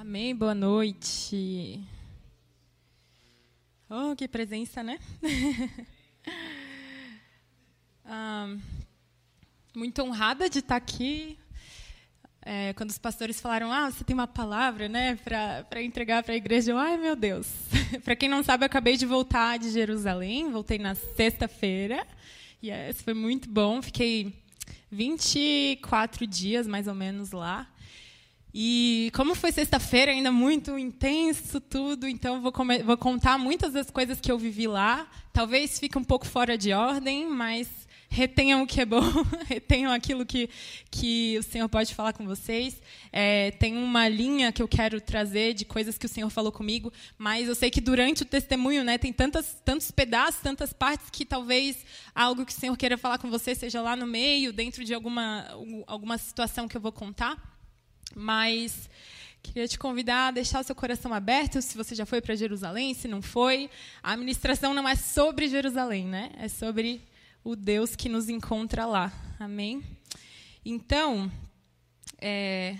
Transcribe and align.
Amém, 0.00 0.34
boa 0.34 0.54
noite. 0.54 1.78
Oh, 3.86 4.16
que 4.16 4.26
presença, 4.26 4.82
né? 4.82 4.98
muito 9.76 10.02
honrada 10.02 10.48
de 10.48 10.60
estar 10.60 10.76
aqui. 10.76 11.38
É, 12.40 12.72
quando 12.72 12.88
os 12.88 12.96
pastores 12.96 13.42
falaram, 13.42 13.70
ah, 13.70 13.90
você 13.90 14.02
tem 14.02 14.14
uma 14.14 14.26
palavra, 14.26 14.88
né, 14.88 15.16
para 15.16 15.82
entregar 15.82 16.22
para 16.22 16.32
a 16.32 16.38
igreja, 16.38 16.72
eu, 16.72 16.78
ai 16.78 16.96
meu 16.96 17.14
Deus. 17.14 17.46
para 18.02 18.16
quem 18.16 18.30
não 18.30 18.42
sabe, 18.42 18.64
eu 18.64 18.68
acabei 18.68 18.96
de 18.96 19.04
voltar 19.04 19.58
de 19.58 19.70
Jerusalém, 19.70 20.50
voltei 20.50 20.78
na 20.78 20.94
sexta-feira, 20.94 22.06
yes, 22.64 23.02
foi 23.02 23.12
muito 23.12 23.50
bom. 23.50 23.82
Fiquei 23.82 24.32
24 24.90 26.26
dias 26.26 26.66
mais 26.66 26.88
ou 26.88 26.94
menos 26.94 27.32
lá. 27.32 27.68
E 28.52 29.10
como 29.14 29.34
foi 29.34 29.52
sexta-feira, 29.52 30.10
ainda 30.10 30.32
muito 30.32 30.76
intenso 30.78 31.60
tudo, 31.60 32.08
então 32.08 32.40
vou, 32.40 32.52
vou, 32.84 32.96
contar 32.96 33.38
muitas 33.38 33.72
das 33.72 33.90
coisas 33.90 34.20
que 34.20 34.30
eu 34.30 34.38
vivi 34.38 34.66
lá. 34.66 35.06
Talvez 35.32 35.78
fique 35.78 35.96
um 35.96 36.04
pouco 36.04 36.26
fora 36.26 36.58
de 36.58 36.72
ordem, 36.72 37.28
mas 37.28 37.68
retenham 38.08 38.62
o 38.62 38.66
que 38.66 38.80
é 38.80 38.84
bom, 38.84 39.00
retenham 39.46 39.92
aquilo 39.92 40.26
que, 40.26 40.50
que 40.90 41.38
o 41.38 41.44
Senhor 41.44 41.68
pode 41.68 41.94
falar 41.94 42.12
com 42.12 42.26
vocês. 42.26 42.82
É, 43.12 43.52
tem 43.52 43.76
uma 43.76 44.08
linha 44.08 44.50
que 44.50 44.60
eu 44.60 44.66
quero 44.66 45.00
trazer 45.00 45.54
de 45.54 45.64
coisas 45.64 45.96
que 45.96 46.06
o 46.06 46.08
Senhor 46.08 46.28
falou 46.28 46.50
comigo, 46.50 46.92
mas 47.16 47.46
eu 47.46 47.54
sei 47.54 47.70
que 47.70 47.80
durante 47.80 48.22
o 48.22 48.26
testemunho 48.26 48.82
né, 48.82 48.98
tem 48.98 49.12
tantas, 49.12 49.62
tantos 49.64 49.92
pedaços, 49.92 50.40
tantas 50.40 50.72
partes 50.72 51.08
que 51.08 51.24
talvez 51.24 51.84
algo 52.12 52.44
que 52.44 52.52
o 52.52 52.56
Senhor 52.56 52.76
queira 52.76 52.98
falar 52.98 53.18
com 53.18 53.30
você 53.30 53.54
seja 53.54 53.80
lá 53.80 53.94
no 53.94 54.08
meio, 54.08 54.52
dentro 54.52 54.84
de 54.84 54.92
alguma, 54.92 55.46
alguma 55.86 56.18
situação 56.18 56.66
que 56.66 56.76
eu 56.76 56.80
vou 56.80 56.92
contar. 56.92 57.59
Mas 58.14 58.88
queria 59.42 59.66
te 59.66 59.78
convidar 59.78 60.28
a 60.28 60.30
deixar 60.30 60.60
o 60.60 60.64
seu 60.64 60.74
coração 60.74 61.12
aberto, 61.12 61.60
se 61.62 61.76
você 61.76 61.94
já 61.94 62.04
foi 62.04 62.20
para 62.20 62.34
Jerusalém, 62.34 62.94
se 62.94 63.08
não 63.08 63.22
foi. 63.22 63.70
A 64.02 64.12
administração 64.12 64.74
não 64.74 64.88
é 64.88 64.94
sobre 64.94 65.48
Jerusalém, 65.48 66.06
né? 66.06 66.30
É 66.36 66.48
sobre 66.48 67.00
o 67.42 67.56
Deus 67.56 67.96
que 67.96 68.08
nos 68.08 68.28
encontra 68.28 68.84
lá. 68.86 69.12
Amém? 69.38 69.82
Então, 70.64 71.32
é, 72.20 72.76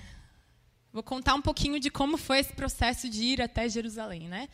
vou 0.92 1.02
contar 1.02 1.34
um 1.34 1.40
pouquinho 1.40 1.80
de 1.80 1.90
como 1.90 2.18
foi 2.18 2.40
esse 2.40 2.52
processo 2.52 3.08
de 3.08 3.22
ir 3.22 3.40
até 3.40 3.68
Jerusalém, 3.68 4.28
né? 4.28 4.48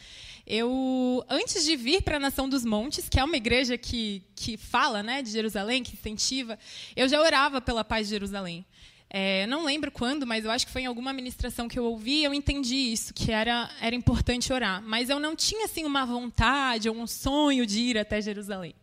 Eu, 0.47 1.25
antes 1.29 1.65
de 1.65 1.75
vir 1.75 2.03
para 2.03 2.17
a 2.17 2.21
Nação 2.21 2.49
dos 2.49 2.65
Montes, 2.65 3.09
que 3.09 3.19
é 3.19 3.25
uma 3.25 3.37
igreja 3.37 3.77
que, 3.77 4.23
que 4.37 4.57
fala 4.57 5.03
né, 5.03 5.23
de 5.23 5.31
Jerusalém, 5.31 5.83
que 5.83 5.95
incentiva, 5.95 6.59
eu 6.95 7.09
já 7.09 7.21
orava 7.21 7.61
pela 7.61 7.83
paz 7.83 8.07
de 8.07 8.15
Jerusalém. 8.15 8.65
É, 9.09 9.47
não 9.47 9.65
lembro 9.65 9.91
quando, 9.91 10.27
mas 10.27 10.45
eu 10.45 10.51
acho 10.51 10.67
que 10.67 10.73
foi 10.73 10.83
em 10.83 10.87
alguma 10.87 11.13
ministração 11.13 11.69
que 11.69 11.79
eu 11.79 11.85
ouvi, 11.85 12.25
eu 12.25 12.35
entendi 12.35 12.75
isso, 12.75 13.15
que 13.15 13.31
era, 13.31 13.71
era 13.81 13.95
importante 13.95 14.53
orar. 14.53 14.83
Mas 14.83 15.09
eu 15.09 15.21
não 15.21 15.37
tinha 15.37 15.65
assim 15.65 15.85
uma 15.85 16.05
vontade 16.05 16.89
ou 16.89 16.97
um 16.97 17.07
sonho 17.07 17.65
de 17.65 17.81
ir 17.81 17.99
até 17.99 18.21
Jerusalém. 18.21 18.75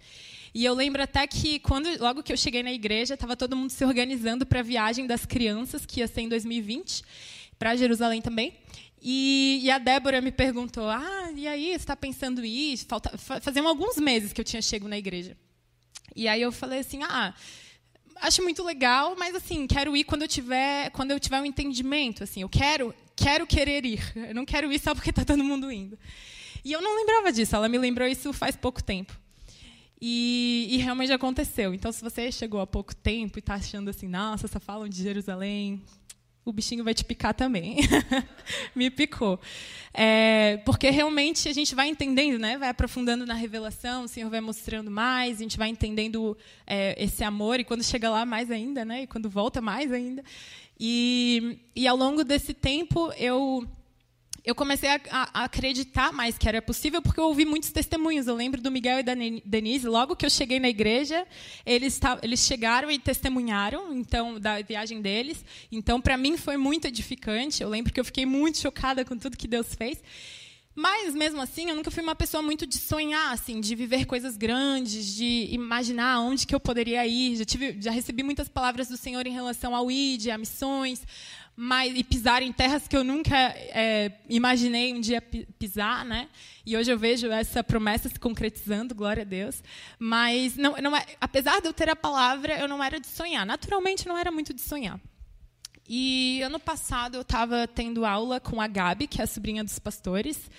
E 0.53 0.63
eu 0.63 0.73
lembro 0.73 1.01
até 1.01 1.25
que 1.25 1.59
quando 1.59 1.89
logo 1.99 2.21
que 2.21 2.31
eu 2.31 2.37
cheguei 2.37 2.61
na 2.61 2.71
igreja, 2.71 3.15
estava 3.15 3.35
todo 3.35 3.55
mundo 3.55 3.71
se 3.71 3.83
organizando 3.83 4.45
para 4.45 4.59
a 4.59 4.63
viagem 4.63 5.07
das 5.07 5.25
crianças 5.25 5.85
que 5.85 5.99
ia 5.99 6.07
ser 6.07 6.21
em 6.21 6.29
2020 6.29 7.03
para 7.57 7.75
Jerusalém 7.75 8.21
também. 8.21 8.53
E, 9.01 9.59
e, 9.63 9.71
a 9.71 9.79
Débora 9.79 10.21
me 10.21 10.31
perguntou: 10.31 10.87
Ah, 10.87 11.31
e 11.35 11.45
aí, 11.45 11.71
você 11.71 11.75
está 11.75 11.95
pensando 11.95 12.45
isso? 12.45 12.85
Falta, 12.85 13.17
faziam 13.17 13.67
alguns 13.67 13.97
meses 13.97 14.31
que 14.31 14.39
eu 14.39 14.45
tinha 14.45 14.61
chego 14.61 14.87
na 14.87 14.97
igreja. 14.97 15.35
E 16.15 16.27
aí 16.27 16.41
eu 16.41 16.51
falei 16.51 16.79
assim: 16.79 17.01
Ah, 17.03 17.33
acho 18.21 18.41
muito 18.43 18.63
legal, 18.63 19.15
mas 19.17 19.35
assim, 19.35 19.67
quero 19.67 19.95
ir 19.95 20.03
quando 20.03 20.23
eu 20.23 20.27
tiver, 20.27 20.89
quando 20.91 21.11
eu 21.11 21.19
tiver 21.19 21.41
um 21.41 21.45
entendimento, 21.45 22.23
assim, 22.23 22.41
eu 22.41 22.49
quero, 22.49 22.93
quero 23.15 23.45
querer 23.45 23.85
ir. 23.85 24.01
Eu 24.15 24.35
não 24.35 24.45
quero 24.45 24.71
ir 24.71 24.79
só 24.79 24.93
porque 24.95 25.09
está 25.09 25.23
todo 25.23 25.43
mundo 25.43 25.71
indo. 25.71 25.97
E 26.65 26.71
eu 26.71 26.81
não 26.81 26.95
lembrava 26.95 27.31
disso, 27.31 27.55
ela 27.55 27.67
me 27.67 27.77
lembrou 27.77 28.07
isso 28.07 28.31
faz 28.31 28.55
pouco 28.55 28.81
tempo. 28.81 29.19
E, 30.01 30.67
e 30.71 30.77
realmente 30.77 31.11
aconteceu. 31.11 31.73
Então, 31.73 31.91
se 31.91 32.01
você 32.01 32.31
chegou 32.31 32.59
há 32.59 32.67
pouco 32.67 32.95
tempo 32.95 33.37
e 33.37 33.39
está 33.39 33.55
achando 33.55 33.89
assim, 33.89 34.07
nossa, 34.07 34.47
só 34.47 34.59
falam 34.59 34.87
de 34.87 35.01
Jerusalém, 35.01 35.81
o 36.45 36.51
bichinho 36.51 36.83
vai 36.83 36.93
te 36.93 37.05
picar 37.05 37.33
também. 37.33 37.77
Me 38.75 38.89
picou. 38.89 39.39
É, 39.93 40.57
porque 40.65 40.89
realmente 40.89 41.47
a 41.47 41.53
gente 41.53 41.73
vai 41.73 41.87
entendendo, 41.87 42.39
né? 42.39 42.57
vai 42.57 42.69
aprofundando 42.69 43.25
na 43.25 43.33
revelação, 43.33 44.03
o 44.03 44.07
Senhor 44.07 44.29
vai 44.29 44.41
mostrando 44.41 44.89
mais, 44.89 45.37
a 45.37 45.43
gente 45.43 45.57
vai 45.57 45.69
entendendo 45.69 46.37
é, 46.65 47.01
esse 47.01 47.23
amor, 47.23 47.59
e 47.59 47.63
quando 47.63 47.83
chega 47.83 48.09
lá, 48.09 48.25
mais 48.25 48.49
ainda, 48.49 48.83
né? 48.83 49.03
e 49.03 49.07
quando 49.07 49.29
volta, 49.29 49.61
mais 49.61 49.91
ainda. 49.91 50.23
E, 50.79 51.59
e 51.75 51.87
ao 51.87 51.95
longo 51.95 52.23
desse 52.23 52.53
tempo, 52.53 53.13
eu 53.17 53.67
eu 54.45 54.53
comecei 54.53 54.89
a, 54.89 54.99
a, 55.09 55.43
acreditar 55.45 56.11
mais 56.11 56.37
que 56.37 56.49
era 56.49 56.61
possível, 56.61 57.01
porque 57.01 57.19
eu 57.19 57.25
ouvi 57.25 57.45
muitos 57.45 57.71
testemunhos. 57.71 58.27
Eu 58.27 58.35
lembro 58.35 58.61
do 58.61 58.69
Miguel 58.69 58.99
e 58.99 59.03
da 59.03 59.13
Denise, 59.45 59.87
logo 59.87 60.15
que 60.17 60.25
eu 60.25 60.29
cheguei 60.29 60.59
na 60.59 60.67
igreja, 60.67 61.25
eles, 61.65 61.99
eles 62.21 62.41
chegaram 62.41 62.91
e 62.91 62.99
testemunharam 62.99 63.93
então 63.93 64.37
da 64.39 64.61
viagem 64.61 65.01
deles. 65.01 65.45
Então, 65.71 66.01
para 66.01 66.17
mim, 66.17 66.35
foi 66.35 66.57
muito 66.57 66.87
edificante. 66.87 67.63
Eu 67.63 67.69
lembro 67.69 67.93
que 67.93 67.99
eu 67.99 68.05
fiquei 68.05 68.25
muito 68.25 68.57
chocada 68.57 69.05
com 69.05 69.17
tudo 69.17 69.37
que 69.37 69.47
Deus 69.47 69.73
fez. 69.73 70.03
Mas, 70.75 71.13
mesmo 71.13 71.39
assim, 71.39 71.69
eu 71.69 71.75
nunca 71.75 71.91
fui 71.91 72.01
uma 72.01 72.15
pessoa 72.15 72.41
muito 72.41 72.65
de 72.65 72.77
sonhar, 72.77 73.31
assim, 73.31 73.61
de 73.61 73.75
viver 73.75 74.05
coisas 74.05 74.35
grandes, 74.35 75.13
de 75.15 75.47
imaginar 75.51 76.19
onde 76.19 76.47
que 76.47 76.55
eu 76.55 76.59
poderia 76.59 77.05
ir. 77.05 77.35
Já, 77.35 77.45
tive, 77.45 77.77
já 77.79 77.91
recebi 77.91 78.23
muitas 78.23 78.49
palavras 78.49 78.87
do 78.87 78.97
Senhor 78.97 79.25
em 79.27 79.31
relação 79.31 79.75
ao 79.75 79.91
ID, 79.91 80.29
a 80.29 80.37
missões, 80.37 81.05
mas, 81.55 81.95
e 81.95 82.03
pisar 82.03 82.41
em 82.41 82.51
terras 82.51 82.87
que 82.87 82.97
eu 82.97 83.03
nunca 83.03 83.35
é, 83.37 84.11
imaginei 84.27 84.91
um 84.93 84.99
dia 84.99 85.21
pisar, 85.21 86.03
né? 86.03 86.27
E 86.65 86.75
hoje 86.75 86.91
eu 86.91 86.97
vejo 86.97 87.27
essa 87.27 87.63
promessa 87.63 88.09
se 88.09 88.19
concretizando, 88.19 88.95
glória 88.95 89.21
a 89.21 89.25
Deus. 89.25 89.61
Mas 89.99 90.55
não, 90.57 90.75
não 90.77 90.97
é, 90.97 91.05
apesar 91.21 91.61
de 91.61 91.67
eu 91.67 91.73
ter 91.73 91.89
a 91.89 91.95
palavra, 91.95 92.57
eu 92.57 92.67
não 92.67 92.83
era 92.83 92.99
de 92.99 93.05
sonhar. 93.05 93.45
Naturalmente, 93.45 94.07
não 94.07 94.17
era 94.17 94.31
muito 94.31 94.51
de 94.51 94.61
sonhar. 94.61 94.99
E 95.87 96.41
ano 96.41 96.59
passado 96.59 97.15
eu 97.15 97.21
estava 97.21 97.67
tendo 97.67 98.05
aula 98.05 98.39
com 98.39 98.59
a 98.59 98.67
Gabi, 98.67 99.05
que 99.05 99.21
é 99.21 99.23
a 99.25 99.27
sobrinha 99.27 99.63
dos 99.63 99.77
pastores, 99.77 100.49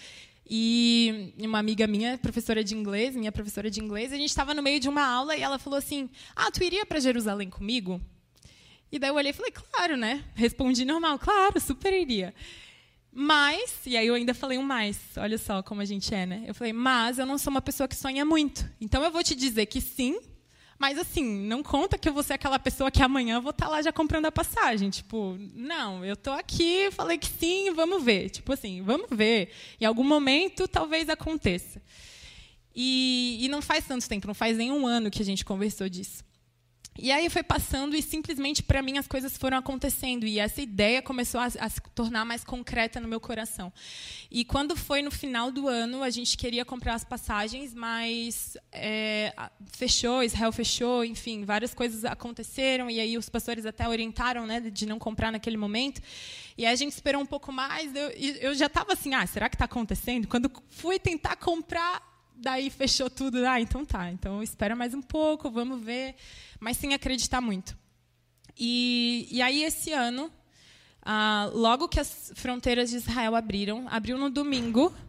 e 0.49 1.35
uma 1.39 1.59
amiga 1.59 1.87
minha, 1.87 2.19
professora 2.19 2.63
de 2.63 2.75
inglês, 2.75 3.17
minha 3.17 3.33
professora 3.33 3.71
de 3.71 3.81
inglês, 3.81 4.13
a 4.13 4.17
gente 4.17 4.29
estava 4.29 4.53
no 4.53 4.63
meio 4.63 4.79
de 4.79 4.89
uma 4.89 5.05
aula 5.05 5.35
e 5.35 5.43
ela 5.43 5.59
falou 5.59 5.79
assim: 5.79 6.11
"Ah, 6.37 6.51
tu 6.51 6.63
iria 6.63 6.85
para 6.85 7.01
Jerusalém 7.01 7.49
comigo?" 7.49 8.01
E 8.95 8.99
daí 9.01 9.11
eu 9.11 9.17
olhei 9.17 9.31
e 9.31 9.35
falei, 9.35 9.51
claro, 9.51 9.97
né? 9.97 10.23
Respondi 10.37 10.85
normal, 10.85 11.19
claro, 11.19 11.59
super 11.61 11.93
iria. 11.93 12.33
Mas, 13.13 13.81
e 13.85 13.97
aí 13.97 14.07
eu 14.07 14.15
ainda 14.15 14.33
falei 14.33 14.57
um 14.57 14.63
mais, 14.63 14.97
olha 15.17 15.37
só 15.37 15.65
como 15.65 15.81
a 15.81 15.85
gente 15.85 16.15
é, 16.15 16.25
né? 16.25 16.45
Eu 16.47 16.55
falei, 16.55 16.73
mas 16.73 17.19
eu 17.19 17.27
não 17.27 17.37
sou 17.37 17.51
uma 17.51 17.61
pessoa 17.61 17.89
que 17.89 17.97
sonha 17.97 18.25
muito. 18.25 18.65
Então 18.81 19.03
eu 19.03 19.11
vou 19.11 19.25
te 19.25 19.35
dizer 19.35 19.67
que 19.67 19.81
sim, 19.81 20.21
mas 20.79 20.97
assim, 20.97 21.25
não 21.25 21.61
conta 21.61 21.99
que 21.99 22.09
eu 22.09 22.13
vou 22.13 22.23
ser 22.23 22.35
aquela 22.35 22.57
pessoa 22.57 22.89
que 22.89 23.03
amanhã 23.03 23.35
eu 23.35 23.43
vou 23.43 23.51
estar 23.51 23.67
tá 23.67 23.73
lá 23.73 23.83
já 23.83 23.93
comprando 23.93 24.27
a 24.27 24.33
passagem. 24.33 24.91
Tipo, 24.91 25.37
não, 25.57 26.05
eu 26.05 26.15
estou 26.15 26.33
aqui, 26.33 26.89
falei 26.93 27.19
que 27.19 27.27
sim, 27.27 27.73
vamos 27.73 28.01
ver. 28.01 28.31
Tipo 28.31 28.53
assim, 28.53 28.81
vamos 28.81 29.09
ver. 29.11 29.51
Em 29.81 29.87
algum 29.87 30.05
momento 30.05 30.69
talvez 30.69 31.09
aconteça. 31.09 31.83
E, 32.73 33.39
e 33.41 33.49
não 33.49 33.61
faz 33.61 33.89
tanto 33.89 34.09
tempo, 34.09 34.29
não 34.29 34.35
faz 34.35 34.57
nem 34.57 34.71
um 34.71 34.87
ano 34.87 35.11
que 35.11 35.21
a 35.21 35.25
gente 35.25 35.45
conversou 35.45 35.89
disso. 35.89 36.23
E 36.97 37.11
aí 37.11 37.29
foi 37.29 37.43
passando 37.43 37.97
e 37.97 38.03
simplesmente 38.03 38.63
para 38.63 38.81
mim 38.81 38.99
as 38.99 39.09
coisas 39.09 39.37
foram 39.37 39.59
acontecendo 39.59 40.25
e 40.27 40.39
essa 40.39 40.63
ideia 40.63 41.03
começou 41.03 41.41
a, 41.41 41.47
a, 41.47 41.69
se 41.69 41.81
tornar 41.93 42.25
mais 42.25 42.45
concreta 42.45 43.01
no 43.01 43.09
meu 43.09 43.19
coração. 43.19 43.73
E 44.31 44.45
quando 44.45 44.77
foi 44.77 45.03
no 45.03 45.11
final 45.11 45.51
do 45.51 45.67
ano, 45.67 46.05
a 46.05 46.11
gente 46.11 46.37
queria 46.37 46.65
comprar 46.65 46.95
as 46.95 47.03
passagens, 47.03 47.75
mas 47.75 48.57
é, 48.71 49.35
fechou, 49.73 50.23
Israel 50.23 50.53
fechou, 50.53 51.05
enfim, 51.05 51.45
várias 51.45 51.75
coisas 51.75 52.05
aconteceram 52.05 52.89
e 52.89 53.01
aí 53.01 53.19
os 53.19 53.29
pastores 53.29 53.67
até 53.67 53.89
orientaram, 53.89 54.47
né, 54.47 54.61
de 54.61 54.87
não 54.87 54.99
comprar 54.99 55.33
naquele 55.33 55.57
momento. 55.57 56.01
E 56.57 56.65
aí 56.65 56.73
a 56.73 56.77
gente 56.77 56.93
esperou 56.93 57.21
um 57.21 57.27
pouco 57.27 57.51
mais. 57.51 57.93
Eu, 57.95 58.11
eu 58.41 58.55
já 58.55 58.67
estava 58.67 58.93
assim, 58.93 59.15
ah, 59.15 59.27
será 59.27 59.49
que 59.49 59.57
está 59.57 59.65
acontecendo? 59.65 60.29
Quando 60.29 60.49
fui 60.69 61.01
tentar 61.01 61.35
comprar 61.37 62.14
daí 62.35 62.71
fechou 62.71 63.09
tudo. 63.09 63.47
Ah, 63.47 63.61
então 63.61 63.85
tá. 63.85 64.11
Então 64.11 64.43
espera 64.43 64.75
mais 64.77 64.95
um 64.95 65.03
pouco, 65.03 65.51
vamos 65.51 65.83
ver. 65.83 66.15
Mas 66.61 66.77
sem 66.77 66.95
acreditar 66.95 67.41
muito. 67.41 67.77
E, 68.59 69.27
e 69.31 69.43
aí, 69.43 69.65
esse 69.65 69.93
ano, 69.93 70.31
ah, 71.03 71.51
logo 71.53 71.89
que 71.89 72.01
as 72.01 72.33
fronteiras 72.35 72.91
de 72.91 72.97
Israel 72.97 73.35
abriram, 73.35 73.87
abriu 73.89 74.17
no 74.17 74.31
domingo. 74.31 74.93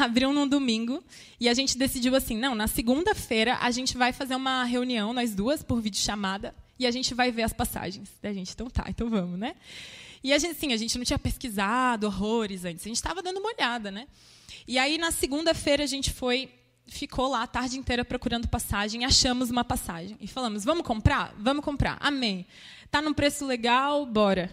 Abriu 0.00 0.32
no 0.32 0.48
domingo 0.48 1.00
e 1.38 1.48
a 1.48 1.54
gente 1.54 1.78
decidiu 1.78 2.16
assim: 2.16 2.36
não, 2.36 2.56
na 2.56 2.66
segunda-feira 2.66 3.56
a 3.60 3.70
gente 3.70 3.96
vai 3.96 4.12
fazer 4.12 4.34
uma 4.34 4.64
reunião, 4.64 5.12
nós 5.12 5.32
duas, 5.32 5.62
por 5.62 5.80
videochamada, 5.80 6.52
e 6.76 6.84
a 6.84 6.90
gente 6.90 7.14
vai 7.14 7.30
ver 7.30 7.44
as 7.44 7.52
passagens. 7.52 8.10
Da 8.20 8.32
gente, 8.32 8.52
então 8.52 8.68
tá, 8.68 8.84
então 8.88 9.08
vamos, 9.08 9.38
né? 9.38 9.54
E 10.24 10.32
a 10.32 10.38
gente, 10.38 10.58
sim, 10.58 10.72
a 10.72 10.76
gente 10.76 10.98
não 10.98 11.04
tinha 11.04 11.20
pesquisado 11.20 12.04
horrores 12.08 12.64
antes, 12.64 12.84
a 12.84 12.88
gente 12.88 12.96
estava 12.96 13.22
dando 13.22 13.38
uma 13.38 13.48
olhada, 13.48 13.92
né? 13.92 14.08
E 14.68 14.78
aí, 14.78 14.98
na 14.98 15.10
segunda-feira, 15.10 15.84
a 15.84 15.86
gente 15.86 16.12
foi, 16.12 16.50
ficou 16.86 17.28
lá 17.28 17.42
a 17.42 17.46
tarde 17.46 17.78
inteira 17.78 18.04
procurando 18.04 18.48
passagem, 18.48 19.04
achamos 19.04 19.50
uma 19.50 19.64
passagem. 19.64 20.16
E 20.20 20.26
falamos, 20.26 20.64
vamos 20.64 20.84
comprar? 20.84 21.32
Vamos 21.38 21.64
comprar. 21.64 21.96
Amém. 22.00 22.46
Está 22.84 23.00
num 23.00 23.14
preço 23.14 23.46
legal, 23.46 24.04
bora. 24.04 24.50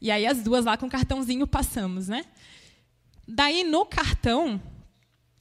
E 0.00 0.10
aí 0.10 0.26
as 0.26 0.42
duas 0.42 0.64
lá 0.64 0.76
com 0.76 0.88
cartãozinho 0.88 1.46
passamos, 1.46 2.08
né? 2.08 2.24
Daí 3.28 3.64
no 3.64 3.84
cartão 3.84 4.60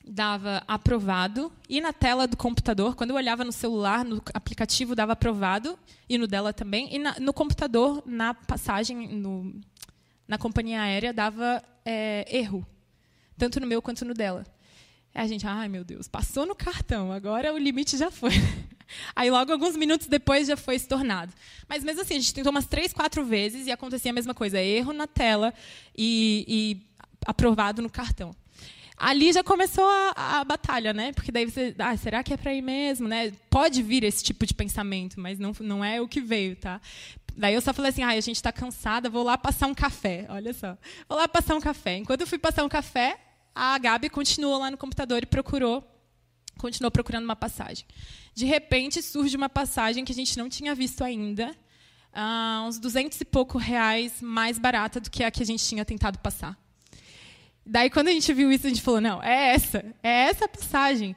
dava 0.05 0.63
aprovado 0.67 1.51
e 1.69 1.79
na 1.79 1.93
tela 1.93 2.27
do 2.27 2.35
computador, 2.35 2.95
quando 2.95 3.11
eu 3.11 3.15
olhava 3.15 3.43
no 3.45 3.51
celular, 3.51 4.03
no 4.03 4.21
aplicativo 4.33 4.95
dava 4.95 5.13
aprovado 5.13 5.77
e 6.09 6.17
no 6.17 6.27
dela 6.27 6.51
também, 6.51 6.93
e 6.93 6.99
na, 6.99 7.19
no 7.19 7.31
computador, 7.31 8.03
na 8.05 8.33
passagem, 8.33 9.07
no, 9.07 9.61
na 10.27 10.37
companhia 10.37 10.81
aérea, 10.81 11.13
dava 11.13 11.63
é, 11.85 12.25
erro, 12.35 12.65
tanto 13.39 13.59
no 13.59 13.65
meu 13.65 13.81
quanto 13.81 14.05
no 14.05 14.13
dela. 14.13 14.45
Aí 15.15 15.23
a 15.23 15.27
gente, 15.27 15.47
ai 15.47 15.67
meu 15.67 15.83
Deus, 15.83 16.07
passou 16.07 16.45
no 16.45 16.53
cartão, 16.53 17.11
agora 17.11 17.53
o 17.53 17.57
limite 17.57 17.97
já 17.97 18.11
foi. 18.11 18.31
Aí 19.15 19.29
logo 19.29 19.51
alguns 19.51 19.75
minutos 19.75 20.07
depois 20.07 20.47
já 20.47 20.57
foi 20.57 20.75
estornado. 20.75 21.31
Mas 21.67 21.83
mesmo 21.83 22.01
assim, 22.01 22.15
a 22.15 22.19
gente 22.19 22.33
tentou 22.33 22.51
umas 22.51 22.65
três, 22.65 22.91
quatro 22.91 23.23
vezes 23.23 23.67
e 23.67 23.71
acontecia 23.71 24.11
a 24.11 24.13
mesma 24.13 24.33
coisa, 24.33 24.59
erro 24.59 24.93
na 24.93 25.07
tela 25.07 25.53
e, 25.97 26.45
e 26.47 26.87
aprovado 27.25 27.81
no 27.81 27.89
cartão 27.89 28.35
ali 28.99 29.31
já 29.31 29.41
começou 29.41 29.85
a, 29.85 30.39
a, 30.39 30.43
batalha, 30.43 30.91
né? 30.91 31.13
Porque 31.13 31.31
daí 31.31 31.45
você, 31.45 31.73
ah, 31.79 31.95
será 31.95 32.21
que 32.21 32.33
é 32.33 32.37
para 32.37 32.53
ir 32.53 32.61
mesmo, 32.61 33.07
né? 33.07 33.31
Pode 33.49 33.81
vir 33.81 34.03
esse 34.03 34.21
tipo 34.21 34.45
de 34.45 34.53
pensamento, 34.53 35.19
mas 35.19 35.39
não, 35.39 35.53
não 35.61 35.83
é 35.83 36.01
o 36.01 36.07
que 36.07 36.19
veio, 36.19 36.57
tá? 36.57 36.81
Daí 37.35 37.53
eu 37.53 37.61
só 37.61 37.73
falei 37.73 37.91
assim, 37.91 38.03
ah, 38.03 38.09
a 38.09 38.19
gente 38.19 38.35
está 38.35 38.51
cansada, 38.51 39.09
vou 39.09 39.23
lá 39.23 39.37
passar 39.37 39.67
um 39.67 39.73
café. 39.73 40.25
Olha 40.27 40.53
só, 40.53 40.77
vou 41.07 41.17
lá 41.17 41.27
passar 41.27 41.55
um 41.55 41.61
café. 41.61 41.97
Enquanto 41.97 42.21
eu 42.21 42.27
fui 42.27 42.37
passar 42.37 42.65
um 42.65 42.69
café, 42.69 43.17
a 43.59 43.77
Gabi 43.77 44.09
continuou 44.09 44.57
lá 44.57 44.71
no 44.71 44.77
computador 44.77 45.21
e 45.21 45.25
procurou, 45.25 45.85
continuou 46.57 46.89
procurando 46.89 47.25
uma 47.25 47.35
passagem. 47.35 47.85
De 48.33 48.45
repente 48.45 49.01
surge 49.01 49.35
uma 49.35 49.49
passagem 49.49 50.05
que 50.05 50.13
a 50.13 50.15
gente 50.15 50.37
não 50.37 50.47
tinha 50.47 50.73
visto 50.73 51.03
ainda, 51.03 51.53
uh, 52.13 52.65
uns 52.65 52.79
duzentos 52.79 53.19
e 53.19 53.25
pouco 53.25 53.57
reais 53.57 54.21
mais 54.21 54.57
barata 54.57 55.01
do 55.01 55.11
que 55.11 55.25
a 55.25 55.29
que 55.29 55.43
a 55.43 55.45
gente 55.45 55.61
tinha 55.65 55.83
tentado 55.83 56.19
passar. 56.19 56.57
Daí, 57.65 57.89
quando 57.89 58.07
a 58.07 58.11
gente 58.11 58.31
viu 58.31 58.49
isso, 58.49 58.65
a 58.65 58.69
gente 58.69 58.81
falou: 58.81 59.01
não, 59.01 59.21
é 59.21 59.53
essa, 59.53 59.85
é 60.01 60.29
essa 60.29 60.47
passagem. 60.47 61.13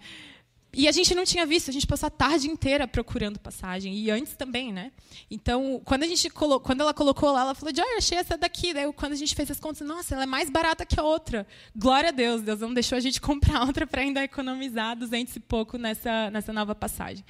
E 0.75 0.89
a 0.89 0.93
gente 0.93 1.15
não 1.15 1.25
tinha 1.25 1.45
visto, 1.45 1.69
a 1.69 1.73
gente 1.73 1.87
passou 1.87 2.07
a 2.07 2.11
tarde 2.11 2.49
inteira 2.49 2.89
procurando 2.89 3.39
passagem, 3.39 3.95
e 3.95 4.11
antes 4.11 4.35
também, 4.35 4.73
né? 4.73 4.91
Então, 5.31 5.83
quando, 5.85 6.03
a 6.03 6.07
gente 6.07 6.31
colo... 6.31 6.59
quando 6.61 6.81
ela 6.81 6.95
colocou 6.95 7.31
lá, 7.31 7.43
ela 7.43 7.55
falou, 7.55 7.75
Joy, 7.75 7.97
achei 7.99 8.17
essa 8.17 8.39
daqui. 8.39 8.73
Daí, 8.73 8.91
quando 8.95 9.13
a 9.13 9.17
gente 9.17 9.35
fez 9.35 9.51
as 9.51 9.61
contas, 9.61 9.87
nossa, 9.87 10.15
ela 10.15 10.23
é 10.23 10.27
mais 10.27 10.49
barata 10.49 10.87
que 10.87 10.99
a 10.99 11.03
outra. 11.03 11.47
Glória 11.77 12.09
a 12.09 12.13
Deus, 12.13 12.41
Deus 12.41 12.61
não 12.61 12.73
deixou 12.73 12.97
a 12.97 13.01
gente 13.01 13.21
comprar 13.23 13.67
outra 13.67 13.87
para 13.87 14.01
ainda 14.01 14.25
economizar 14.25 14.97
200 14.97 15.37
e 15.37 15.41
pouco 15.41 15.77
nessa, 15.77 16.31
nessa 16.31 16.53
nova 16.55 16.75
passagem. 16.75 17.23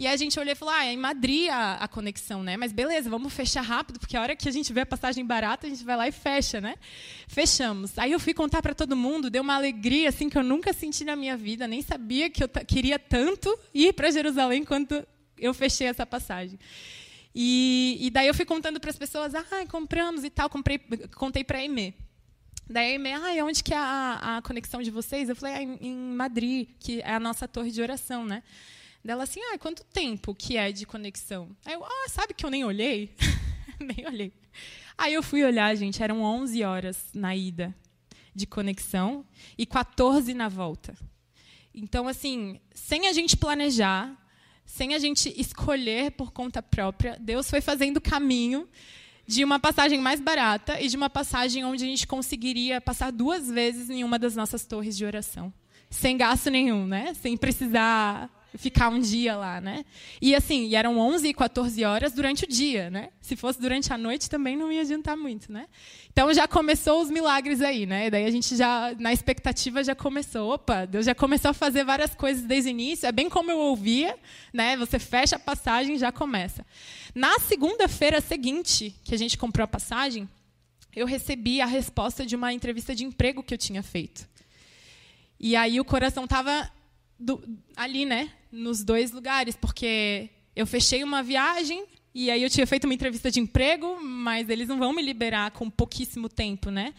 E 0.00 0.06
a 0.06 0.16
gente 0.16 0.40
olhou 0.40 0.50
e 0.50 0.54
falou, 0.54 0.72
ah, 0.72 0.86
é 0.86 0.94
em 0.94 0.96
Madrid 0.96 1.50
a, 1.50 1.74
a 1.74 1.86
conexão, 1.86 2.42
né? 2.42 2.56
Mas 2.56 2.72
beleza, 2.72 3.10
vamos 3.10 3.34
fechar 3.34 3.60
rápido, 3.60 4.00
porque 4.00 4.16
a 4.16 4.22
hora 4.22 4.34
que 4.34 4.48
a 4.48 4.50
gente 4.50 4.72
vê 4.72 4.80
a 4.80 4.86
passagem 4.86 5.26
barata, 5.26 5.66
a 5.66 5.68
gente 5.68 5.84
vai 5.84 5.94
lá 5.94 6.08
e 6.08 6.10
fecha, 6.10 6.58
né? 6.58 6.76
Fechamos. 7.28 7.98
Aí 7.98 8.10
eu 8.10 8.18
fui 8.18 8.32
contar 8.32 8.62
para 8.62 8.74
todo 8.74 8.96
mundo, 8.96 9.28
deu 9.28 9.42
uma 9.42 9.54
alegria 9.56 10.08
assim 10.08 10.30
que 10.30 10.38
eu 10.38 10.42
nunca 10.42 10.72
senti 10.72 11.04
na 11.04 11.14
minha 11.14 11.36
vida, 11.36 11.68
nem 11.68 11.82
sabia 11.82 12.30
que 12.30 12.42
eu 12.42 12.48
queria 12.66 12.98
tanto 12.98 13.54
ir 13.74 13.92
para 13.92 14.10
Jerusalém 14.10 14.64
quanto 14.64 15.06
eu 15.36 15.52
fechei 15.52 15.86
essa 15.86 16.06
passagem. 16.06 16.58
E, 17.34 17.98
e 18.00 18.08
daí 18.08 18.26
eu 18.26 18.32
fui 18.32 18.46
contando 18.46 18.80
para 18.80 18.88
as 18.88 18.96
pessoas, 18.96 19.34
ah, 19.34 19.44
compramos 19.68 20.24
e 20.24 20.30
tal, 20.30 20.48
comprei, 20.48 20.78
contei 21.14 21.44
para 21.44 21.58
a 21.58 21.60
Aimee. 21.60 21.94
Daí 22.66 22.86
a 22.86 22.92
Aimee, 22.94 23.38
ah, 23.38 23.44
onde 23.44 23.62
que 23.62 23.74
é 23.74 23.76
a, 23.76 24.38
a 24.38 24.42
conexão 24.42 24.80
de 24.80 24.90
vocês? 24.90 25.28
Eu 25.28 25.36
falei, 25.36 25.56
ah, 25.56 25.62
em, 25.62 25.78
em 25.82 25.94
Madrid, 25.94 26.68
que 26.78 27.02
é 27.02 27.12
a 27.12 27.20
nossa 27.20 27.46
torre 27.46 27.70
de 27.70 27.82
oração, 27.82 28.24
né? 28.24 28.42
Dela 29.04 29.24
assim, 29.24 29.40
ah, 29.52 29.58
quanto 29.58 29.84
tempo 29.84 30.34
que 30.34 30.56
é 30.56 30.70
de 30.70 30.84
conexão? 30.84 31.56
Aí 31.64 31.74
eu, 31.74 31.84
ah, 31.84 32.08
sabe 32.08 32.34
que 32.34 32.44
eu 32.44 32.50
nem 32.50 32.64
olhei? 32.64 33.14
nem 33.80 34.06
olhei. 34.06 34.32
Aí 34.96 35.14
eu 35.14 35.22
fui 35.22 35.42
olhar, 35.42 35.74
gente, 35.74 36.02
eram 36.02 36.22
11 36.22 36.62
horas 36.62 37.06
na 37.14 37.34
ida 37.34 37.74
de 38.34 38.46
conexão 38.46 39.24
e 39.56 39.64
14 39.64 40.34
na 40.34 40.48
volta. 40.48 40.94
Então, 41.74 42.06
assim, 42.06 42.60
sem 42.74 43.08
a 43.08 43.12
gente 43.12 43.36
planejar, 43.36 44.14
sem 44.66 44.94
a 44.94 44.98
gente 44.98 45.32
escolher 45.40 46.12
por 46.12 46.32
conta 46.32 46.62
própria, 46.62 47.16
Deus 47.18 47.48
foi 47.48 47.60
fazendo 47.60 48.00
caminho 48.00 48.68
de 49.26 49.44
uma 49.44 49.58
passagem 49.58 50.00
mais 50.00 50.20
barata 50.20 50.80
e 50.80 50.88
de 50.88 50.96
uma 50.96 51.08
passagem 51.08 51.64
onde 51.64 51.84
a 51.84 51.86
gente 51.86 52.06
conseguiria 52.06 52.80
passar 52.80 53.10
duas 53.10 53.48
vezes 53.48 53.88
em 53.88 54.04
uma 54.04 54.18
das 54.18 54.36
nossas 54.36 54.66
torres 54.66 54.96
de 54.96 55.04
oração, 55.04 55.52
sem 55.88 56.16
gasto 56.16 56.50
nenhum, 56.50 56.86
né? 56.86 57.14
Sem 57.14 57.36
precisar 57.36 58.28
ficar 58.56 58.88
um 58.88 58.98
dia 58.98 59.36
lá, 59.36 59.60
né? 59.60 59.84
E 60.20 60.34
assim, 60.34 60.74
eram 60.74 60.98
11 60.98 61.28
e 61.28 61.34
14 61.34 61.84
horas 61.84 62.12
durante 62.12 62.44
o 62.44 62.48
dia, 62.48 62.90
né? 62.90 63.10
Se 63.20 63.36
fosse 63.36 63.60
durante 63.60 63.92
a 63.92 63.98
noite 63.98 64.28
também 64.28 64.56
não 64.56 64.72
ia 64.72 64.80
adiantar 64.80 65.16
muito, 65.16 65.52
né? 65.52 65.66
Então 66.12 66.32
já 66.34 66.48
começou 66.48 67.00
os 67.00 67.10
milagres 67.10 67.60
aí, 67.60 67.86
né? 67.86 68.10
Daí 68.10 68.24
a 68.24 68.30
gente 68.30 68.56
já 68.56 68.94
na 68.98 69.12
expectativa 69.12 69.84
já 69.84 69.94
começou, 69.94 70.52
opa, 70.52 70.84
Deus 70.84 71.06
já 71.06 71.14
começou 71.14 71.50
a 71.50 71.54
fazer 71.54 71.84
várias 71.84 72.14
coisas 72.14 72.42
desde 72.42 72.70
o 72.70 72.72
início, 72.72 73.06
é 73.06 73.12
bem 73.12 73.28
como 73.28 73.50
eu 73.50 73.58
ouvia, 73.58 74.18
né? 74.52 74.76
Você 74.76 74.98
fecha 74.98 75.36
a 75.36 75.38
passagem, 75.38 75.96
já 75.96 76.10
começa. 76.10 76.66
Na 77.14 77.38
segunda-feira 77.38 78.20
seguinte, 78.20 78.94
que 79.04 79.14
a 79.14 79.18
gente 79.18 79.38
comprou 79.38 79.64
a 79.64 79.68
passagem, 79.68 80.28
eu 80.94 81.06
recebi 81.06 81.60
a 81.60 81.66
resposta 81.66 82.26
de 82.26 82.34
uma 82.34 82.52
entrevista 82.52 82.94
de 82.94 83.04
emprego 83.04 83.42
que 83.42 83.54
eu 83.54 83.58
tinha 83.58 83.82
feito. 83.82 84.28
E 85.38 85.54
aí 85.54 85.80
o 85.80 85.84
coração 85.84 86.24
estava 86.24 86.70
ali, 87.76 88.04
né, 88.04 88.30
nos 88.50 88.82
dois 88.84 89.12
lugares, 89.12 89.56
porque 89.56 90.30
eu 90.54 90.66
fechei 90.66 91.04
uma 91.04 91.22
viagem 91.22 91.84
e 92.14 92.30
aí 92.30 92.42
eu 92.42 92.50
tinha 92.50 92.66
feito 92.66 92.84
uma 92.84 92.94
entrevista 92.94 93.30
de 93.30 93.40
emprego, 93.40 94.00
mas 94.02 94.48
eles 94.48 94.66
não 94.68 94.78
vão 94.78 94.92
me 94.92 95.02
liberar 95.02 95.52
com 95.52 95.70
pouquíssimo 95.70 96.28
tempo, 96.28 96.70
né? 96.70 96.92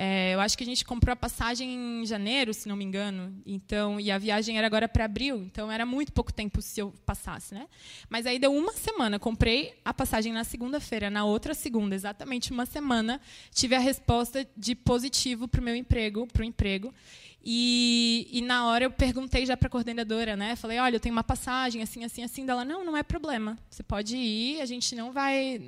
É, 0.00 0.32
eu 0.32 0.38
acho 0.38 0.56
que 0.56 0.62
a 0.62 0.66
gente 0.66 0.84
comprou 0.84 1.12
a 1.12 1.16
passagem 1.16 1.74
em 1.74 2.06
janeiro, 2.06 2.54
se 2.54 2.68
não 2.68 2.76
me 2.76 2.84
engano. 2.84 3.34
Então, 3.44 3.98
e 3.98 4.12
a 4.12 4.18
viagem 4.18 4.56
era 4.56 4.64
agora 4.64 4.88
para 4.88 5.04
abril, 5.04 5.42
então 5.42 5.72
era 5.72 5.84
muito 5.84 6.12
pouco 6.12 6.32
tempo 6.32 6.62
se 6.62 6.80
eu 6.80 6.94
passasse, 7.04 7.52
né? 7.52 7.66
Mas 8.08 8.24
aí 8.24 8.38
deu 8.38 8.54
uma 8.54 8.72
semana, 8.72 9.18
comprei 9.18 9.74
a 9.84 9.92
passagem 9.92 10.32
na 10.32 10.44
segunda-feira, 10.44 11.10
na 11.10 11.24
outra 11.24 11.52
segunda, 11.52 11.96
exatamente 11.96 12.52
uma 12.52 12.64
semana, 12.64 13.20
tive 13.52 13.74
a 13.74 13.80
resposta 13.80 14.46
de 14.56 14.76
positivo 14.76 15.48
para 15.48 15.60
o 15.60 15.64
meu 15.64 15.74
emprego, 15.74 16.28
para 16.28 16.42
o 16.42 16.44
emprego. 16.44 16.94
E, 17.50 18.28
e, 18.30 18.42
na 18.42 18.66
hora 18.66 18.84
eu 18.84 18.90
perguntei 18.90 19.46
já 19.46 19.56
para 19.56 19.68
a 19.68 19.70
coordenadora, 19.70 20.36
né? 20.36 20.54
Falei, 20.54 20.78
olha, 20.78 20.96
eu 20.96 21.00
tenho 21.00 21.14
uma 21.14 21.24
passagem 21.24 21.80
assim, 21.80 22.04
assim, 22.04 22.22
assim. 22.22 22.44
Dela, 22.44 22.62
não, 22.62 22.84
não 22.84 22.94
é 22.94 23.02
problema. 23.02 23.56
Você 23.70 23.82
pode 23.82 24.18
ir, 24.18 24.60
a 24.60 24.66
gente 24.66 24.94
não 24.94 25.12
vai. 25.12 25.58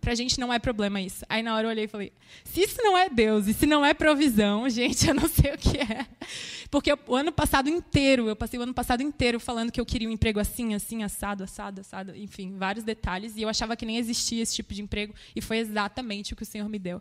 Para 0.00 0.10
a 0.10 0.14
gente 0.16 0.40
não 0.40 0.52
é 0.52 0.58
problema 0.58 1.00
isso. 1.00 1.24
Aí 1.28 1.40
na 1.40 1.54
hora 1.54 1.68
eu 1.68 1.70
olhei 1.70 1.84
e 1.84 1.88
falei, 1.88 2.12
se 2.42 2.62
isso 2.62 2.82
não 2.82 2.98
é 2.98 3.08
Deus 3.08 3.46
e 3.46 3.54
se 3.54 3.66
não 3.66 3.86
é 3.86 3.94
provisão, 3.94 4.68
gente, 4.68 5.06
eu 5.06 5.14
não 5.14 5.28
sei 5.28 5.54
o 5.54 5.58
que 5.58 5.78
é. 5.78 6.08
Porque 6.72 6.90
eu, 6.90 6.98
o 7.06 7.14
ano 7.14 7.30
passado 7.30 7.68
inteiro, 7.68 8.28
eu 8.28 8.34
passei 8.34 8.58
o 8.58 8.62
ano 8.64 8.74
passado 8.74 9.00
inteiro 9.00 9.38
falando 9.38 9.70
que 9.70 9.80
eu 9.80 9.86
queria 9.86 10.08
um 10.08 10.12
emprego 10.12 10.40
assim, 10.40 10.74
assim, 10.74 11.04
assado, 11.04 11.44
assado, 11.44 11.82
assado, 11.82 12.16
enfim, 12.16 12.56
vários 12.58 12.84
detalhes. 12.84 13.36
E 13.36 13.42
eu 13.42 13.48
achava 13.48 13.76
que 13.76 13.86
nem 13.86 13.96
existia 13.96 14.42
esse 14.42 14.56
tipo 14.56 14.74
de 14.74 14.82
emprego. 14.82 15.14
E 15.36 15.40
foi 15.40 15.58
exatamente 15.58 16.32
o 16.32 16.36
que 16.36 16.42
o 16.42 16.46
Senhor 16.46 16.68
me 16.68 16.80
deu. 16.80 17.00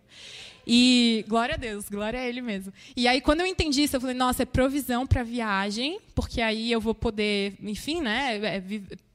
E 0.69 1.23
glória 1.29 1.55
a 1.55 1.57
Deus, 1.57 1.87
glória 1.87 2.19
a 2.19 2.23
Ele 2.23 2.41
mesmo. 2.41 2.73
E 2.93 3.07
aí, 3.07 3.21
quando 3.21 3.39
eu 3.39 3.45
entendi 3.45 3.83
isso, 3.83 3.95
eu 3.95 4.01
falei, 4.01 4.15
nossa, 4.15 4.26
é 4.29 4.45
provisão 4.45 5.05
para 5.05 5.23
viagem, 5.23 5.99
porque 6.15 6.41
aí 6.41 6.71
eu 6.71 6.81
vou 6.81 6.95
poder, 6.95 7.55
enfim, 7.61 8.01
né, 8.01 8.37
é, 8.37 8.63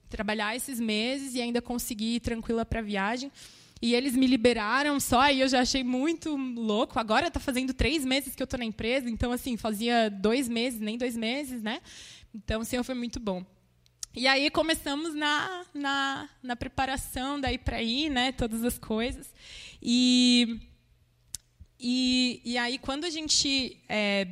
trabalhar 0.09 0.55
esses 0.55 0.79
meses 0.79 1.35
e 1.35 1.41
ainda 1.41 1.63
conseguir 1.63 2.17
ir 2.17 2.21
tranquila 2.21 2.65
para 2.65 2.83
viagem. 2.83 3.31
E 3.81 3.95
eles 3.95 4.15
me 4.15 4.29
liberaram 4.29 5.01
só, 5.01 5.29
e 5.29 5.41
eu 5.41 5.49
já 5.49 5.61
achei 5.61 5.83
muito 5.83 6.37
louco. 6.37 7.01
Agora 7.01 7.27
está 7.27 7.41
fazendo 7.41 7.75
três 7.75 8.05
meses 8.05 8.35
que 8.37 8.41
eu 8.41 8.45
estou 8.45 8.59
na 8.59 8.65
empresa, 8.65 9.11
então, 9.11 9.33
assim, 9.33 9.57
fazia 9.57 10.09
dois 10.09 10.49
meses, 10.49 10.79
nem 10.79 10.97
dois 10.97 11.17
meses, 11.17 11.63
né? 11.63 11.81
Então, 12.33 12.61
o 12.61 12.65
Senhor 12.65 12.85
foi 12.85 12.95
muito 12.95 13.19
bom. 13.19 13.45
E 14.15 14.27
aí 14.29 14.51
começamos 14.51 15.15
na, 15.15 15.65
na, 15.75 16.29
na 16.43 16.55
preparação 16.55 17.41
daí 17.41 17.59
para 17.59 17.83
ir, 17.83 18.09
né? 18.09 18.31
Todas 18.31 18.63
as 18.63 18.79
coisas. 18.79 19.35
E, 19.83 20.61
e, 21.81 22.41
e 22.45 22.59
aí, 22.59 22.79
quando 22.79 23.05
a 23.05 23.11
gente 23.11 23.79
é, 23.89 24.29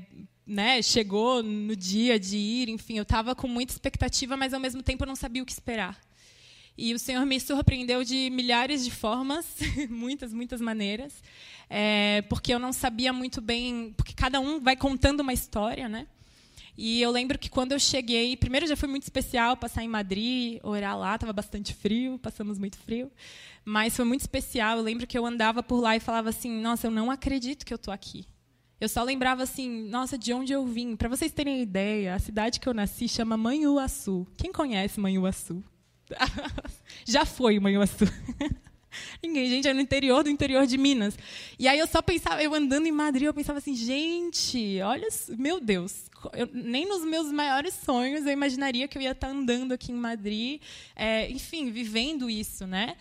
né, 0.51 0.83
chegou 0.83 1.45
no 1.45 1.77
dia 1.77 2.19
de 2.19 2.37
ir, 2.37 2.69
enfim, 2.69 2.97
eu 2.97 3.05
estava 3.05 3.37
com 3.37 3.47
muita 3.47 3.73
expectativa, 3.73 4.37
mas 4.37 4.53
ao 4.53 4.59
mesmo 4.59 4.83
tempo 4.83 5.05
eu 5.05 5.07
não 5.07 5.15
sabia 5.15 5.41
o 5.41 5.47
que 5.47 5.53
esperar. 5.53 5.97
E 6.77 6.93
o 6.93 6.99
Senhor 6.99 7.25
me 7.25 7.39
surpreendeu 7.39 8.03
de 8.03 8.29
milhares 8.31 8.85
de 8.85 8.91
formas, 8.91 9.47
muitas, 9.89 10.33
muitas 10.33 10.61
maneiras, 10.61 11.15
é, 11.69 12.23
porque 12.23 12.53
eu 12.53 12.59
não 12.59 12.73
sabia 12.73 13.13
muito 13.13 13.41
bem, 13.41 13.95
porque 13.97 14.13
cada 14.13 14.41
um 14.41 14.59
vai 14.59 14.75
contando 14.75 15.21
uma 15.21 15.33
história, 15.33 15.89
né? 15.89 16.09
E 16.77 17.01
eu 17.01 17.13
lembro 17.13 17.39
que 17.39 17.49
quando 17.49 17.71
eu 17.71 17.79
cheguei, 17.79 18.37
primeiro 18.37 18.67
já 18.67 18.75
foi 18.75 18.89
muito 18.89 19.05
especial 19.05 19.57
passar 19.57 19.85
em 19.85 19.89
Madrid, 19.89 20.59
orar 20.65 20.99
lá, 20.99 21.15
estava 21.15 21.33
bastante 21.33 21.73
frio, 21.75 22.19
passamos 22.19 22.59
muito 22.59 22.77
frio, 22.77 23.09
mas 23.65 23.95
foi 23.95 24.05
muito 24.05 24.23
especial. 24.23 24.79
Eu 24.79 24.83
lembro 24.83 25.07
que 25.07 25.17
eu 25.17 25.25
andava 25.25 25.63
por 25.63 25.79
lá 25.79 25.95
e 25.95 26.01
falava 26.01 26.31
assim: 26.31 26.61
Nossa, 26.61 26.89
eu 26.89 26.91
não 26.91 27.09
acredito 27.09 27.65
que 27.65 27.73
eu 27.73 27.77
estou 27.77 27.95
aqui. 27.95 28.27
Eu 28.81 28.89
só 28.89 29.03
lembrava 29.03 29.43
assim: 29.43 29.89
Nossa, 29.89 30.17
de 30.17 30.33
onde 30.33 30.53
eu 30.53 30.65
vim? 30.65 30.97
Para 30.97 31.09
vocês 31.09 31.31
terem 31.31 31.61
ideia, 31.61 32.15
a 32.15 32.19
cidade 32.19 32.59
que 32.59 32.69
eu 32.69 32.73
nasci 32.73 33.07
chama 33.07 33.37
Manhuaçu. 33.37 34.27
Quem 34.37 34.51
conhece 34.51 34.99
Manhuaçu? 34.99 35.63
Já 37.05 37.27
foi 37.27 37.61
Manhuaçu. 37.61 38.07
Ninguém, 39.23 39.49
gente, 39.49 39.69
é 39.69 39.75
no 39.75 39.81
interior 39.81 40.25
do 40.25 40.31
interior 40.31 40.67
de 40.67 40.77
Minas. 40.77 41.17
E 41.59 41.69
aí 41.69 41.79
eu 41.79 41.87
só 41.87 42.03
pensava, 42.03 42.43
eu 42.43 42.55
andando 42.55 42.87
em 42.87 42.93
Madrid, 42.93 43.25
eu 43.27 43.35
pensava 43.35 43.59
assim, 43.59 43.75
gente, 43.75 44.81
olha, 44.83 45.07
meu 45.39 45.61
Deus, 45.61 46.11
eu, 46.33 46.49
nem 46.53 46.89
nos 46.89 47.05
meus 47.05 47.31
maiores 47.31 47.75
sonhos 47.75 48.27
eu 48.27 48.33
imaginaria 48.33 48.89
que 48.89 48.99
eu 48.99 49.03
ia 49.03 49.13
estar 49.13 49.29
andando 49.29 49.73
aqui 49.73 49.93
em 49.93 49.95
Madrid, 49.95 50.61
é, 50.97 51.31
enfim, 51.31 51.71
vivendo 51.71 52.29
isso, 52.29 52.67
né? 52.67 52.97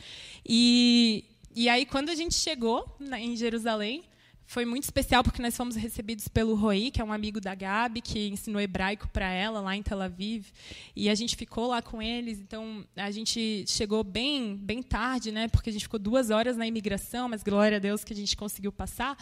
E, 0.46 1.26
e 1.56 1.68
aí 1.68 1.86
quando 1.86 2.10
a 2.10 2.16
gente 2.16 2.36
chegou 2.36 2.86
na, 3.00 3.20
em 3.20 3.36
Jerusalém, 3.36 4.04
foi 4.50 4.66
muito 4.66 4.86
especial 4.86 5.24
porque 5.24 5.44
nós 5.44 5.56
fomos 5.56 5.76
recebidos 5.76 6.28
pelo 6.28 6.56
Roi, 6.56 6.90
que 6.90 7.00
é 7.00 7.04
um 7.04 7.14
amigo 7.14 7.40
da 7.40 7.54
Gabi, 7.54 8.02
que 8.02 8.30
ensinou 8.30 8.60
hebraico 8.60 9.08
para 9.10 9.32
ela 9.32 9.62
lá 9.62 9.76
em 9.76 9.84
Tel 9.84 10.02
Aviv, 10.02 10.48
e 10.96 11.08
a 11.08 11.14
gente 11.14 11.36
ficou 11.36 11.68
lá 11.68 11.84
com 11.84 12.02
eles. 12.02 12.40
Então 12.40 12.84
a 12.96 13.12
gente 13.12 13.64
chegou 13.68 14.04
bem, 14.04 14.56
bem 14.56 14.82
tarde, 14.82 15.32
né? 15.32 15.48
Porque 15.50 15.70
a 15.70 15.74
gente 15.74 15.84
ficou 15.84 16.00
duas 16.00 16.32
horas 16.32 16.58
na 16.58 16.66
imigração, 16.66 17.30
mas 17.30 17.44
glória 17.44 17.78
a 17.78 17.80
Deus 17.80 18.04
que 18.04 18.12
a 18.12 18.16
gente 18.16 18.36
conseguiu 18.36 18.72
passar. 18.72 19.16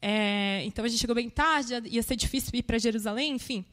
É, 0.00 0.62
então 0.64 0.84
a 0.84 0.88
gente 0.88 1.00
chegou 1.00 1.16
bem 1.16 1.28
tarde, 1.28 1.74
ia 1.86 2.02
ser 2.04 2.14
difícil 2.14 2.52
ir 2.54 2.62
para 2.62 2.78
Jerusalém, 2.78 3.32
enfim 3.32 3.64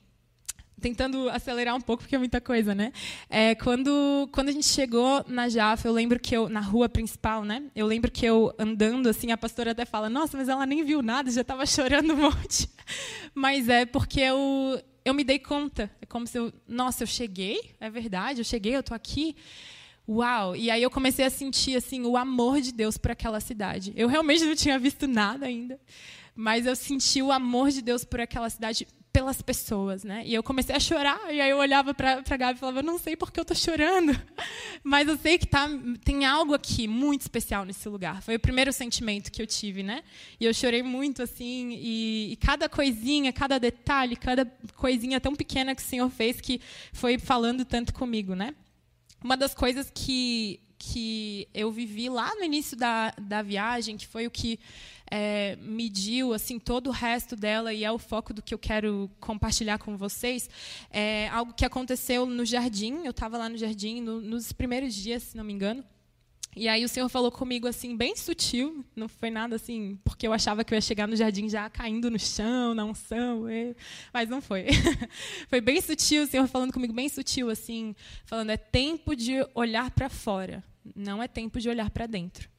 tentando 0.81 1.29
acelerar 1.29 1.75
um 1.75 1.79
pouco, 1.79 2.03
porque 2.03 2.15
é 2.15 2.17
muita 2.17 2.41
coisa, 2.41 2.73
né? 2.73 2.91
É, 3.29 3.55
quando, 3.55 4.27
quando 4.31 4.49
a 4.49 4.51
gente 4.51 4.65
chegou 4.65 5.23
na 5.27 5.47
Jaffa, 5.47 5.87
eu 5.87 5.93
lembro 5.93 6.19
que 6.19 6.35
eu, 6.35 6.49
na 6.49 6.59
rua 6.59 6.89
principal, 6.89 7.45
né? 7.45 7.63
Eu 7.75 7.85
lembro 7.85 8.11
que 8.11 8.25
eu 8.25 8.53
andando, 8.57 9.07
assim, 9.07 9.31
a 9.31 9.37
pastora 9.37 9.71
até 9.71 9.85
fala, 9.85 10.09
nossa, 10.09 10.35
mas 10.35 10.49
ela 10.49 10.65
nem 10.65 10.83
viu 10.83 11.01
nada, 11.01 11.29
já 11.31 11.41
estava 11.41 11.65
chorando 11.65 12.13
um 12.13 12.17
monte. 12.17 12.69
Mas 13.33 13.69
é 13.69 13.85
porque 13.85 14.19
eu, 14.19 14.81
eu 15.05 15.13
me 15.13 15.23
dei 15.23 15.39
conta. 15.39 15.89
É 16.01 16.05
como 16.05 16.27
se 16.27 16.37
eu, 16.37 16.51
nossa, 16.67 17.03
eu 17.03 17.07
cheguei, 17.07 17.73
é 17.79 17.89
verdade, 17.89 18.41
eu 18.41 18.45
cheguei, 18.45 18.75
eu 18.75 18.81
estou 18.81 18.95
aqui. 18.95 19.35
Uau! 20.07 20.55
E 20.55 20.69
aí 20.69 20.81
eu 20.81 20.89
comecei 20.89 21.23
a 21.23 21.29
sentir, 21.29 21.75
assim, 21.75 22.03
o 22.03 22.17
amor 22.17 22.59
de 22.59 22.71
Deus 22.71 22.97
por 22.97 23.11
aquela 23.11 23.39
cidade. 23.39 23.93
Eu 23.95 24.07
realmente 24.07 24.43
não 24.43 24.55
tinha 24.55 24.77
visto 24.77 25.07
nada 25.07 25.45
ainda, 25.45 25.79
mas 26.35 26.65
eu 26.65 26.75
senti 26.75 27.21
o 27.21 27.31
amor 27.31 27.69
de 27.69 27.81
Deus 27.81 28.03
por 28.03 28.19
aquela 28.19 28.49
cidade 28.49 28.87
pelas 29.11 29.41
pessoas, 29.41 30.03
né? 30.03 30.23
E 30.25 30.33
eu 30.33 30.41
comecei 30.41 30.75
a 30.75 30.79
chorar, 30.79 31.33
e 31.33 31.41
aí 31.41 31.49
eu 31.49 31.57
olhava 31.57 31.93
para 31.93 32.23
a 32.27 32.37
Gabi 32.37 32.57
e 32.57 32.59
falava, 32.59 32.81
não 32.81 32.97
sei 32.97 33.15
por 33.15 33.31
que 33.31 33.39
eu 33.39 33.43
estou 33.43 33.55
chorando, 33.55 34.19
mas 34.83 35.07
eu 35.07 35.17
sei 35.17 35.37
que 35.37 35.45
tá, 35.45 35.67
tem 36.03 36.25
algo 36.25 36.53
aqui 36.53 36.87
muito 36.87 37.21
especial 37.21 37.65
nesse 37.65 37.87
lugar. 37.89 38.21
Foi 38.21 38.35
o 38.35 38.39
primeiro 38.39 38.71
sentimento 38.71 39.31
que 39.31 39.41
eu 39.41 39.47
tive, 39.47 39.83
né? 39.83 40.03
E 40.39 40.45
eu 40.45 40.53
chorei 40.53 40.81
muito, 40.81 41.21
assim, 41.21 41.71
e, 41.73 42.31
e 42.31 42.35
cada 42.37 42.69
coisinha, 42.69 43.33
cada 43.33 43.59
detalhe, 43.59 44.15
cada 44.15 44.45
coisinha 44.75 45.19
tão 45.19 45.35
pequena 45.35 45.75
que 45.75 45.81
o 45.81 45.85
Senhor 45.85 46.09
fez 46.09 46.39
que 46.39 46.61
foi 46.93 47.17
falando 47.17 47.65
tanto 47.65 47.93
comigo, 47.93 48.33
né? 48.33 48.55
Uma 49.23 49.35
das 49.35 49.53
coisas 49.53 49.91
que, 49.93 50.59
que 50.81 51.47
eu 51.53 51.71
vivi 51.71 52.09
lá 52.09 52.33
no 52.33 52.43
início 52.43 52.75
da, 52.75 53.13
da 53.21 53.43
viagem, 53.43 53.95
que 53.95 54.07
foi 54.07 54.25
o 54.25 54.31
que 54.31 54.59
é, 55.11 55.55
mediu 55.61 56.33
assim 56.33 56.57
todo 56.57 56.87
o 56.87 56.91
resto 56.91 57.35
dela 57.35 57.71
e 57.71 57.83
é 57.83 57.91
o 57.91 57.99
foco 57.99 58.33
do 58.33 58.41
que 58.41 58.51
eu 58.51 58.57
quero 58.57 59.11
compartilhar 59.19 59.77
com 59.77 59.95
vocês. 59.95 60.49
É 60.89 61.27
algo 61.27 61.53
que 61.53 61.63
aconteceu 61.63 62.25
no 62.25 62.43
jardim. 62.43 63.03
Eu 63.03 63.11
estava 63.11 63.37
lá 63.37 63.47
no 63.47 63.57
jardim 63.57 64.01
no, 64.01 64.19
nos 64.21 64.51
primeiros 64.51 64.95
dias, 64.95 65.21
se 65.21 65.37
não 65.37 65.43
me 65.43 65.53
engano. 65.53 65.83
E 66.53 66.67
aí 66.67 66.83
o 66.83 66.89
Senhor 66.89 67.07
falou 67.07 67.31
comigo 67.31 67.65
assim, 67.65 67.95
bem 67.95 68.13
sutil, 68.13 68.83
não 68.93 69.07
foi 69.07 69.29
nada 69.29 69.55
assim, 69.55 69.97
porque 70.03 70.27
eu 70.27 70.33
achava 70.33 70.65
que 70.65 70.73
eu 70.73 70.75
ia 70.75 70.81
chegar 70.81 71.07
no 71.07 71.15
jardim 71.15 71.47
já 71.47 71.69
caindo 71.69 72.11
no 72.11 72.19
chão, 72.19 72.73
na 72.73 72.83
unção, 72.83 73.45
mas 74.13 74.27
não 74.27 74.41
foi. 74.41 74.67
foi 75.47 75.61
bem 75.61 75.79
sutil, 75.79 76.23
o 76.23 76.27
Senhor 76.27 76.45
falando 76.47 76.73
comigo 76.73 76.91
bem 76.91 77.07
sutil 77.07 77.49
assim, 77.49 77.95
falando 78.25 78.49
é 78.49 78.57
tempo 78.57 79.15
de 79.15 79.35
olhar 79.55 79.91
para 79.91 80.09
fora, 80.09 80.61
não 80.95 81.21
é 81.21 81.27
tempo 81.27 81.59
de 81.59 81.69
olhar 81.69 81.89
para 81.89 82.07
dentro. 82.07 82.49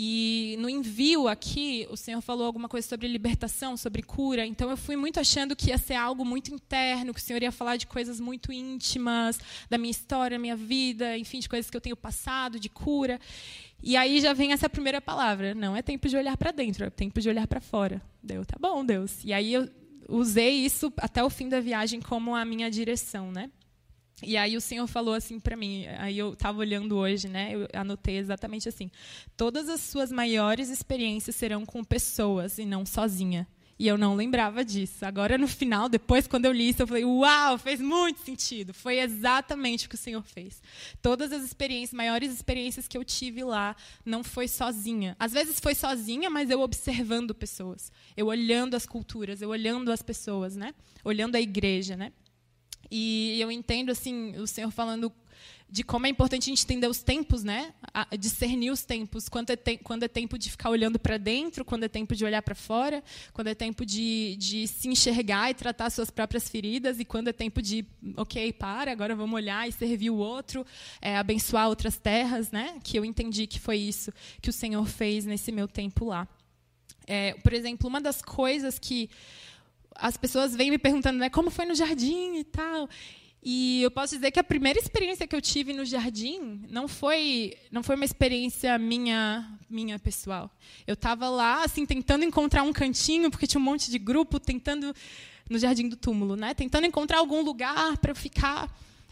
E 0.00 0.56
no 0.60 0.68
envio 0.68 1.26
aqui, 1.26 1.86
o 1.90 1.96
Senhor 1.96 2.20
falou 2.20 2.46
alguma 2.46 2.68
coisa 2.68 2.86
sobre 2.86 3.08
libertação, 3.08 3.76
sobre 3.76 4.02
cura. 4.02 4.46
Então 4.46 4.70
eu 4.70 4.76
fui 4.76 4.94
muito 4.94 5.18
achando 5.18 5.56
que 5.56 5.70
ia 5.70 5.78
ser 5.78 5.94
algo 5.94 6.24
muito 6.24 6.54
interno, 6.54 7.12
que 7.12 7.20
o 7.20 7.22
Senhor 7.22 7.42
ia 7.42 7.50
falar 7.50 7.76
de 7.76 7.86
coisas 7.86 8.20
muito 8.20 8.52
íntimas, 8.52 9.40
da 9.68 9.76
minha 9.76 9.90
história, 9.90 10.38
minha 10.38 10.54
vida, 10.54 11.18
enfim, 11.18 11.40
de 11.40 11.48
coisas 11.48 11.68
que 11.70 11.76
eu 11.76 11.80
tenho 11.80 11.96
passado, 11.96 12.60
de 12.60 12.68
cura. 12.68 13.18
E 13.82 13.96
aí 13.96 14.20
já 14.20 14.32
vem 14.32 14.52
essa 14.52 14.68
primeira 14.68 15.00
palavra: 15.00 15.54
não 15.54 15.74
é 15.74 15.82
tempo 15.82 16.08
de 16.08 16.16
olhar 16.16 16.36
para 16.36 16.52
dentro, 16.52 16.84
é 16.84 16.90
tempo 16.90 17.20
de 17.20 17.28
olhar 17.28 17.46
para 17.48 17.60
fora. 17.60 18.00
Deu, 18.22 18.44
tá 18.44 18.56
bom, 18.60 18.84
Deus. 18.84 19.24
E 19.24 19.32
aí 19.32 19.52
eu 19.52 19.68
usei 20.08 20.64
isso 20.64 20.92
até 20.98 21.24
o 21.24 21.30
fim 21.30 21.48
da 21.48 21.60
viagem 21.60 22.00
como 22.00 22.36
a 22.36 22.44
minha 22.44 22.70
direção, 22.70 23.32
né? 23.32 23.50
E 24.22 24.36
aí 24.36 24.56
o 24.56 24.60
Senhor 24.60 24.86
falou 24.86 25.14
assim 25.14 25.38
para 25.38 25.56
mim, 25.56 25.86
aí 25.98 26.18
eu 26.18 26.32
estava 26.32 26.58
olhando 26.58 26.96
hoje, 26.96 27.28
né? 27.28 27.54
Eu 27.54 27.68
anotei 27.72 28.16
exatamente 28.16 28.68
assim: 28.68 28.90
todas 29.36 29.68
as 29.68 29.80
suas 29.80 30.10
maiores 30.10 30.68
experiências 30.70 31.36
serão 31.36 31.64
com 31.64 31.84
pessoas 31.84 32.58
e 32.58 32.64
não 32.64 32.84
sozinha. 32.84 33.46
E 33.78 33.86
eu 33.86 33.96
não 33.96 34.16
lembrava 34.16 34.64
disso. 34.64 35.06
Agora 35.06 35.38
no 35.38 35.46
final, 35.46 35.88
depois 35.88 36.26
quando 36.26 36.46
eu 36.46 36.52
li 36.52 36.70
isso, 36.70 36.82
eu 36.82 36.86
falei: 36.86 37.04
"Uau, 37.04 37.56
fez 37.58 37.80
muito 37.80 38.20
sentido. 38.20 38.74
Foi 38.74 38.98
exatamente 38.98 39.86
o 39.86 39.88
que 39.88 39.94
o 39.94 39.98
Senhor 39.98 40.22
fez. 40.24 40.60
Todas 41.00 41.30
as 41.30 41.44
experiências, 41.44 41.96
maiores 41.96 42.32
experiências 42.32 42.88
que 42.88 42.98
eu 42.98 43.04
tive 43.04 43.44
lá, 43.44 43.76
não 44.04 44.24
foi 44.24 44.48
sozinha. 44.48 45.14
Às 45.16 45.32
vezes 45.32 45.60
foi 45.60 45.76
sozinha, 45.76 46.28
mas 46.28 46.50
eu 46.50 46.60
observando 46.60 47.32
pessoas, 47.32 47.92
eu 48.16 48.26
olhando 48.26 48.74
as 48.74 48.84
culturas, 48.84 49.40
eu 49.40 49.50
olhando 49.50 49.92
as 49.92 50.02
pessoas, 50.02 50.56
né? 50.56 50.74
Olhando 51.04 51.36
a 51.36 51.40
igreja, 51.40 51.96
né? 51.96 52.12
E 52.90 53.40
eu 53.40 53.50
entendo 53.50 53.90
assim 53.90 54.36
o 54.36 54.46
Senhor 54.46 54.70
falando 54.70 55.12
de 55.70 55.82
como 55.82 56.06
é 56.06 56.08
importante 56.08 56.44
a 56.44 56.46
gente 56.46 56.64
entender 56.64 56.86
os 56.86 57.02
tempos, 57.02 57.44
né? 57.44 57.74
A, 57.92 58.16
discernir 58.16 58.70
os 58.70 58.84
tempos, 58.84 59.28
quando 59.28 59.50
é, 59.50 59.56
te, 59.56 59.76
quando 59.76 60.02
é 60.02 60.08
tempo 60.08 60.38
de 60.38 60.50
ficar 60.50 60.70
olhando 60.70 60.98
para 60.98 61.18
dentro, 61.18 61.64
quando 61.64 61.84
é 61.84 61.88
tempo 61.88 62.16
de 62.16 62.24
olhar 62.24 62.40
para 62.40 62.54
fora, 62.54 63.04
quando 63.34 63.48
é 63.48 63.54
tempo 63.54 63.84
de, 63.84 64.34
de 64.38 64.66
se 64.66 64.88
enxergar 64.88 65.50
e 65.50 65.54
tratar 65.54 65.90
suas 65.90 66.10
próprias 66.10 66.48
feridas, 66.48 66.98
e 66.98 67.04
quando 67.04 67.28
é 67.28 67.32
tempo 67.34 67.60
de, 67.60 67.84
ok, 68.16 68.50
para, 68.54 68.90
agora 68.90 69.14
vamos 69.14 69.34
olhar 69.34 69.68
e 69.68 69.72
servir 69.72 70.08
o 70.08 70.16
outro, 70.16 70.64
é, 71.02 71.18
abençoar 71.18 71.68
outras 71.68 71.98
terras, 71.98 72.50
né? 72.50 72.78
Que 72.82 72.98
eu 72.98 73.04
entendi 73.04 73.46
que 73.46 73.60
foi 73.60 73.76
isso 73.76 74.10
que 74.40 74.48
o 74.48 74.52
Senhor 74.52 74.86
fez 74.86 75.26
nesse 75.26 75.52
meu 75.52 75.68
tempo 75.68 76.06
lá. 76.06 76.26
É, 77.06 77.34
por 77.34 77.52
exemplo, 77.52 77.88
uma 77.88 78.00
das 78.00 78.22
coisas 78.22 78.78
que 78.78 79.10
as 79.98 80.16
pessoas 80.16 80.54
vêm 80.54 80.70
me 80.70 80.78
perguntando, 80.78 81.18
né, 81.18 81.28
como 81.28 81.50
foi 81.50 81.66
no 81.66 81.74
jardim 81.74 82.36
e 82.36 82.44
tal. 82.44 82.88
E 83.42 83.82
eu 83.82 83.90
posso 83.90 84.14
dizer 84.14 84.30
que 84.30 84.40
a 84.40 84.44
primeira 84.44 84.78
experiência 84.78 85.26
que 85.26 85.34
eu 85.34 85.40
tive 85.40 85.72
no 85.72 85.84
jardim 85.84 86.62
não 86.68 86.88
foi 86.88 87.56
não 87.70 87.82
foi 87.82 87.94
uma 87.94 88.04
experiência 88.04 88.76
minha 88.78 89.58
minha 89.70 89.98
pessoal. 89.98 90.50
Eu 90.86 90.94
estava 90.94 91.28
lá 91.28 91.62
assim 91.62 91.86
tentando 91.86 92.24
encontrar 92.24 92.62
um 92.62 92.72
cantinho 92.72 93.30
porque 93.30 93.46
tinha 93.46 93.60
um 93.60 93.64
monte 93.64 93.90
de 93.90 93.98
grupo 93.98 94.40
tentando 94.40 94.94
no 95.48 95.58
jardim 95.58 95.88
do 95.88 95.96
túmulo, 95.96 96.36
né? 96.36 96.52
Tentando 96.52 96.86
encontrar 96.86 97.18
algum 97.18 97.42
lugar 97.42 97.96
para 97.98 98.14
ficar 98.14 98.68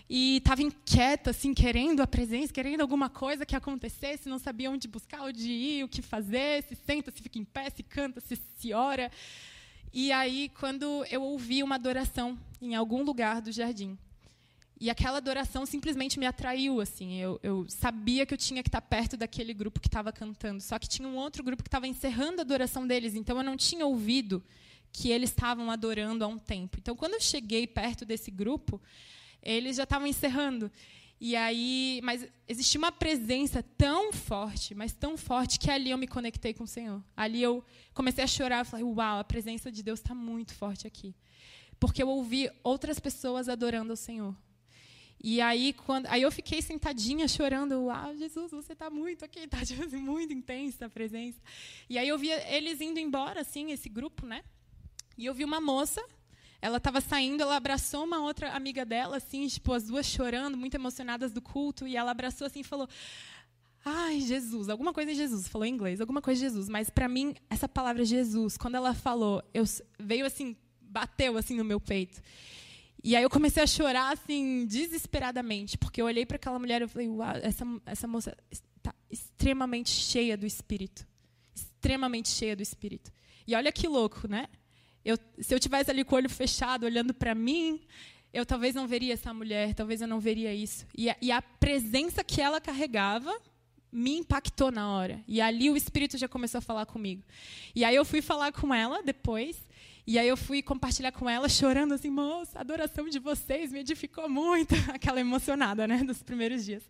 e 0.09 0.37
estava 0.39 0.63
inquieta 0.63 1.31
assim, 1.31 1.55
querendo 1.55 2.01
a 2.01 2.07
presença, 2.07 2.53
querendo 2.53 2.81
alguma 2.81 3.09
coisa 3.09 3.47
que 3.47 3.57
acontecesse, 3.57 4.29
não 4.29 4.39
sabia 4.39 4.71
onde 4.71 4.87
buscar, 4.87 5.23
onde 5.23 5.51
ir, 5.51 5.85
o 5.85 5.89
que 5.89 6.03
fazer, 6.03 6.63
se 6.65 6.75
senta, 6.75 7.11
se 7.11 7.23
fica 7.23 7.39
em 7.39 7.45
pé, 7.45 7.71
se 7.71 7.83
canta, 7.83 8.21
se 8.21 8.37
se 8.57 8.73
ora. 8.73 9.11
E 9.93 10.13
aí, 10.13 10.51
quando 10.59 11.05
eu 11.11 11.23
ouvi 11.23 11.63
uma 11.63 11.77
adoração 11.77 12.39
em 12.61 12.75
algum 12.75 13.03
lugar 13.03 13.41
do 13.41 13.51
jardim, 13.53 13.99
e 14.79 14.91
aquela 14.91 15.17
adoração 15.17 15.65
simplesmente 15.65 16.19
me 16.19 16.27
atraiu, 16.27 16.81
assim. 16.81 17.17
Eu, 17.17 17.41
eu 17.43 17.67
sabia 17.69 18.27
que 18.27 18.35
eu 18.35 18.39
tinha 18.39 18.63
que 18.63 18.69
estar 18.69 18.83
perto 18.83 19.17
daquele 19.17 19.55
grupo 19.55 19.81
que 19.81 19.89
estava 19.89 20.13
cantando. 20.13 20.61
Só 20.61 20.79
que 20.79 20.89
tinha 20.89 21.09
um 21.09 21.17
outro 21.17 21.43
grupo 21.43 21.63
que 21.63 21.69
estava 21.69 21.87
encerrando 21.87 22.41
a 22.41 22.43
adoração 22.43 22.87
deles, 22.87 23.15
então 23.15 23.39
eu 23.39 23.43
não 23.43 23.57
tinha 23.57 23.87
ouvido 23.87 24.45
que 24.93 25.11
eles 25.11 25.31
estavam 25.31 25.71
adorando 25.71 26.25
há 26.25 26.27
um 26.27 26.39
tempo. 26.39 26.79
Então, 26.79 26.95
quando 26.95 27.15
eu 27.15 27.21
cheguei 27.21 27.67
perto 27.67 28.05
desse 28.05 28.31
grupo, 28.31 28.81
eles 29.43 29.77
já 29.77 29.85
estavam 29.85 30.07
encerrando. 30.07 30.71
E 31.19 31.35
aí, 31.35 32.01
mas 32.03 32.27
existia 32.47 32.79
uma 32.79 32.93
presença 32.93 33.63
tão 33.63 34.13
forte, 34.13 34.75
mas 34.75 34.93
tão 34.93 35.17
forte 35.17 35.59
que 35.59 35.71
ali 35.71 35.91
eu 35.91 35.97
me 35.97 36.07
conectei 36.07 36.53
com 36.53 36.65
o 36.65 36.69
Senhor. 36.69 37.03
Ali 37.17 37.43
eu 37.43 37.65
comecei 37.95 38.23
a 38.23 38.27
chorar, 38.27 38.65
falei: 38.67 38.85
"Uau, 38.85 39.21
a 39.21 39.25
presença 39.25 39.73
de 39.73 39.83
Deus 39.83 39.99
está 39.99 40.15
muito 40.15 40.55
forte 40.55 40.87
aqui", 40.87 41.15
porque 41.81 42.03
eu 42.03 42.09
ouvi 42.09 42.51
outras 42.63 42.99
pessoas 43.01 43.49
adorando 43.49 43.95
o 43.95 43.97
Senhor. 43.97 44.37
E 45.23 45.41
aí 45.41 45.73
quando, 45.73 46.07
aí 46.07 46.21
eu 46.21 46.31
fiquei 46.31 46.61
sentadinha 46.61 47.27
chorando, 47.27 47.85
uau, 47.85 48.15
Jesus, 48.17 48.53
você 48.53 48.75
está 48.75 48.91
muito 48.91 49.25
aqui, 49.25 49.41
está 49.51 49.59
muito 49.97 50.33
intensa 50.35 50.85
a 50.85 50.91
presença. 50.91 51.41
E 51.89 51.97
aí 51.97 52.07
eu 52.07 52.19
vi 52.19 52.29
eles 52.29 52.83
indo 52.83 53.01
embora, 53.01 53.41
assim, 53.41 53.73
esse 53.73 53.89
grupo, 53.89 54.27
né? 54.27 54.45
E 55.17 55.25
eu 55.25 55.33
vi 55.33 55.45
uma 55.45 55.63
moça 55.63 56.05
ela 56.61 56.79
estava 56.79 57.01
saindo, 57.01 57.43
ela 57.43 57.57
abraçou 57.57 58.05
uma 58.05 58.21
outra 58.21 58.53
amiga 58.53 58.85
dela, 58.85 59.17
assim, 59.17 59.47
tipo, 59.47 59.73
as 59.73 59.85
duas 59.85 60.07
chorando, 60.07 60.57
muito 60.57 60.75
emocionadas 60.75 61.33
do 61.33 61.41
culto, 61.41 61.87
e 61.87 61.97
ela 61.97 62.11
abraçou 62.11 62.47
assim 62.47 62.61
e 62.61 62.65
falou: 62.65 62.89
Ai, 63.85 64.21
Jesus, 64.21 64.69
alguma 64.69 64.93
coisa 64.93 65.13
em 65.13 65.15
Jesus, 65.15 65.47
falou 65.47 65.65
em 65.65 65.73
inglês, 65.73 66.01
alguma 66.01 66.21
coisa 66.21 66.41
em 66.41 66.45
Jesus, 66.49 66.69
mas 66.69 66.91
para 66.91 67.09
mim, 67.09 67.35
essa 67.49 67.69
palavra 67.69 68.05
Jesus, 68.05 68.57
quando 68.57 68.75
ela 68.75 68.93
falou, 68.95 69.43
eu, 69.55 69.63
veio 69.97 70.27
assim, 70.27 70.57
bateu 70.81 71.37
assim 71.37 71.57
no 71.57 71.65
meu 71.65 71.81
peito. 71.81 72.21
E 73.05 73.15
aí 73.15 73.23
eu 73.23 73.31
comecei 73.31 73.63
a 73.63 73.67
chorar 73.67 74.13
assim 74.13 74.67
desesperadamente, 74.67 75.79
porque 75.79 76.03
eu 76.03 76.07
olhei 76.07 76.27
para 76.27 76.35
aquela 76.35 76.59
mulher 76.59 76.83
e 76.83 76.89
falei, 76.89 77.09
uau, 77.09 77.37
essa 77.37 77.65
essa 77.87 78.09
moça 78.09 78.37
está 78.51 78.93
extremamente 79.09 79.91
cheia 79.91 80.37
do 80.37 80.45
Espírito. 80.45 81.07
Extremamente 81.55 82.29
cheia 82.29 82.57
do 82.57 82.63
Espírito. 82.63 83.13
E 83.47 83.55
olha 83.55 83.71
que 83.71 83.87
louco, 83.87 84.27
né? 84.27 84.49
Eu, 85.07 85.17
se 85.39 85.55
eu 85.55 85.61
tivesse 85.61 85.89
ali 85.89 86.03
com 86.03 86.17
o 86.17 86.19
olho 86.19 86.29
fechado, 86.29 86.85
olhando 86.85 87.15
para 87.15 87.33
mim, 87.33 87.81
eu 88.33 88.45
talvez 88.45 88.75
não 88.75 88.89
veria 88.89 89.15
essa 89.15 89.33
mulher, 89.33 89.73
talvez 89.73 90.01
eu 90.01 90.09
não 90.09 90.19
veria 90.19 90.53
isso. 90.53 90.85
E 90.93 91.09
a, 91.09 91.17
e 91.23 91.31
a 91.31 91.41
presença 91.41 92.25
que 92.25 92.41
ela 92.41 92.61
carregava 92.61 93.33
me 93.93 94.19
impactou 94.19 94.73
na 94.73 94.91
hora. 94.91 95.23
E 95.29 95.41
ali 95.41 95.71
o 95.71 95.77
Espírito 95.77 96.19
já 96.19 96.27
começou 96.27 96.59
a 96.59 96.61
falar 96.61 96.87
comigo. 96.87 97.23
E 97.73 97.85
aí 97.85 97.95
eu 97.95 98.05
fui 98.05 98.21
falar 98.21 98.51
com 98.51 98.75
ela 98.75 99.01
depois. 99.01 99.57
E 100.05 100.19
aí 100.19 100.27
eu 100.27 100.37
fui 100.37 100.61
compartilhar 100.61 101.13
com 101.13 101.31
ela, 101.31 101.49
chorando 101.49 101.95
assim, 101.95 102.11
moça, 102.11 102.59
a 102.59 102.63
adoração 102.63 103.09
de 103.09 103.21
vocês 103.21 103.71
me 103.71 103.79
edificou 103.79 104.29
muito. 104.29 104.75
Aquela 104.93 105.21
emocionada, 105.21 105.87
né, 105.87 106.03
dos 106.03 106.21
primeiros 106.21 106.65
dias. 106.65 106.83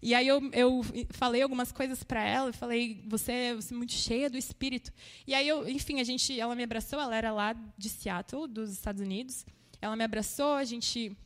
E 0.00 0.14
aí 0.14 0.28
eu, 0.28 0.40
eu 0.52 0.80
falei 1.10 1.42
algumas 1.42 1.72
coisas 1.72 2.04
para 2.04 2.22
ela, 2.22 2.52
falei, 2.52 3.02
você, 3.06 3.54
você 3.54 3.74
é 3.74 3.76
muito 3.76 3.92
cheia 3.92 4.30
do 4.30 4.38
Espírito. 4.38 4.92
E 5.26 5.34
aí 5.34 5.46
eu, 5.46 5.68
enfim, 5.68 6.00
a 6.00 6.04
gente, 6.04 6.38
ela 6.38 6.54
me 6.54 6.62
abraçou, 6.62 7.00
ela 7.00 7.16
era 7.16 7.32
lá 7.32 7.54
de 7.76 7.88
Seattle, 7.88 8.46
dos 8.46 8.70
Estados 8.70 9.02
Unidos. 9.02 9.44
Ela 9.80 9.96
me 9.96 10.04
abraçou, 10.04 10.54
a 10.54 10.64
gente 10.64 11.16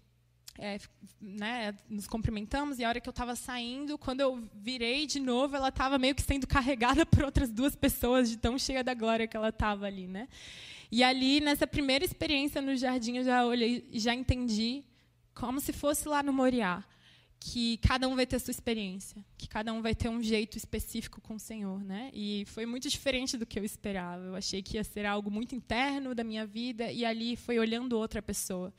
é, 0.59 0.79
né, 1.21 1.75
nos 1.89 2.07
cumprimentamos 2.07 2.79
e 2.79 2.85
a 2.85 2.89
hora 2.89 3.01
que 3.01 3.09
eu 3.09 3.13
estava 3.13 3.35
saindo, 3.37 3.99
quando 3.99 4.21
eu 4.21 4.43
virei 4.55 5.07
de 5.07 5.21
novo, 5.21 5.57
ela 5.57 5.69
estava 5.69 5.99
meio 5.99 6.15
que 6.15 6.23
sendo 6.23 6.47
carregada 6.47 7.05
por 7.07 7.25
outras 7.25 7.51
duas 7.51 7.77
pessoas 7.77 8.31
de 8.31 8.39
tão 8.39 8.59
cheia 8.59 8.83
da 8.83 8.95
glória 8.95 9.27
que 9.27 9.37
ela 9.37 9.51
estava 9.51 9.87
ali, 9.87 10.07
né? 10.07 10.29
E 10.91 11.03
ali 11.03 11.41
nessa 11.41 11.67
primeira 11.67 12.05
experiência 12.05 12.61
no 12.61 12.77
jardim 12.77 13.17
eu 13.17 13.25
já 13.25 13.45
olhei, 13.47 13.89
já 13.93 14.15
entendi 14.15 14.85
como 15.35 15.59
se 15.59 15.73
fosse 15.73 16.07
lá 16.07 16.23
no 16.23 16.33
Moriá 16.33 16.85
que 17.45 17.77
cada 17.79 18.07
um 18.07 18.15
vai 18.15 18.25
ter 18.25 18.37
a 18.37 18.39
sua 18.39 18.53
experiência, 18.53 19.25
que 19.37 19.49
cada 19.49 19.73
um 19.73 19.83
vai 19.83 19.97
ter 19.97 20.09
um 20.09 20.23
jeito 20.23 20.57
específico 20.57 21.21
com 21.21 21.35
o 21.35 21.41
Senhor, 21.41 21.83
né? 21.83 22.09
E 22.15 22.45
foi 22.47 22.65
muito 22.65 22.89
diferente 22.89 23.37
do 23.37 23.45
que 23.45 23.59
eu 23.59 23.65
esperava. 23.65 24.23
Eu 24.27 24.37
achei 24.37 24.63
que 24.63 24.77
ia 24.77 24.85
ser 24.85 25.05
algo 25.05 25.29
muito 25.29 25.53
interno 25.53 26.15
da 26.15 26.23
minha 26.23 26.47
vida 26.47 26.93
e 26.93 27.05
ali 27.05 27.35
foi 27.35 27.59
olhando 27.59 27.99
outra 27.99 28.23
pessoa, 28.23 28.73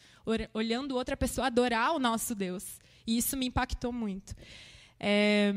olhando 0.53 0.95
outra 0.95 1.17
pessoa 1.17 1.47
adorar 1.47 1.93
o 1.93 1.99
nosso 1.99 2.33
Deus. 2.33 2.79
E 3.05 3.17
isso 3.17 3.35
me 3.35 3.47
impactou 3.47 3.91
muito. 3.91 4.33
É... 4.97 5.53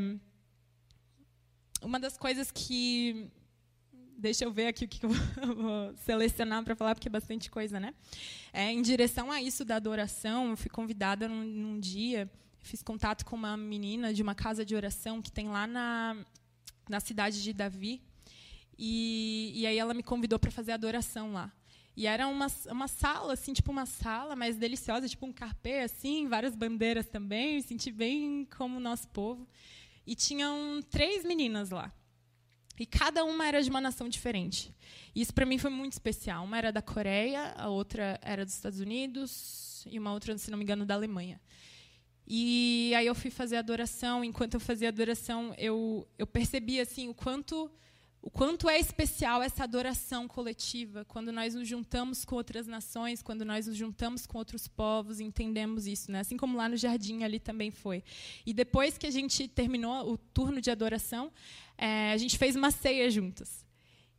Uma 1.83 2.01
das 2.01 2.19
coisas 2.19 2.51
que 2.51 3.31
deixa 4.19 4.45
eu 4.45 4.51
ver 4.51 4.67
aqui 4.67 4.85
o 4.85 4.89
que 4.89 5.07
eu 5.07 5.11
vou 5.11 5.95
selecionar 6.05 6.65
para 6.65 6.75
falar, 6.75 6.97
porque 6.97 7.07
é 7.07 7.11
bastante 7.11 7.49
coisa, 7.51 7.79
né? 7.79 7.95
É, 8.53 8.73
em 8.73 8.83
direção 8.83 9.31
a 9.31 9.41
isso 9.41 9.65
da 9.65 9.77
adoração, 9.77 10.51
eu 10.51 10.57
fui 10.57 10.71
convidada 10.71 11.29
num, 11.29 11.45
num 11.45 11.79
dia 11.79 12.29
fiz 12.67 12.83
contato 12.83 13.25
com 13.25 13.37
uma 13.37 13.57
menina 13.57 14.13
de 14.13 14.23
uma 14.23 14.35
casa 14.35 14.65
de 14.65 14.75
oração 14.75 15.23
que 15.23 15.31
tem 15.31 15.49
lá 15.49 15.67
na, 15.67 16.17
na 16.89 17.01
cidade 17.01 17.43
de 17.43 17.53
Davi. 17.53 18.03
E, 18.79 19.53
e 19.55 19.67
aí 19.67 19.79
ela 19.79 19.95
me 19.95 20.03
convidou 20.03 20.39
para 20.39 20.51
fazer 20.51 20.73
adoração 20.73 21.33
lá. 21.33 21.53
E 21.97 22.07
era 22.07 22.29
uma, 22.29 22.47
uma 22.71 22.89
sala, 22.89 23.33
assim, 23.33 23.55
tipo 23.55 23.73
uma 23.73 23.87
sala 23.87 24.37
mais 24.37 24.57
deliciosa, 24.57 25.09
tipo 25.09 25.25
um 25.25 25.33
carpê, 25.33 25.81
assim, 25.81 26.29
várias 26.29 26.55
bandeiras 26.55 27.07
também. 27.07 27.55
Me 27.55 27.63
senti 27.63 27.91
bem 27.91 28.47
como 28.57 28.77
o 28.77 28.81
nosso 28.81 29.09
povo. 29.09 29.49
E 30.07 30.15
tinham 30.15 30.81
três 30.91 31.25
meninas 31.25 31.71
lá. 31.71 31.91
E 32.79 32.85
cada 32.85 33.25
uma 33.25 33.47
era 33.47 33.63
de 33.63 33.71
uma 33.71 33.81
nação 33.81 34.09
diferente. 34.09 34.75
E 35.15 35.23
isso 35.23 35.33
para 35.33 35.47
mim 35.47 35.57
foi 35.57 35.71
muito 35.71 35.93
especial. 35.93 36.45
Uma 36.45 36.59
era 36.59 36.71
da 36.71 36.83
Coreia, 36.83 37.55
a 37.57 37.69
outra 37.69 38.19
era 38.21 38.45
dos 38.45 38.55
Estados 38.55 38.81
Unidos 38.81 39.87
e 39.91 39.99
uma 39.99 40.13
outra, 40.13 40.37
se 40.37 40.51
não 40.51 40.59
me 40.59 40.65
engano, 40.65 40.85
da 40.85 40.95
Alemanha. 40.95 41.41
E 42.27 42.93
aí 42.97 43.07
eu 43.07 43.15
fui 43.15 43.31
fazer 43.31 43.57
adoração. 43.57 44.25
Enquanto 44.25 44.55
eu 44.55 44.61
fazia 44.61 44.89
adoração, 44.89 45.55
eu, 45.57 46.07
eu 46.19 46.27
percebi 46.27 46.81
assim 46.81 47.09
o 47.09 47.15
quanto 47.15 47.71
o 48.27 48.31
quanto 48.31 48.69
é 48.69 48.77
especial 48.81 49.41
essa 49.41 49.63
adoração 49.63 50.27
coletiva 50.27 51.05
quando 51.05 51.31
nós 51.31 51.55
nos 51.55 51.69
juntamos 51.69 52.25
com 52.25 52.35
outras 52.35 52.67
nações, 52.67 53.23
quando 53.23 53.45
nós 53.45 53.69
nos 53.69 53.77
juntamos 53.77 54.27
com 54.27 54.37
outros 54.37 54.67
povos, 54.67 55.21
entendemos 55.21 55.87
isso, 55.87 56.11
né? 56.11 56.19
Assim 56.19 56.37
como 56.37 56.57
lá 56.57 56.69
no 56.69 56.77
jardim 56.77 57.23
ali 57.23 57.39
também 57.39 57.71
foi. 57.71 58.03
E 58.45 58.53
depois 58.53 58.99
que 58.99 59.07
a 59.07 59.13
gente 59.13 59.47
terminou 59.47 60.11
o 60.11 60.19
turno 60.19 60.61
de 60.61 60.73
adoração, 60.73 61.31
é, 61.79 62.11
a 62.11 62.17
gente 62.17 62.37
fez 62.37 62.57
uma 62.57 62.73
ceia 62.73 63.09
juntas. 63.09 63.65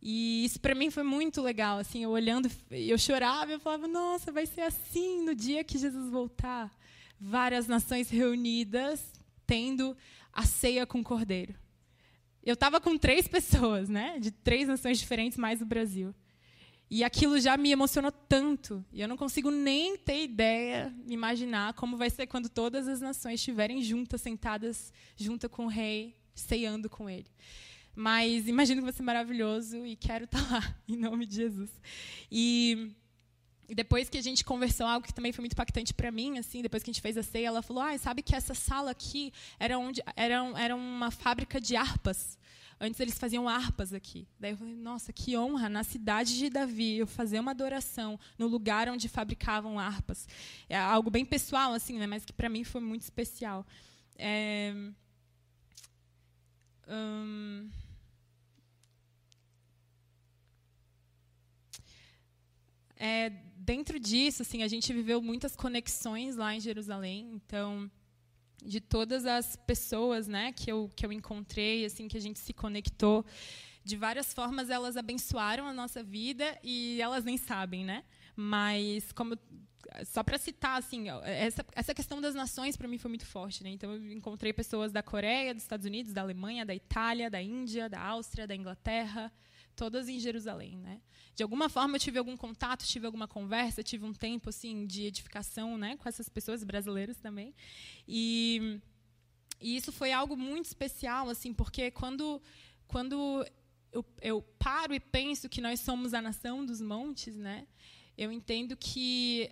E 0.02 0.46
isso 0.46 0.62
para 0.62 0.74
mim 0.74 0.90
foi 0.90 1.04
muito 1.04 1.42
legal, 1.42 1.78
assim, 1.78 2.04
eu 2.04 2.12
olhando, 2.12 2.50
eu 2.72 2.98
chorava, 2.98 3.52
eu 3.52 3.60
falava, 3.60 3.90
nossa, 3.90 4.32
vai 4.32 4.46
ser 4.46 4.62
assim 4.62 5.22
no 5.26 5.36
dia 5.36 5.66
que 5.66 5.78
Jesus 5.78 6.10
voltar 6.10 6.72
várias 7.20 7.68
nações 7.68 8.10
reunidas, 8.10 9.14
tendo 9.46 9.96
a 10.32 10.44
ceia 10.46 10.86
com 10.86 11.00
o 11.00 11.04
cordeiro. 11.04 11.56
Eu 12.44 12.54
estava 12.54 12.80
com 12.80 12.98
três 12.98 13.28
pessoas, 13.30 13.90
né, 13.90 14.20
de 14.20 14.32
três 14.32 14.68
nações 14.68 15.00
diferentes, 15.00 15.38
mais 15.38 15.62
o 15.62 15.66
Brasil. 15.66 16.14
E 16.90 17.04
aquilo 17.04 17.38
já 17.40 17.58
me 17.58 17.72
emocionou 17.72 18.12
tanto. 18.12 18.84
E 18.94 19.02
eu 19.02 19.08
não 19.08 19.18
consigo 19.18 19.52
nem 19.52 19.98
ter 19.98 20.24
ideia, 20.24 20.94
imaginar 21.08 21.74
como 21.74 21.98
vai 21.98 22.10
ser 22.10 22.28
quando 22.28 22.48
todas 22.48 22.88
as 22.88 23.02
nações 23.02 23.42
estiverem 23.42 23.82
juntas, 23.82 24.22
sentadas 24.22 24.94
junto 25.16 25.50
com 25.50 25.66
o 25.66 25.70
rei, 25.70 26.16
ceando 26.34 26.90
com 26.90 27.10
ele. 27.10 27.28
Mas 27.94 28.48
imagino 28.48 28.80
que 28.80 28.86
vai 28.86 28.94
ser 28.94 29.04
maravilhoso 29.04 29.86
e 29.86 29.96
quero 29.96 30.26
estar 30.26 30.52
lá, 30.52 30.76
em 30.88 30.96
nome 30.96 31.26
de 31.26 31.36
Jesus. 31.36 31.72
E 32.32 32.96
e 33.70 33.76
depois 33.76 34.10
que 34.10 34.18
a 34.18 34.22
gente 34.22 34.46
conversou, 34.46 34.86
algo 34.86 35.06
que 35.06 35.14
também 35.14 35.34
foi 35.34 35.42
muito 35.42 35.54
impactante 35.54 35.94
para 35.94 36.10
mim, 36.10 36.38
assim, 36.38 36.62
depois 36.62 36.82
que 36.82 36.90
a 36.90 36.94
gente 36.94 37.02
fez 37.02 37.18
a 37.18 37.24
ceia, 37.24 37.48
ela 37.48 37.62
falou: 37.62 37.84
ah, 37.84 37.98
sabe 37.98 38.22
que 38.22 38.34
essa 38.34 38.54
sala 38.54 38.92
aqui 38.92 39.34
era, 39.60 39.78
onde, 39.78 40.02
era, 40.16 40.36
era 40.58 40.76
uma 40.76 41.12
fábrica 41.12 41.60
de 41.60 41.76
harpas. 41.76 42.38
Antes 42.80 43.00
eles 43.00 43.18
faziam 43.18 43.50
harpas 43.50 43.92
aqui. 43.92 44.28
Daí 44.40 44.52
eu 44.52 44.58
falei, 44.58 44.76
nossa, 44.76 45.12
que 45.12 45.36
honra, 45.36 45.68
na 45.68 45.84
cidade 45.84 46.38
de 46.38 46.48
Davi, 46.48 46.98
eu 46.98 47.08
fazer 47.08 47.40
uma 47.40 47.52
adoração 47.52 48.20
no 48.38 48.46
lugar 48.46 48.88
onde 48.88 49.10
fabricavam 49.10 49.80
harpas. 49.80 50.28
É 50.70 50.78
algo 50.78 51.10
bem 51.10 51.26
pessoal, 51.26 51.74
assim, 51.74 51.98
né, 51.98 52.06
mas 52.06 52.24
que 52.24 52.32
para 52.32 52.48
mim 52.48 52.64
foi 52.64 52.80
muito 52.80 53.02
especial. 53.02 53.66
É, 54.16 54.72
hum, 56.88 57.70
é, 63.00 63.30
dentro 63.58 64.00
disso, 64.00 64.42
assim, 64.42 64.64
a 64.64 64.68
gente 64.68 64.92
viveu 64.94 65.22
muitas 65.22 65.56
conexões 65.56 66.36
lá 66.36 66.56
em 66.56 66.60
Jerusalém. 66.60 67.32
Então, 67.34 67.90
de 68.64 68.80
todas 68.80 69.26
as 69.26 69.56
pessoas, 69.56 70.28
né, 70.28 70.52
que 70.52 70.72
eu 70.72 70.90
que 70.96 71.06
eu 71.06 71.12
encontrei, 71.12 71.86
assim, 71.86 72.08
que 72.08 72.18
a 72.18 72.22
gente 72.22 72.40
se 72.40 72.54
conectou, 72.54 73.26
de 73.84 73.96
várias 73.96 74.34
formas 74.34 74.70
elas 74.70 74.98
abençoaram 74.98 75.66
a 75.66 75.74
nossa 75.74 76.04
vida 76.04 76.58
e 76.64 77.00
elas 77.02 77.24
nem 77.24 77.38
sabem, 77.38 77.86
né? 77.86 78.04
Mas 78.36 79.12
como 79.12 79.38
só 80.06 80.22
para 80.24 80.38
citar 80.38 80.78
assim, 80.78 81.06
essa, 81.24 81.66
essa 81.74 81.94
questão 81.94 82.20
das 82.20 82.36
nações 82.36 82.76
para 82.76 82.88
mim 82.88 82.98
foi 82.98 83.10
muito 83.10 83.26
forte, 83.26 83.64
né? 83.64 83.70
Então 83.70 83.94
eu 83.94 84.12
encontrei 84.12 84.52
pessoas 84.52 84.92
da 84.92 85.02
Coreia, 85.02 85.54
dos 85.54 85.64
Estados 85.64 85.86
Unidos, 85.86 86.14
da 86.14 86.22
Alemanha, 86.22 86.66
da 86.66 86.76
Itália, 86.76 87.30
da 87.30 87.42
Índia, 87.42 87.90
da 87.90 88.00
Áustria, 88.02 88.46
da 88.46 88.56
Inglaterra, 88.56 89.32
todas 89.78 90.10
em 90.10 90.20
Jerusalém, 90.20 90.76
né? 90.78 91.00
De 91.36 91.44
alguma 91.44 91.70
forma 91.70 91.96
eu 91.96 92.00
tive 92.00 92.18
algum 92.18 92.36
contato, 92.36 92.84
tive 92.84 93.06
alguma 93.06 93.28
conversa, 93.28 93.84
tive 93.84 94.04
um 94.04 94.12
tempo 94.12 94.50
assim 94.50 94.88
de 94.88 95.04
edificação, 95.04 95.78
né, 95.78 95.96
com 95.96 96.10
essas 96.10 96.28
pessoas 96.28 96.64
brasileiras 96.64 97.18
também. 97.18 97.54
E, 98.08 98.82
e 99.62 99.78
isso 99.78 99.92
foi 99.92 100.12
algo 100.12 100.36
muito 100.36 100.66
especial, 100.66 101.30
assim, 101.30 101.54
porque 101.54 101.92
quando 101.92 102.42
quando 102.88 103.46
eu, 103.92 104.04
eu 104.22 104.42
paro 104.58 104.94
e 104.96 105.00
penso 105.00 105.48
que 105.48 105.62
nós 105.62 105.80
somos 105.80 106.14
a 106.14 106.22
nação 106.22 106.66
dos 106.66 106.82
montes, 106.82 107.36
né? 107.36 107.68
Eu 108.18 108.32
entendo 108.32 108.76
que 108.76 109.52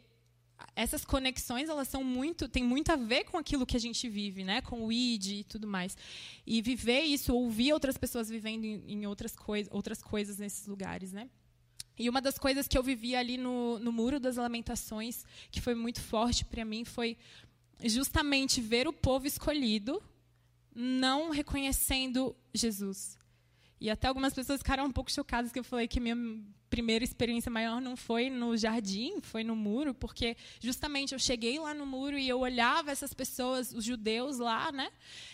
essas 0.76 1.04
conexões 1.06 1.70
elas 1.70 1.88
são 1.88 2.04
muito 2.04 2.48
tem 2.48 2.63
muito 2.63 2.91
a 2.91 2.96
ver 2.96 3.26
com 3.26 3.38
aquilo 3.38 3.65
que 3.65 3.76
a 3.78 3.80
gente 3.80 4.08
vive 4.08 4.44
né? 4.44 4.62
Com 4.62 4.86
o 4.86 4.91
id 4.91 5.28
e 5.28 5.44
tudo 5.44 5.68
mais. 5.68 5.98
E 6.46 6.62
viver 6.62 7.02
isso 7.02 7.34
ouvir 7.34 7.74
outras 7.74 7.98
pessoas 7.98 8.30
vivendo 8.30 8.65
em, 8.65 8.84
em 8.88 9.08
outras 9.08 9.36
coisas 9.36 9.72
outras 9.74 10.02
coisas 10.02 10.38
nesses 10.38 10.68
lugares 10.68 11.12
né? 11.12 11.30
E 11.98 12.10
uma 12.10 12.22
das 12.22 12.38
coisas 12.38 12.68
que 12.68 12.78
eu 12.78 12.84
vivi 12.84 13.15
ali 13.15 13.38
no, 13.38 13.80
no 13.80 13.91
muro 13.91 14.20
das 14.20 14.36
lamentações 14.36 15.26
que 15.50 15.62
foi 15.62 15.76
muito 15.76 16.02
forte 16.02 16.44
para 16.44 16.65
mim 16.65 16.84
foi 16.84 17.18
justamente 17.84 18.62
ver 18.62 18.88
o 18.88 18.94
povo 18.94 19.28
escolhido 19.28 20.02
não 20.74 21.30
reconhecendo 21.30 22.36
Jesus. 22.54 23.18
E 23.80 23.89
até 23.89 24.08
algumas 24.08 24.34
pessoas 24.34 24.60
ficaram 24.60 24.86
um 24.86 24.91
pouco 24.91 25.12
chocadas 25.12 25.52
que 25.52 25.60
eu 25.60 25.63
falei 25.63 25.88
que 25.88 26.00
minha 26.00 26.18
primeira 26.76 27.06
experiência 27.06 27.50
maior 27.50 27.80
não 27.80 27.96
foi 27.96 28.30
no 28.30 28.58
jardim, 28.58 29.22
foi 29.22 29.46
no 29.46 29.56
muro, 29.56 29.94
porque 29.94 30.36
justamente 30.60 31.14
eu 31.14 31.20
cheguei 31.20 31.58
lá 31.58 31.74
no 31.74 31.86
muro 31.86 32.18
e 32.18 32.28
eu 32.28 32.42
olhava 32.42 32.92
essas 32.92 33.14
pessoas, 33.14 33.72
os 33.72 33.86
judeus 33.86 34.40
lá, 34.40 34.74
né? 34.74 34.90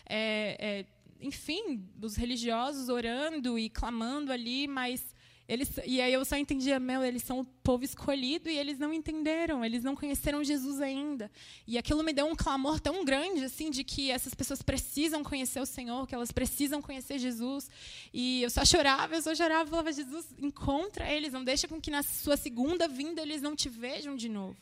É, 0.08 0.56
é, 0.60 0.86
enfim, 1.20 1.84
os 2.00 2.16
religiosos 2.16 2.90
orando 2.90 3.58
e 3.58 3.72
clamando 3.72 4.32
ali, 4.32 4.68
mas 4.68 5.16
Eles, 5.48 5.70
e 5.86 6.00
aí 6.00 6.14
eu 6.14 6.24
só 6.24 6.38
entendia, 6.38 6.80
meu, 6.80 7.04
eles 7.04 7.24
são 7.24 7.42
o 7.42 7.46
povo 7.46 7.84
escolhido 7.84 8.50
e 8.50 8.58
eles 8.58 8.80
não 8.80 8.94
entenderam, 8.94 9.66
eles 9.66 9.84
não 9.84 9.96
conheceram 9.96 10.44
Jesus 10.44 10.80
ainda. 10.80 11.30
E 11.68 11.78
aquilo 11.78 12.04
me 12.04 12.14
deu 12.14 12.26
um 12.26 12.36
clamor 12.36 12.80
tão 12.80 13.04
grande, 13.04 13.44
assim, 13.44 13.70
de 13.70 13.84
que 13.84 14.10
essas 14.12 14.34
pessoas 14.34 14.62
precisam 14.62 15.24
conhecer 15.24 15.60
o 15.60 15.66
Senhor, 15.66 16.08
que 16.08 16.16
elas 16.16 16.32
precisam 16.32 16.82
conhecer 16.82 17.20
Jesus. 17.20 17.70
E 18.14 18.42
eu 18.44 18.50
só 18.50 18.64
chorava, 18.64 19.16
eu 19.16 19.22
só 19.22 19.36
chorava, 19.36 19.70
falava, 19.70 19.92
Jesus, 19.92 20.28
encontra 20.40 21.12
eles, 21.12 21.34
não 21.34 21.44
deixa 21.44 21.68
com 21.68 21.82
que 21.82 21.92
na 21.92 22.02
sua 22.02 22.38
segunda 22.38 22.88
vinda 22.88 23.22
eles 23.22 23.42
não 23.42 23.56
te 23.56 23.68
vejam 23.68 24.16
de 24.16 24.30
novo. 24.30 24.56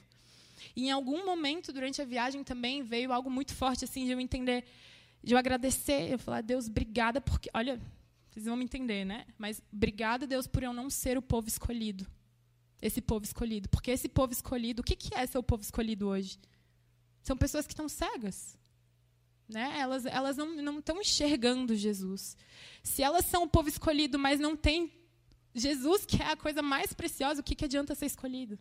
E 0.76 0.88
em 0.88 0.92
algum 0.92 1.26
momento 1.26 1.72
durante 1.72 2.02
a 2.02 2.06
viagem 2.06 2.44
também 2.44 2.82
veio 2.82 3.12
algo 3.12 3.30
muito 3.30 3.54
forte, 3.54 3.86
assim, 3.86 4.06
de 4.06 4.12
eu 4.12 4.20
entender, 4.20 4.66
de 5.24 5.34
eu 5.34 5.38
agradecer, 5.38 6.12
eu 6.12 6.18
falar, 6.18 6.42
Deus, 6.42 6.68
obrigada, 6.68 7.22
porque, 7.22 7.50
olha, 7.54 7.80
vocês 8.40 8.48
vão 8.48 8.56
me 8.56 8.64
entender, 8.64 9.06
né? 9.06 9.26
Mas 9.38 9.62
obrigada, 9.72 10.26
Deus, 10.26 10.48
por 10.48 10.64
eu 10.64 10.72
não 10.72 10.90
ser 10.90 11.18
o 11.18 11.22
povo 11.22 11.48
escolhido. 11.48 12.08
Esse 12.82 13.02
povo 13.02 13.26
escolhido. 13.26 13.68
Porque 13.70 13.92
esse 13.92 14.08
povo 14.08 14.32
escolhido, 14.32 14.82
o 14.82 14.86
que, 14.86 14.96
que 14.96 15.14
é 15.14 15.26
ser 15.26 15.38
o 15.38 15.44
povo 15.44 15.62
escolhido 15.62 16.08
hoje? 16.08 16.40
São 17.22 17.36
pessoas 17.36 17.68
que 17.68 17.74
estão 17.74 17.90
cegas. 17.90 18.58
Né? 19.48 19.78
Elas, 19.78 20.06
elas 20.06 20.38
não, 20.38 20.56
não 20.56 20.80
estão 20.80 21.02
enxergando 21.02 21.76
Jesus. 21.76 22.38
Se 22.82 23.04
elas 23.04 23.26
são 23.26 23.44
o 23.44 23.50
povo 23.50 23.68
escolhido, 23.68 24.18
mas 24.18 24.40
não 24.40 24.56
têm 24.56 24.92
Jesus, 25.54 26.06
que 26.06 26.22
é 26.22 26.32
a 26.32 26.38
coisa 26.38 26.62
mais 26.62 26.94
preciosa, 26.94 27.42
o 27.42 27.44
que, 27.44 27.56
que 27.56 27.66
adianta 27.66 27.96
ser 27.96 28.06
escolhido? 28.06 28.58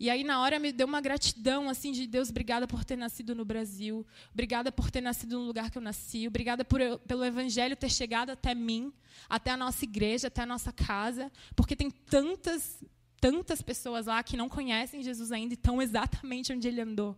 E 0.00 0.08
aí, 0.08 0.24
na 0.24 0.40
hora, 0.40 0.58
me 0.58 0.72
deu 0.72 0.86
uma 0.86 0.98
gratidão, 0.98 1.68
assim, 1.68 1.92
de 1.92 2.06
Deus, 2.06 2.30
obrigada 2.30 2.66
por 2.66 2.82
ter 2.86 2.96
nascido 2.96 3.34
no 3.34 3.44
Brasil, 3.44 4.06
obrigada 4.32 4.72
por 4.72 4.90
ter 4.90 5.02
nascido 5.02 5.38
no 5.38 5.44
lugar 5.44 5.70
que 5.70 5.76
eu 5.76 5.82
nasci, 5.82 6.26
obrigada 6.26 6.64
por, 6.64 6.80
pelo 7.06 7.22
Evangelho 7.22 7.76
ter 7.76 7.90
chegado 7.90 8.30
até 8.30 8.54
mim, 8.54 8.94
até 9.28 9.50
a 9.50 9.58
nossa 9.58 9.84
igreja, 9.84 10.28
até 10.28 10.40
a 10.40 10.46
nossa 10.46 10.72
casa, 10.72 11.30
porque 11.54 11.76
tem 11.76 11.90
tantas, 11.90 12.82
tantas 13.20 13.60
pessoas 13.60 14.06
lá 14.06 14.22
que 14.22 14.38
não 14.38 14.48
conhecem 14.48 15.02
Jesus 15.02 15.30
ainda 15.30 15.52
e 15.52 15.54
estão 15.54 15.82
exatamente 15.82 16.50
onde 16.50 16.66
ele 16.66 16.80
andou. 16.80 17.14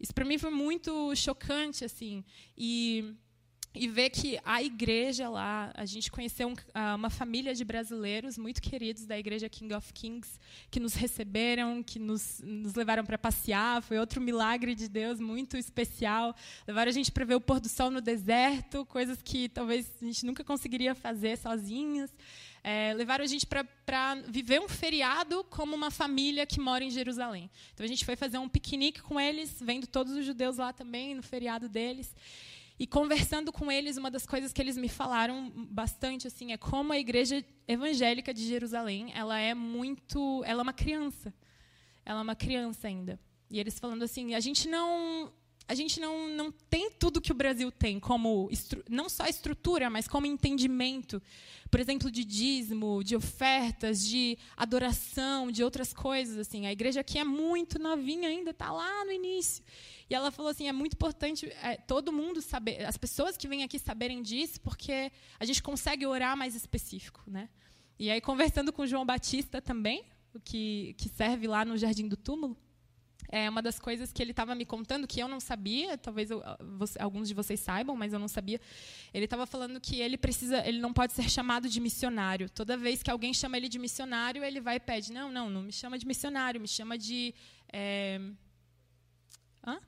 Isso 0.00 0.12
para 0.12 0.24
mim 0.24 0.38
foi 0.38 0.50
muito 0.50 1.14
chocante, 1.14 1.84
assim, 1.84 2.24
e 2.58 3.14
e 3.78 3.86
ver 3.86 4.10
que 4.10 4.38
a 4.44 4.62
igreja 4.62 5.28
lá, 5.28 5.70
a 5.74 5.84
gente 5.84 6.10
conheceu 6.10 6.48
um, 6.48 6.54
ah, 6.72 6.94
uma 6.94 7.10
família 7.10 7.54
de 7.54 7.62
brasileiros 7.64 8.38
muito 8.38 8.62
queridos 8.62 9.04
da 9.04 9.18
igreja 9.18 9.48
King 9.48 9.74
of 9.74 9.92
Kings, 9.92 10.38
que 10.70 10.80
nos 10.80 10.94
receberam, 10.94 11.82
que 11.82 11.98
nos, 11.98 12.40
nos 12.42 12.74
levaram 12.74 13.04
para 13.04 13.18
passear, 13.18 13.82
foi 13.82 13.98
outro 13.98 14.20
milagre 14.20 14.74
de 14.74 14.88
Deus 14.88 15.20
muito 15.20 15.58
especial. 15.58 16.34
Levaram 16.66 16.88
a 16.88 16.92
gente 16.92 17.12
para 17.12 17.24
ver 17.24 17.34
o 17.34 17.40
pôr 17.40 17.60
do 17.60 17.68
sol 17.68 17.90
no 17.90 18.00
deserto, 18.00 18.86
coisas 18.86 19.20
que 19.20 19.48
talvez 19.50 19.86
a 20.00 20.04
gente 20.04 20.24
nunca 20.24 20.42
conseguiria 20.42 20.94
fazer 20.94 21.36
sozinhos. 21.36 22.10
É, 22.64 22.94
levaram 22.94 23.22
a 23.22 23.28
gente 23.28 23.46
para 23.46 24.14
viver 24.26 24.60
um 24.60 24.68
feriado 24.68 25.44
como 25.50 25.76
uma 25.76 25.90
família 25.90 26.44
que 26.46 26.58
mora 26.58 26.82
em 26.82 26.90
Jerusalém. 26.90 27.48
Então 27.74 27.84
a 27.84 27.88
gente 27.88 28.04
foi 28.04 28.16
fazer 28.16 28.38
um 28.38 28.48
piquenique 28.48 29.02
com 29.02 29.20
eles, 29.20 29.56
vendo 29.60 29.86
todos 29.86 30.14
os 30.14 30.24
judeus 30.24 30.56
lá 30.56 30.72
também, 30.72 31.14
no 31.14 31.22
feriado 31.22 31.68
deles. 31.68 32.12
E 32.78 32.86
conversando 32.86 33.50
com 33.50 33.72
eles, 33.72 33.96
uma 33.96 34.10
das 34.10 34.26
coisas 34.26 34.52
que 34.52 34.60
eles 34.60 34.76
me 34.76 34.88
falaram 34.88 35.50
bastante 35.70 36.26
assim 36.26 36.52
é 36.52 36.58
como 36.58 36.92
a 36.92 36.98
igreja 36.98 37.44
evangélica 37.66 38.34
de 38.34 38.46
Jerusalém, 38.46 39.12
ela 39.14 39.38
é 39.38 39.54
muito, 39.54 40.42
ela 40.44 40.60
é 40.60 40.62
uma 40.62 40.72
criança. 40.74 41.32
Ela 42.04 42.20
é 42.20 42.22
uma 42.22 42.36
criança 42.36 42.86
ainda. 42.86 43.18
E 43.50 43.58
eles 43.58 43.78
falando 43.78 44.02
assim, 44.02 44.34
a 44.34 44.40
gente 44.40 44.68
não 44.68 45.32
a 45.68 45.74
gente 45.74 45.98
não, 45.98 46.28
não 46.28 46.52
tem 46.52 46.90
tudo 46.92 47.20
que 47.20 47.32
o 47.32 47.34
Brasil 47.34 47.72
tem, 47.72 47.98
como 47.98 48.48
não 48.88 49.08
só 49.08 49.26
estrutura, 49.26 49.90
mas 49.90 50.06
como 50.06 50.24
entendimento, 50.24 51.20
por 51.68 51.80
exemplo, 51.80 52.08
de 52.08 52.24
dízimo, 52.24 53.02
de 53.02 53.16
ofertas, 53.16 54.06
de 54.06 54.38
adoração, 54.56 55.50
de 55.50 55.64
outras 55.64 55.92
coisas. 55.92 56.38
assim. 56.38 56.66
A 56.66 56.72
igreja 56.72 57.00
aqui 57.00 57.18
é 57.18 57.24
muito 57.24 57.80
novinha 57.80 58.28
ainda, 58.28 58.50
está 58.50 58.70
lá 58.70 59.04
no 59.04 59.10
início. 59.10 59.64
E 60.08 60.14
ela 60.14 60.30
falou 60.30 60.50
assim: 60.50 60.68
é 60.68 60.72
muito 60.72 60.94
importante 60.94 61.46
é, 61.62 61.76
todo 61.76 62.12
mundo 62.12 62.40
saber, 62.40 62.84
as 62.84 62.96
pessoas 62.96 63.36
que 63.36 63.48
vêm 63.48 63.62
aqui 63.62 63.78
saberem 63.78 64.22
disso, 64.22 64.60
porque 64.60 65.10
a 65.38 65.44
gente 65.44 65.62
consegue 65.62 66.06
orar 66.06 66.36
mais 66.36 66.54
específico. 66.54 67.22
Né? 67.26 67.48
E 67.98 68.10
aí, 68.10 68.20
conversando 68.20 68.72
com 68.72 68.82
o 68.82 68.86
João 68.86 69.04
Batista 69.04 69.60
também, 69.60 70.04
que, 70.44 70.94
que 70.98 71.08
serve 71.08 71.46
lá 71.46 71.64
no 71.64 71.76
Jardim 71.76 72.08
do 72.08 72.16
Túmulo, 72.16 72.56
é 73.28 73.50
uma 73.50 73.60
das 73.60 73.78
coisas 73.78 74.12
que 74.12 74.22
ele 74.22 74.30
estava 74.30 74.54
me 74.54 74.64
contando 74.64 75.06
que 75.06 75.20
eu 75.20 75.26
não 75.26 75.40
sabia, 75.40 75.98
talvez 75.98 76.30
eu, 76.30 76.42
você, 76.78 77.00
alguns 77.00 77.26
de 77.26 77.34
vocês 77.34 77.58
saibam, 77.58 77.96
mas 77.96 78.12
eu 78.12 78.18
não 78.18 78.28
sabia. 78.28 78.60
Ele 79.12 79.24
estava 79.24 79.46
falando 79.46 79.80
que 79.80 80.00
ele 80.00 80.16
precisa, 80.16 80.64
ele 80.66 80.78
não 80.78 80.92
pode 80.92 81.12
ser 81.12 81.28
chamado 81.28 81.68
de 81.68 81.80
missionário. 81.80 82.48
Toda 82.48 82.76
vez 82.76 83.02
que 83.02 83.10
alguém 83.10 83.34
chama 83.34 83.56
ele 83.56 83.68
de 83.68 83.78
missionário, 83.78 84.44
ele 84.44 84.60
vai 84.60 84.76
e 84.76 84.80
pede: 84.80 85.12
não, 85.12 85.30
não, 85.32 85.50
não 85.50 85.62
me 85.62 85.72
chama 85.72 85.98
de 85.98 86.06
missionário, 86.06 86.60
me 86.60 86.68
chama 86.68 86.96
de 86.96 87.34
é... 87.72 88.20
Hã? 89.66 89.80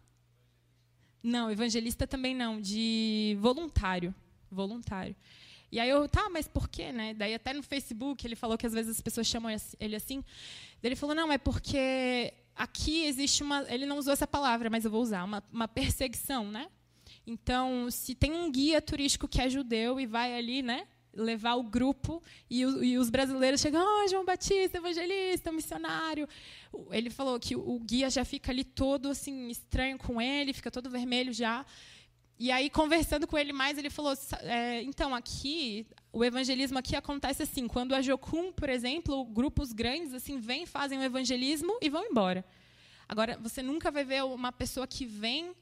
Não, 1.23 1.51
evangelista 1.51 2.07
também 2.07 2.35
não, 2.35 2.61
de 2.61 3.37
voluntário, 3.41 4.15
voluntário. 4.51 5.15
E 5.71 5.79
aí 5.79 5.89
eu, 5.89 6.09
tá, 6.09 6.29
mas 6.31 6.49
por 6.49 6.69
quê, 6.69 6.93
né? 6.93 7.13
Daí 7.13 7.35
até 7.35 7.53
no 7.53 7.63
Facebook 7.63 8.27
ele 8.27 8.35
falou 8.37 8.57
que 8.57 8.67
às 8.67 8.73
vezes 8.73 8.97
as 8.97 9.01
pessoas 9.01 9.27
chamam 9.27 9.55
ele 9.79 9.97
assim. 9.97 10.25
Ele 10.83 10.97
falou, 10.97 11.15
não, 11.15 11.31
é 11.31 11.37
porque 11.37 12.33
aqui 12.57 13.05
existe 13.05 13.43
uma, 13.43 13.65
ele 13.69 13.85
não 13.85 13.99
usou 13.99 14.13
essa 14.13 14.27
palavra, 14.27 14.71
mas 14.71 14.85
eu 14.85 14.91
vou 14.91 15.03
usar, 15.03 15.25
uma, 15.25 15.43
uma 15.53 15.69
perseguição, 15.69 16.51
né? 16.51 16.69
Então, 17.27 17.91
se 17.91 18.15
tem 18.15 18.33
um 18.33 18.51
guia 18.51 18.81
turístico 18.81 19.29
que 19.29 19.41
é 19.41 19.51
judeu 19.51 20.01
e 20.01 20.07
vai 20.07 20.37
ali, 20.37 20.63
né, 20.63 20.87
levar 21.15 21.55
o 21.55 21.63
grupo 21.63 22.23
e, 22.49 22.65
o, 22.65 22.85
e 22.85 22.99
os 22.99 23.11
brasileiros 23.11 23.61
chegam, 23.61 23.83
oh, 23.83 24.09
João 24.09 24.25
Batista, 24.25 24.79
evangelista, 24.79 25.51
missionário. 25.51 26.29
Ele 26.91 27.11
falou 27.11 27.39
que 27.41 27.57
o 27.57 27.79
guia 27.81 28.11
já 28.11 28.25
fica 28.25 28.53
ali 28.53 28.65
todo 28.65 29.09
assim 29.09 29.49
estranho 29.49 29.99
com 29.99 30.21
ele, 30.21 30.53
fica 30.53 30.71
todo 30.71 30.91
vermelho 30.91 31.33
já. 31.33 31.65
E 32.39 32.53
aí 32.53 32.71
conversando 32.71 33.27
com 33.27 33.37
ele 33.37 33.53
mais, 33.53 33.79
ele 33.79 33.91
falou, 33.91 34.15
é, 34.43 34.83
então 34.83 35.13
aqui 35.13 35.87
o 36.13 36.25
evangelismo 36.25 36.79
aqui 36.79 36.95
acontece 36.95 37.43
assim, 37.43 37.67
quando 37.67 37.95
a 37.95 38.01
Jocum, 38.01 38.53
por 38.53 38.69
exemplo, 38.69 39.25
grupos 39.25 39.73
grandes 39.73 40.15
assim 40.15 40.39
vêm, 40.39 40.65
fazem 40.65 40.99
o 40.99 41.03
evangelismo 41.03 41.77
e 41.83 41.91
vão 41.91 42.05
embora. 42.05 42.45
Agora 43.09 43.37
você 43.39 43.61
nunca 43.61 43.91
vai 43.91 44.05
ver 44.05 44.23
uma 44.23 44.53
pessoa 44.53 44.87
que 44.87 45.05
vem 45.05 45.53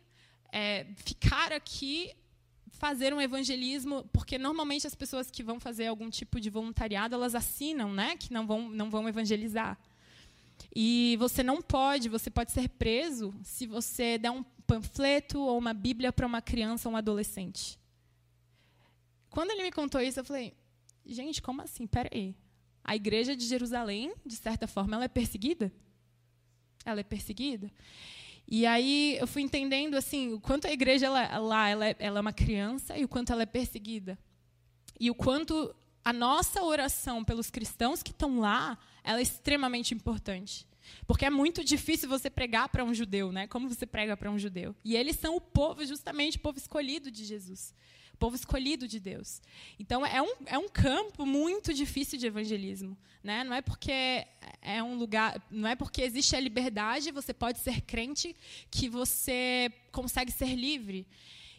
é, 0.53 0.87
ficar 0.97 1.53
aqui 1.53 2.13
fazer 2.77 3.13
um 3.13 3.21
evangelismo, 3.21 4.09
porque 4.13 4.39
normalmente 4.39 4.87
as 4.87 4.95
pessoas 4.95 5.31
que 5.31 5.43
vão 5.43 5.59
fazer 5.59 5.87
algum 5.87 6.11
tipo 6.11 6.39
de 6.41 6.51
voluntariado, 6.51 7.15
elas 7.15 7.35
assinam, 7.35 7.93
né, 7.93 8.17
que 8.17 8.33
não 8.33 8.47
vão 8.47 8.69
não 8.69 8.91
vão 8.91 9.09
evangelizar. 9.09 9.79
E 10.75 11.17
você 11.19 11.43
não 11.43 11.63
pode, 11.63 12.09
você 12.09 12.31
pode 12.31 12.53
ser 12.53 12.69
preso 12.69 13.35
se 13.43 13.67
você 13.67 14.19
der 14.19 14.31
um 14.31 14.45
panfleto 14.67 15.41
ou 15.41 15.59
uma 15.59 15.73
Bíblia 15.73 16.13
para 16.13 16.27
uma 16.27 16.43
criança 16.43 16.89
ou 16.89 16.95
um 16.95 16.97
adolescente. 16.99 17.79
Quando 19.31 19.51
ele 19.51 19.63
me 19.63 19.73
contou 19.73 20.01
isso, 20.01 20.21
eu 20.21 20.25
falei: 20.25 20.55
gente, 21.05 21.41
como 21.41 21.63
assim? 21.63 21.87
Pera 21.87 22.11
aí. 22.13 22.35
A 22.85 22.95
igreja 22.95 23.35
de 23.35 23.45
Jerusalém, 23.47 24.15
de 24.25 24.37
certa 24.37 24.67
forma, 24.67 24.97
ela 24.97 25.05
é 25.05 25.09
perseguida? 25.09 25.73
Ela 26.85 27.01
é 27.01 27.05
perseguida? 27.05 27.71
E 28.49 28.65
aí 28.65 29.17
eu 29.19 29.27
fui 29.27 29.43
entendendo 29.43 29.97
assim 29.97 30.33
o 30.33 30.41
quanto 30.41 30.67
a 30.67 30.73
igreja 30.73 31.07
ela, 31.07 31.39
lá 31.39 31.69
ela 31.69 31.89
é, 31.89 31.97
ela 31.99 32.19
é 32.19 32.21
uma 32.21 32.33
criança 32.33 32.97
e 32.97 33.05
o 33.05 33.09
quanto 33.09 33.33
ela 33.33 33.43
é 33.43 33.47
perseguida. 33.47 34.19
E 34.99 35.11
o 35.11 35.15
quanto 35.15 35.75
a 36.05 36.13
nossa 36.13 36.63
oração 36.63 37.25
pelos 37.25 37.51
cristãos 37.51 38.03
que 38.03 38.13
estão 38.13 38.39
lá, 38.39 38.79
ela 39.03 39.19
é 39.19 39.23
extremamente 39.23 39.93
importante. 39.93 40.67
Porque 41.07 41.25
é 41.25 41.31
muito 41.31 41.65
difícil 41.65 42.09
você 42.09 42.31
pregar 42.31 42.69
para 42.69 42.85
um 42.85 42.95
judeu, 42.95 43.33
né? 43.33 43.49
Como 43.49 43.69
você 43.69 43.85
prega 43.85 44.17
para 44.17 44.31
um 44.31 44.39
judeu? 44.39 44.75
E 44.85 44.95
eles 44.95 45.17
são 45.17 45.35
o 45.35 45.41
povo, 45.41 45.85
justamente 45.85 46.37
o 46.37 46.41
povo 46.41 46.59
escolhido 46.59 47.11
de 47.11 47.25
Jesus 47.25 47.75
povo 48.17 48.37
escolhido 48.37 48.89
de 48.89 48.99
Deus. 48.99 49.41
Então 49.79 50.05
é 50.05 50.21
um, 50.21 50.33
é 50.47 50.59
um 50.59 50.69
campo 50.69 51.25
muito 51.25 51.73
difícil 51.73 52.19
de 52.19 52.27
evangelismo, 52.27 52.97
né? 53.23 53.45
Não 53.45 53.55
é 53.55 53.63
porque 53.63 54.27
é 54.61 54.83
um 54.83 54.97
lugar, 54.97 55.41
não 55.51 55.69
é 55.69 55.77
porque 55.77 56.03
existe 56.03 56.35
a 56.35 56.41
liberdade, 56.41 57.11
você 57.11 57.33
pode 57.33 57.59
ser 57.61 57.81
crente 57.83 58.35
que 58.71 58.89
você 58.89 59.71
consegue 59.93 60.33
ser 60.33 60.55
livre. 60.55 61.07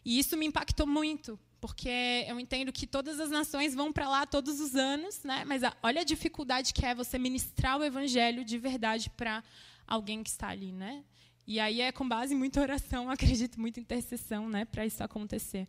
E 0.03 0.19
isso 0.19 0.37
me 0.37 0.45
impactou 0.45 0.87
muito, 0.87 1.37
porque 1.59 2.25
eu 2.27 2.39
entendo 2.39 2.71
que 2.71 2.87
todas 2.87 3.19
as 3.19 3.29
nações 3.29 3.75
vão 3.75 3.91
para 3.91 4.07
lá 4.07 4.25
todos 4.25 4.59
os 4.59 4.75
anos, 4.75 5.23
né? 5.23 5.43
Mas 5.45 5.63
a, 5.63 5.75
olha 5.83 6.01
a 6.01 6.05
dificuldade 6.05 6.73
que 6.73 6.85
é 6.85 6.95
você 6.95 7.17
ministrar 7.19 7.77
o 7.77 7.83
evangelho 7.83 8.45
de 8.45 8.57
verdade 8.57 9.09
para 9.09 9.43
alguém 9.85 10.23
que 10.23 10.29
está 10.29 10.49
ali, 10.49 10.71
né? 10.71 11.03
E 11.47 11.61
aí 11.61 11.79
é 11.79 11.93
com 11.93 12.05
base 12.05 12.33
em 12.33 12.37
muita 12.37 12.59
oração, 12.59 13.09
acredito, 13.09 13.59
muita 13.59 13.79
intercessão, 13.79 14.49
né, 14.49 14.65
para 14.65 14.85
isso 14.85 15.01
acontecer. 15.01 15.65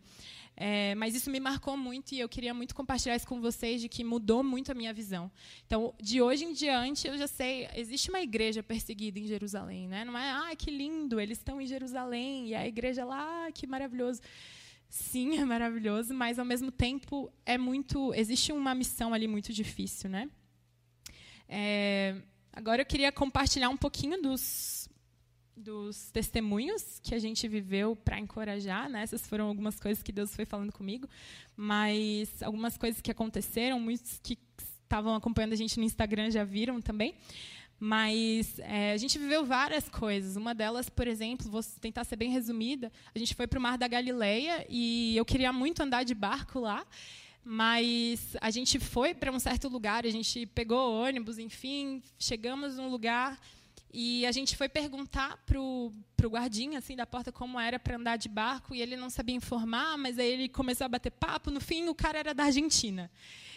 É, 0.56 0.92
mas 0.96 1.14
isso 1.14 1.30
me 1.30 1.38
marcou 1.38 1.76
muito 1.76 2.12
e 2.12 2.18
eu 2.18 2.28
queria 2.28 2.52
muito 2.52 2.74
compartilhar 2.74 3.14
isso 3.14 3.28
com 3.28 3.40
vocês 3.40 3.80
de 3.80 3.88
que 3.88 4.02
mudou 4.02 4.42
muito 4.42 4.72
a 4.72 4.74
minha 4.74 4.92
visão. 4.92 5.30
Então, 5.64 5.94
de 6.02 6.20
hoje 6.20 6.44
em 6.44 6.52
diante, 6.52 7.06
eu 7.06 7.16
já 7.16 7.28
sei, 7.28 7.68
existe 7.76 8.10
uma 8.10 8.20
igreja 8.20 8.60
perseguida 8.60 9.20
em 9.20 9.26
Jerusalém, 9.28 9.86
né? 9.86 10.04
Não 10.04 10.18
é, 10.18 10.32
ah, 10.32 10.56
que 10.56 10.68
lindo, 10.68 11.20
eles 11.20 11.38
estão 11.38 11.60
em 11.60 11.66
Jerusalém 11.66 12.48
e 12.48 12.56
a 12.56 12.66
igreja 12.66 13.04
lá, 13.04 13.46
ah, 13.46 13.52
que 13.52 13.68
maravilhoso. 13.68 14.20
Sim, 14.88 15.38
é 15.38 15.44
maravilhoso, 15.44 16.12
mas 16.12 16.40
ao 16.40 16.44
mesmo 16.44 16.72
tempo 16.72 17.30
é 17.46 17.56
muito, 17.56 18.12
existe 18.14 18.50
uma 18.50 18.74
missão 18.74 19.14
ali 19.14 19.28
muito 19.28 19.52
difícil, 19.52 20.10
né? 20.10 20.28
É, 21.48 22.16
agora 22.52 22.82
eu 22.82 22.86
queria 22.86 23.12
compartilhar 23.12 23.68
um 23.68 23.76
pouquinho 23.76 24.20
dos, 24.20 24.88
dos 25.58 26.10
testemunhos 26.10 27.00
que 27.02 27.14
a 27.14 27.18
gente 27.18 27.46
viveu 27.48 27.94
para 27.96 28.18
encorajar. 28.18 28.88
Né? 28.88 29.02
Essas 29.02 29.26
foram 29.26 29.48
algumas 29.48 29.78
coisas 29.78 30.02
que 30.02 30.12
Deus 30.12 30.34
foi 30.34 30.44
falando 30.44 30.72
comigo, 30.72 31.08
mas 31.56 32.42
algumas 32.42 32.78
coisas 32.78 33.00
que 33.00 33.10
aconteceram, 33.10 33.78
muitos 33.78 34.20
que 34.22 34.38
estavam 34.82 35.14
acompanhando 35.14 35.52
a 35.52 35.56
gente 35.56 35.78
no 35.78 35.84
Instagram 35.84 36.30
já 36.30 36.44
viram 36.44 36.80
também. 36.80 37.14
Mas 37.80 38.58
é, 38.58 38.92
a 38.92 38.96
gente 38.96 39.18
viveu 39.18 39.44
várias 39.44 39.88
coisas. 39.88 40.34
Uma 40.36 40.54
delas, 40.54 40.88
por 40.88 41.06
exemplo, 41.06 41.48
vou 41.48 41.62
tentar 41.80 42.04
ser 42.04 42.16
bem 42.16 42.30
resumida. 42.30 42.90
A 43.14 43.18
gente 43.18 43.34
foi 43.34 43.46
para 43.46 43.58
o 43.58 43.62
Mar 43.62 43.78
da 43.78 43.86
Galileia 43.86 44.66
e 44.68 45.16
eu 45.16 45.24
queria 45.24 45.52
muito 45.52 45.82
andar 45.82 46.02
de 46.02 46.14
barco 46.14 46.58
lá. 46.58 46.84
Mas 47.44 48.36
a 48.40 48.50
gente 48.50 48.78
foi 48.78 49.14
para 49.14 49.32
um 49.32 49.38
certo 49.38 49.68
lugar, 49.68 50.04
a 50.04 50.10
gente 50.10 50.44
pegou 50.46 51.02
ônibus, 51.02 51.38
enfim, 51.38 52.02
chegamos 52.18 52.76
num 52.76 52.90
lugar 52.90 53.40
e 53.92 54.26
a 54.26 54.32
gente 54.32 54.56
foi 54.56 54.68
perguntar 54.68 55.38
para 55.46 55.58
o 55.58 55.92
guardinha 56.24 56.78
assim 56.78 56.94
da 56.94 57.06
porta 57.06 57.32
como 57.32 57.58
era 57.58 57.78
para 57.78 57.96
andar 57.96 58.16
de 58.16 58.28
barco 58.28 58.74
e 58.74 58.82
ele 58.82 58.96
não 58.96 59.08
sabia 59.08 59.34
informar, 59.34 59.96
mas 59.96 60.18
aí 60.18 60.30
ele 60.30 60.48
começou 60.48 60.84
a 60.84 60.88
bater 60.88 61.10
papo. 61.10 61.50
No 61.50 61.60
fim, 61.60 61.88
o 61.88 61.94
cara 61.94 62.18
era 62.18 62.34
da 62.34 62.44
Argentina. 62.44 63.10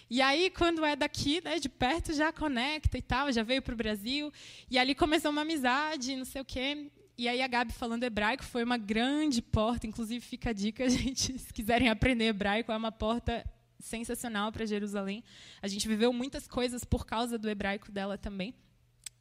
E 0.10 0.22
aí, 0.22 0.50
quando 0.50 0.84
é 0.84 0.96
daqui, 0.96 1.42
né, 1.44 1.60
de 1.60 1.70
perto, 1.70 2.14
já 2.14 2.32
conecta 2.32 2.98
e 2.98 3.02
tal, 3.02 3.32
já 3.32 3.44
veio 3.44 3.62
para 3.62 3.74
o 3.74 3.78
Brasil. 3.78 4.32
E 4.70 4.78
ali 4.78 4.94
começou 4.94 5.32
uma 5.32 5.42
amizade, 5.42 6.16
não 6.16 6.26
sei 6.26 6.42
o 6.42 6.46
quê. 6.46 6.90
E 7.18 7.28
aí 7.28 7.42
a 7.42 7.48
Gabi 7.48 7.72
falando 7.72 8.04
hebraico 8.04 8.44
foi 8.44 8.64
uma 8.64 8.78
grande 8.78 9.42
porta. 9.42 9.86
Inclusive, 9.86 10.20
fica 10.20 10.50
a 10.50 10.54
dica, 10.54 10.88
gente, 10.90 11.38
se 11.38 11.54
quiserem 11.54 11.90
aprender 11.90 12.26
hebraico, 12.26 12.72
é 12.72 12.78
uma 12.78 12.92
porta 12.92 13.46
sensacional 13.80 14.52
para 14.52 14.66
Jerusalém. 14.66 15.24
A 15.62 15.68
gente 15.68 15.88
viveu 15.88 16.12
muitas 16.14 16.48
coisas 16.48 16.84
por 16.84 17.06
causa 17.06 17.38
do 17.38 17.50
hebraico 17.50 17.92
dela 17.92 18.18
também. 18.18 18.54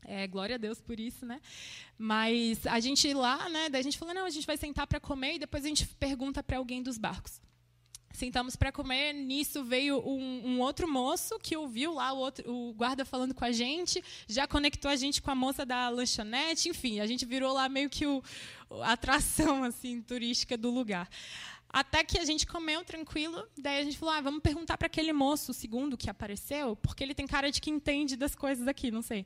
É, 0.05 0.27
glória 0.27 0.57
a 0.57 0.59
Deus 0.59 0.81
por 0.81 0.99
isso, 0.99 1.27
né? 1.27 1.41
Mas 1.99 2.67
a 2.67 2.81
gente 2.81 3.13
lá, 3.13 3.49
né? 3.49 3.69
Daí 3.69 3.81
a 3.81 3.85
gente 3.85 3.99
falou, 3.99 4.15
não, 4.15 4.25
a 4.25 4.31
gente 4.31 4.47
vai 4.47 4.57
sentar 4.57 4.87
para 4.87 4.99
comer 4.99 5.35
e 5.35 5.39
depois 5.39 5.65
a 5.65 5.69
gente 5.69 5.87
pergunta 5.87 6.43
para 6.43 6.59
alguém 6.59 6.83
dos 6.83 6.99
barcos. 6.99 7.41
Sentamos 8.13 8.57
para 8.57 8.73
comer, 8.73 9.13
nisso 9.13 9.63
veio 9.63 9.99
um, 10.01 10.43
um, 10.45 10.61
outro 10.61 10.89
moço 10.89 11.39
que 11.39 11.57
ouviu 11.57 11.95
lá 11.95 12.13
o, 12.13 12.19
outro, 12.19 12.51
o 12.51 12.75
guarda 12.75 13.05
falando 13.05 13.33
com 13.33 13.45
a 13.45 13.53
gente, 13.53 14.03
já 14.27 14.49
conectou 14.49 14.91
a 14.91 14.97
gente 14.97 15.23
com 15.23 15.31
a 15.31 15.35
moça 15.35 15.65
da 15.65 15.89
lanchonete, 15.89 16.69
enfim, 16.69 16.99
a 16.99 17.07
gente 17.07 17.25
virou 17.25 17.53
lá 17.53 17.69
meio 17.69 17.89
que 17.89 18.05
o, 18.05 18.21
a 18.83 18.93
atração 18.93 19.63
assim 19.65 20.03
turística 20.03 20.57
do 20.59 20.71
lugar. 20.71 21.09
Até 21.73 22.03
que 22.03 22.19
a 22.19 22.25
gente 22.25 22.49
comeu 22.49 22.85
tranquilo, 22.85 23.47
daí 23.57 23.81
a 23.81 23.85
gente 23.85 23.97
falou: 23.97 24.13
ah, 24.13 24.21
vamos 24.21 24.43
perguntar 24.43 24.77
para 24.77 24.87
aquele 24.87 25.13
moço, 25.13 25.53
o 25.53 25.55
segundo 25.55 25.97
que 25.97 26.11
apareceu, 26.11 26.75
porque 26.75 27.05
ele 27.05 27.15
tem 27.15 27.29
cara 27.29 27.49
de 27.49 27.61
que 27.61 27.71
entende 27.71 28.17
das 28.17 28.35
coisas 28.35 28.67
aqui, 28.67 28.91
não 28.91 29.03
sei. 29.03 29.25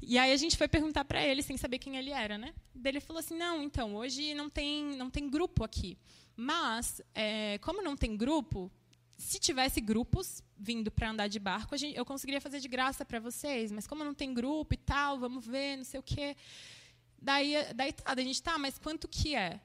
E 0.00 0.18
aí 0.18 0.32
a 0.32 0.36
gente 0.36 0.56
foi 0.56 0.68
perguntar 0.68 1.04
para 1.04 1.24
ele, 1.24 1.42
sem 1.42 1.56
saber 1.56 1.78
quem 1.78 1.96
ele 1.96 2.10
era, 2.10 2.36
né? 2.36 2.54
Daí 2.74 2.92
ele 2.92 3.00
falou 3.00 3.20
assim: 3.20 3.36
não, 3.36 3.62
então, 3.62 3.94
hoje 3.94 4.34
não 4.34 4.50
tem, 4.50 4.96
não 4.96 5.10
tem 5.10 5.28
grupo 5.28 5.64
aqui. 5.64 5.96
Mas, 6.36 7.00
é, 7.14 7.58
como 7.58 7.82
não 7.82 7.96
tem 7.96 8.16
grupo, 8.16 8.70
se 9.16 9.38
tivesse 9.38 9.80
grupos 9.80 10.42
vindo 10.58 10.90
para 10.90 11.10
andar 11.10 11.28
de 11.28 11.38
barco, 11.38 11.76
gente, 11.76 11.96
eu 11.96 12.04
conseguiria 12.04 12.40
fazer 12.40 12.60
de 12.60 12.68
graça 12.68 13.04
para 13.04 13.20
vocês. 13.20 13.70
Mas 13.70 13.86
como 13.86 14.04
não 14.04 14.14
tem 14.14 14.34
grupo 14.34 14.74
e 14.74 14.76
tal, 14.76 15.18
vamos 15.18 15.46
ver, 15.46 15.76
não 15.76 15.84
sei 15.84 16.00
o 16.00 16.02
quê. 16.02 16.36
Daí, 17.20 17.54
daí 17.74 17.92
tá, 17.92 18.12
a 18.12 18.20
gente 18.20 18.42
tá, 18.42 18.58
mas 18.58 18.78
quanto 18.78 19.08
que 19.08 19.34
é? 19.34 19.60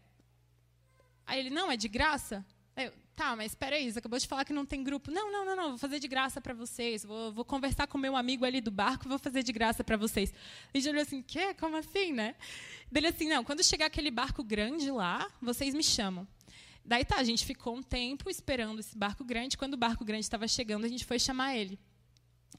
Aí 1.26 1.40
ele, 1.40 1.50
não, 1.50 1.72
é 1.72 1.78
de 1.78 1.88
graça? 1.88 2.46
Eu, 2.80 2.94
tá, 3.16 3.36
mas 3.36 3.52
espera 3.52 3.76
aí, 3.76 3.92
você 3.92 4.00
acabou 4.00 4.18
de 4.18 4.26
falar 4.26 4.46
que 4.46 4.54
não 4.54 4.66
tem 4.66 4.82
grupo. 4.84 5.12
Não, 5.12 5.30
não, 5.30 5.46
não, 5.46 5.56
não, 5.56 5.70
vou 5.70 5.78
fazer 5.78 6.00
de 6.00 6.08
graça 6.08 6.40
para 6.40 6.54
vocês. 6.54 7.04
Vou, 7.04 7.32
vou 7.32 7.44
conversar 7.44 7.88
com 7.88 7.98
meu 7.98 8.16
amigo 8.16 8.46
ali 8.46 8.62
do 8.62 8.72
barco 8.72 9.10
vou 9.10 9.20
fazer 9.20 9.44
de 9.44 9.52
graça 9.52 9.84
para 9.84 9.98
vocês. 9.98 10.34
E 10.74 10.78
ele 10.78 10.90
olhou 10.90 11.02
assim, 11.02 11.22
quê? 11.22 11.54
Como 11.54 11.76
assim, 11.76 12.14
né? 12.14 12.36
Dele 12.90 13.08
assim, 13.08 13.28
não, 13.28 13.44
quando 13.44 13.64
chegar 13.64 13.88
aquele 13.88 14.10
barco 14.10 14.44
grande 14.44 14.90
lá, 14.90 15.30
vocês 15.42 15.74
me 15.74 15.84
chamam. 15.84 16.28
Daí 16.86 17.04
tá, 17.04 17.18
a 17.18 17.24
gente 17.24 17.46
ficou 17.46 17.76
um 17.76 17.84
tempo 17.84 18.30
esperando 18.30 18.80
esse 18.80 18.98
barco 18.98 19.24
grande. 19.24 19.58
Quando 19.58 19.74
o 19.74 19.78
barco 19.78 20.06
grande 20.06 20.24
estava 20.24 20.48
chegando, 20.48 20.86
a 20.86 20.88
gente 20.88 21.06
foi 21.06 21.20
chamar 21.20 21.56
ele. 21.56 21.78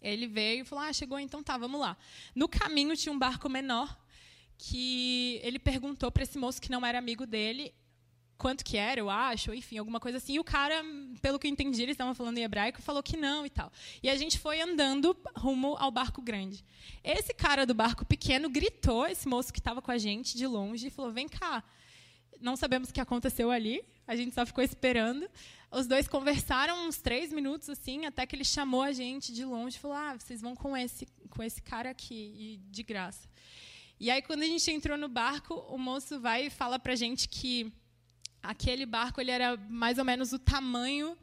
Ele 0.03 0.27
veio 0.27 0.63
e 0.63 0.65
falou: 0.65 0.85
Ah, 0.85 0.93
chegou, 0.93 1.19
então 1.19 1.43
tá, 1.43 1.57
vamos 1.57 1.81
lá. 1.81 1.97
No 2.35 2.49
caminho 2.49 2.97
tinha 2.97 3.13
um 3.13 3.19
barco 3.19 3.49
menor 3.49 3.99
que 4.57 5.41
ele 5.43 5.59
perguntou 5.59 6.13
para 6.13 6.23
esse 6.23 6.39
moço 6.39 6.61
que 6.61 6.71
não 6.71 6.85
era 6.85 6.99
amigo 6.99 7.27
dele 7.27 7.75
quanto 8.41 8.65
que 8.65 8.79
era, 8.79 8.99
eu 8.99 9.11
acho, 9.11 9.53
enfim, 9.53 9.77
alguma 9.77 10.01
coisa 10.01 10.17
assim. 10.17 10.33
E 10.33 10.41
o 10.41 10.45
cara, 10.45 10.83
pelo 11.21 11.39
que 11.39 11.47
eu 11.47 11.51
entendi, 11.51 11.83
eles 11.83 11.93
estavam 11.93 12.15
falando 12.15 12.39
em 12.39 12.43
hebraico, 12.43 12.81
falou 12.81 13.03
que 13.03 13.15
não 13.15 13.45
e 13.45 13.51
tal. 13.51 13.71
E 14.03 14.09
a 14.09 14.17
gente 14.17 14.39
foi 14.39 14.63
andando 14.63 15.15
rumo 15.37 15.77
ao 15.79 15.91
barco 15.91 16.23
grande. 16.23 16.65
Esse 17.05 17.35
cara 17.35 17.67
do 17.67 17.75
barco 17.75 18.03
pequeno 18.03 18.49
gritou, 18.49 19.07
esse 19.07 19.29
moço 19.29 19.53
que 19.53 19.61
estava 19.61 19.83
com 19.83 19.91
a 19.91 19.99
gente 19.99 20.39
de 20.39 20.47
longe, 20.47 20.87
e 20.87 20.91
falou: 20.91 21.13
Vem 21.13 21.29
cá. 21.29 21.63
Não 22.41 22.57
sabemos 22.57 22.89
o 22.89 22.95
que 22.95 23.01
aconteceu 23.03 23.51
ali, 23.51 23.85
a 24.07 24.17
gente 24.17 24.35
só 24.35 24.47
ficou 24.47 24.65
esperando. 24.65 25.29
Os 25.71 25.87
dois 25.87 26.09
conversaram 26.09 26.89
uns 26.89 26.97
três 26.97 27.31
minutos, 27.31 27.69
assim, 27.69 28.07
até 28.07 28.25
que 28.25 28.35
ele 28.35 28.45
chamou 28.45 28.81
a 28.81 28.91
gente 28.91 29.35
de 29.35 29.45
longe 29.45 29.77
e 29.77 29.81
falou: 29.81 29.99
Ah, 29.99 30.17
vocês 30.19 30.41
vão 30.41 30.57
com 30.57 30.75
esse, 30.75 31.07
com 31.29 31.43
esse 31.43 31.61
cara 31.61 31.91
aqui, 31.91 32.35
e 32.39 32.57
de 32.71 32.83
graça. 32.83 33.29
E 34.01 34.11
aí, 34.11 34.23
quando 34.23 34.45
a 34.45 34.47
gente 34.47 34.71
entrou 34.71 34.97
no 34.97 35.11
barco, 35.11 35.53
o 35.69 35.77
moço 35.77 36.19
vai 36.19 36.47
e 36.47 36.51
fala 36.51 36.81
a 36.83 36.95
gente 36.95 37.29
que 37.29 37.71
aquele 38.43 38.87
barco 38.87 39.21
ele 39.21 39.31
era 39.31 39.57
mais 39.69 39.99
ou 39.99 40.05
menos 40.05 40.33
o 40.33 40.39
tamanho 40.39 41.17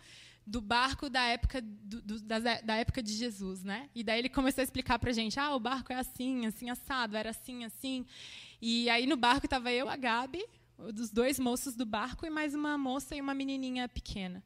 do 0.45 0.61
barco 0.61 1.09
da 1.09 1.23
época 1.23 1.61
do, 1.61 2.01
do, 2.01 2.21
da, 2.21 2.39
da, 2.39 2.75
época 2.77 3.03
de 3.03 3.11
Jesus, 3.11 3.63
né? 3.63 3.89
E 3.93 4.01
daí 4.01 4.19
ele 4.19 4.29
começou 4.29 4.61
a 4.61 4.63
explicar 4.63 4.97
para 4.97 5.09
a 5.09 5.13
gente, 5.13 5.37
ah, 5.37 5.53
o 5.53 5.59
barco 5.59 5.91
é 5.91 5.97
assim, 5.97 6.45
assim 6.45 6.69
assado, 6.69 7.17
era 7.17 7.31
assim, 7.31 7.65
assim. 7.65 8.05
E 8.61 8.89
aí 8.89 9.05
no 9.05 9.17
barco 9.17 9.45
estava 9.45 9.71
eu, 9.73 9.89
a 9.89 9.97
Gabi, 9.97 10.45
dos 10.93 11.11
dois 11.11 11.37
moços 11.37 11.75
do 11.75 11.85
barco 11.85 12.25
e 12.25 12.29
mais 12.29 12.55
uma 12.55 12.77
moça 12.77 13.13
e 13.13 13.19
uma 13.19 13.33
menininha 13.33 13.89
pequena. 13.89 14.41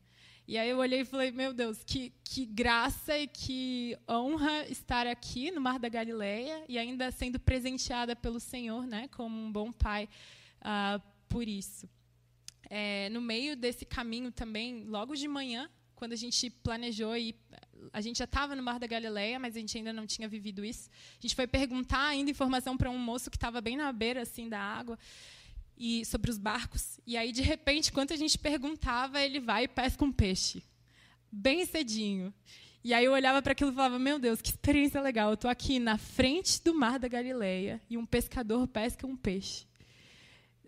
E 0.47 0.57
aí 0.57 0.69
eu 0.69 0.79
olhei 0.79 1.01
e 1.01 1.05
falei, 1.05 1.31
meu 1.31 1.53
Deus, 1.53 1.83
que, 1.83 2.11
que 2.23 2.45
graça 2.45 3.17
e 3.17 3.27
que 3.27 3.95
honra 4.09 4.65
estar 4.69 5.05
aqui 5.05 5.51
no 5.51 5.61
Mar 5.61 5.77
da 5.77 5.87
Galileia 5.87 6.65
e 6.67 6.79
ainda 6.79 7.11
sendo 7.11 7.39
presenteada 7.39 8.15
pelo 8.15 8.39
Senhor, 8.39 8.87
né, 8.87 9.07
como 9.09 9.37
um 9.37 9.51
bom 9.51 9.71
pai, 9.71 10.09
uh, 10.61 11.01
por 11.29 11.47
isso. 11.47 11.87
É, 12.73 13.09
no 13.09 13.19
meio 13.19 13.53
desse 13.57 13.83
caminho 13.83 14.31
também, 14.31 14.85
logo 14.85 15.13
de 15.13 15.27
manhã, 15.27 15.69
quando 15.93 16.13
a 16.13 16.15
gente 16.15 16.49
planejou 16.49 17.17
e 17.17 17.35
a 17.91 17.99
gente 17.99 18.19
já 18.19 18.23
estava 18.23 18.55
no 18.55 18.63
Mar 18.63 18.79
da 18.79 18.87
Galileia, 18.87 19.37
mas 19.37 19.57
a 19.57 19.59
gente 19.59 19.77
ainda 19.77 19.91
não 19.91 20.07
tinha 20.07 20.25
vivido 20.25 20.63
isso. 20.63 20.89
A 21.19 21.21
gente 21.21 21.35
foi 21.35 21.45
perguntar 21.45 22.07
ainda 22.07 22.31
informação 22.31 22.77
para 22.77 22.89
um 22.89 22.97
moço 22.97 23.29
que 23.29 23.35
estava 23.35 23.59
bem 23.59 23.75
na 23.75 23.91
beira 23.91 24.21
assim 24.21 24.47
da 24.47 24.57
água 24.57 24.97
e 25.77 26.05
sobre 26.05 26.31
os 26.31 26.37
barcos. 26.37 26.97
E 27.05 27.17
aí 27.17 27.33
de 27.33 27.41
repente, 27.41 27.91
quando 27.91 28.13
a 28.13 28.15
gente 28.15 28.39
perguntava, 28.39 29.19
ele 29.19 29.41
vai 29.41 29.65
e 29.65 29.67
pesca 29.67 30.05
um 30.05 30.11
peixe, 30.11 30.63
bem 31.29 31.65
cedinho. 31.65 32.33
E 32.85 32.93
aí 32.93 33.03
eu 33.03 33.11
olhava 33.11 33.41
para 33.41 33.51
aquilo 33.51 33.71
e 33.71 33.75
falava: 33.75 33.99
Meu 33.99 34.17
Deus, 34.17 34.41
que 34.41 34.49
experiência 34.49 35.01
legal! 35.01 35.31
Eu 35.31 35.33
estou 35.33 35.51
aqui 35.51 35.77
na 35.77 35.97
frente 35.97 36.63
do 36.63 36.73
Mar 36.73 36.97
da 36.97 37.09
Galileia 37.09 37.81
e 37.89 37.97
um 37.97 38.05
pescador 38.05 38.65
pesca 38.65 39.05
um 39.05 39.17
peixe 39.17 39.69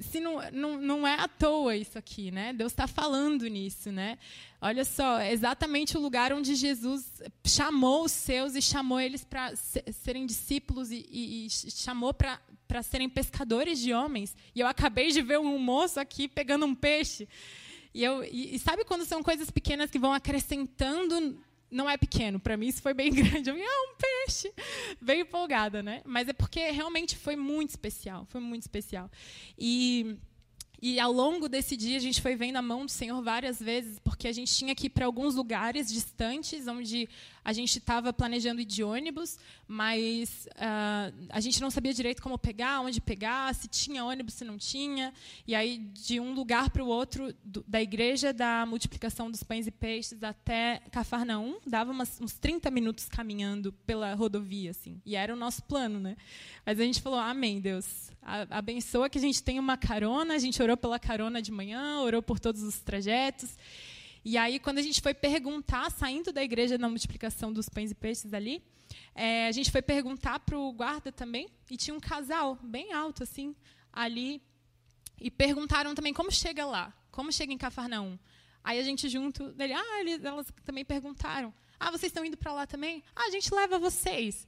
se 0.04 0.20
não, 0.20 0.40
não, 0.52 0.78
não 0.78 1.08
é 1.08 1.16
à 1.16 1.28
toa 1.28 1.76
isso 1.76 1.98
aqui, 1.98 2.32
né? 2.32 2.54
Deus 2.54 2.72
está 2.72 2.88
falando 2.88 3.48
nisso, 3.48 3.92
né? 3.92 4.18
Olha 4.62 4.86
só, 4.86 5.20
é 5.20 5.34
exatamente 5.34 5.98
o 5.98 6.02
lugar 6.02 6.32
onde 6.32 6.56
Jesus 6.56 7.22
chamou 7.46 8.06
os 8.06 8.12
seus 8.12 8.56
e 8.56 8.62
chamou 8.62 9.00
eles 9.00 9.24
para 9.24 9.54
serem 9.56 10.26
discípulos 10.26 10.92
e, 10.92 11.06
e, 11.10 11.46
e 11.46 11.50
chamou 11.50 12.14
para 12.14 12.84
serem 12.84 13.10
pescadores 13.10 13.80
de 13.80 13.94
homens. 13.94 14.36
E 14.54 14.60
eu 14.60 14.68
acabei 14.68 15.12
de 15.12 15.22
ver 15.22 15.40
um 15.40 15.58
moço 15.58 16.00
aqui 16.00 16.28
pegando 16.28 16.66
um 16.66 16.76
peixe. 16.76 17.28
E, 17.94 18.04
eu, 18.04 18.24
e, 18.24 18.56
e 18.56 18.60
sabe 18.60 18.86
quando 18.86 19.06
são 19.06 19.22
coisas 19.22 19.52
pequenas 19.52 19.92
que 19.92 20.00
vão 20.00 20.14
acrescentando 20.14 21.38
não 21.74 21.90
é 21.90 21.98
pequeno. 21.98 22.40
Para 22.40 22.56
mim, 22.56 22.68
isso 22.68 22.82
foi 22.82 22.94
bem 22.94 23.12
grande. 23.14 23.50
Eu 23.50 23.56
ah, 23.56 23.92
um 23.92 23.96
peixe. 23.98 24.54
Bem 25.02 25.22
empolgada, 25.22 25.84
né? 25.84 26.02
Mas 26.06 26.28
é 26.30 26.34
porque 26.34 26.72
realmente 26.72 27.18
foi 27.18 27.36
muito 27.36 27.72
especial. 27.72 28.26
Foi 28.30 28.40
muito 28.40 28.62
especial. 28.62 29.10
E 29.58 30.18
e 30.86 31.00
ao 31.00 31.14
longo 31.14 31.48
desse 31.48 31.78
dia 31.78 31.96
a 31.96 32.00
gente 32.02 32.22
foi 32.22 32.36
vendo 32.36 32.58
a 32.58 32.62
mão 32.62 32.86
do 32.86 32.92
Senhor 32.92 33.24
várias 33.24 33.58
vezes, 33.58 34.00
porque 34.00 34.28
a 34.28 34.34
gente 34.34 34.54
tinha 34.54 34.76
que 34.76 34.88
ir 34.88 34.90
para 34.90 35.06
alguns 35.06 35.34
lugares 35.34 35.88
distantes, 35.88 36.68
onde 36.68 37.08
a 37.44 37.52
gente 37.52 37.78
estava 37.78 38.14
planejando 38.14 38.62
ir 38.62 38.66
de 38.66 38.84
ônibus, 38.84 39.38
mas 39.68 40.48
uh, 40.52 41.28
a 41.30 41.40
gente 41.40 41.62
não 41.62 41.70
sabia 41.70 41.94
direito 41.94 42.22
como 42.22 42.38
pegar, 42.38 42.82
onde 42.82 43.02
pegar, 43.02 43.54
se 43.54 43.68
tinha 43.68 44.06
ônibus, 44.06 44.36
se 44.36 44.46
não 44.46 44.58
tinha. 44.58 45.14
E 45.46 45.54
aí, 45.54 45.78
de 45.78 46.20
um 46.20 46.34
lugar 46.34 46.70
para 46.70 46.84
o 46.84 46.88
outro, 46.88 47.34
do, 47.44 47.64
da 47.68 47.82
igreja 47.82 48.32
da 48.32 48.66
multiplicação 48.66 49.30
dos 49.30 49.44
pães 49.44 49.68
e 49.68 49.72
peixes 49.72 50.24
até 50.24 50.82
Cafarnaum, 50.92 51.58
dava 51.66 51.92
umas, 51.92 52.20
uns 52.22 52.34
30 52.34 52.72
minutos 52.72 53.06
caminhando 53.06 53.74
pela 53.86 54.14
rodovia. 54.14 54.72
assim. 54.72 55.02
E 55.06 55.16
era 55.16 55.34
o 55.34 55.38
nosso 55.38 55.64
plano. 55.64 56.00
Né? 56.00 56.16
Mas 56.66 56.80
a 56.80 56.84
gente 56.84 57.02
falou: 57.02 57.20
Amém, 57.20 57.60
Deus. 57.60 58.12
Abençoa 58.50 59.10
que 59.10 59.18
a 59.18 59.22
gente 59.22 59.44
tenha 59.44 59.60
uma 59.60 59.76
carona, 59.76 60.34
a 60.34 60.40
gente 60.40 60.62
orou 60.64 60.78
pela 60.78 60.98
carona 60.98 61.42
de 61.42 61.52
manhã, 61.52 62.00
orou 62.00 62.22
por 62.22 62.40
todos 62.40 62.64
os 62.64 62.80
trajetos. 62.80 63.58
E 64.26 64.38
aí, 64.38 64.58
quando 64.58 64.78
a 64.78 64.82
gente 64.82 65.02
foi 65.02 65.14
perguntar, 65.14 65.92
saindo 65.92 66.32
da 66.32 66.42
igreja 66.42 66.78
na 66.78 66.88
multiplicação 66.88 67.52
dos 67.52 67.68
pães 67.68 67.92
e 67.92 67.96
peixes 67.96 68.34
ali, 68.34 68.64
é, 69.14 69.48
a 69.48 69.52
gente 69.52 69.70
foi 69.70 69.82
perguntar 69.82 70.40
para 70.40 70.58
o 70.58 70.72
guarda 70.72 71.12
também, 71.12 71.50
e 71.70 71.76
tinha 71.76 71.94
um 71.94 72.00
casal 72.00 72.58
bem 72.64 72.94
alto, 72.94 73.24
assim, 73.24 73.54
ali, 73.92 74.42
e 75.20 75.30
perguntaram 75.30 75.94
também 75.94 76.14
como 76.14 76.32
chega 76.32 76.66
lá, 76.66 76.94
como 77.12 77.34
chega 77.34 77.52
em 77.52 77.58
Cafarnaum. 77.58 78.18
Aí 78.64 78.80
a 78.80 78.84
gente 78.84 79.10
junto 79.10 79.52
dele, 79.52 79.74
ah, 79.74 80.00
eles, 80.00 80.24
elas 80.24 80.48
também 80.64 80.86
perguntaram, 80.86 81.54
ah, 81.78 81.92
vocês 81.92 82.10
estão 82.10 82.24
indo 82.24 82.38
para 82.38 82.54
lá 82.54 82.66
também? 82.66 83.04
Ah, 83.14 83.26
a 83.28 83.30
gente 83.30 83.54
leva 83.54 83.78
vocês. 83.78 84.48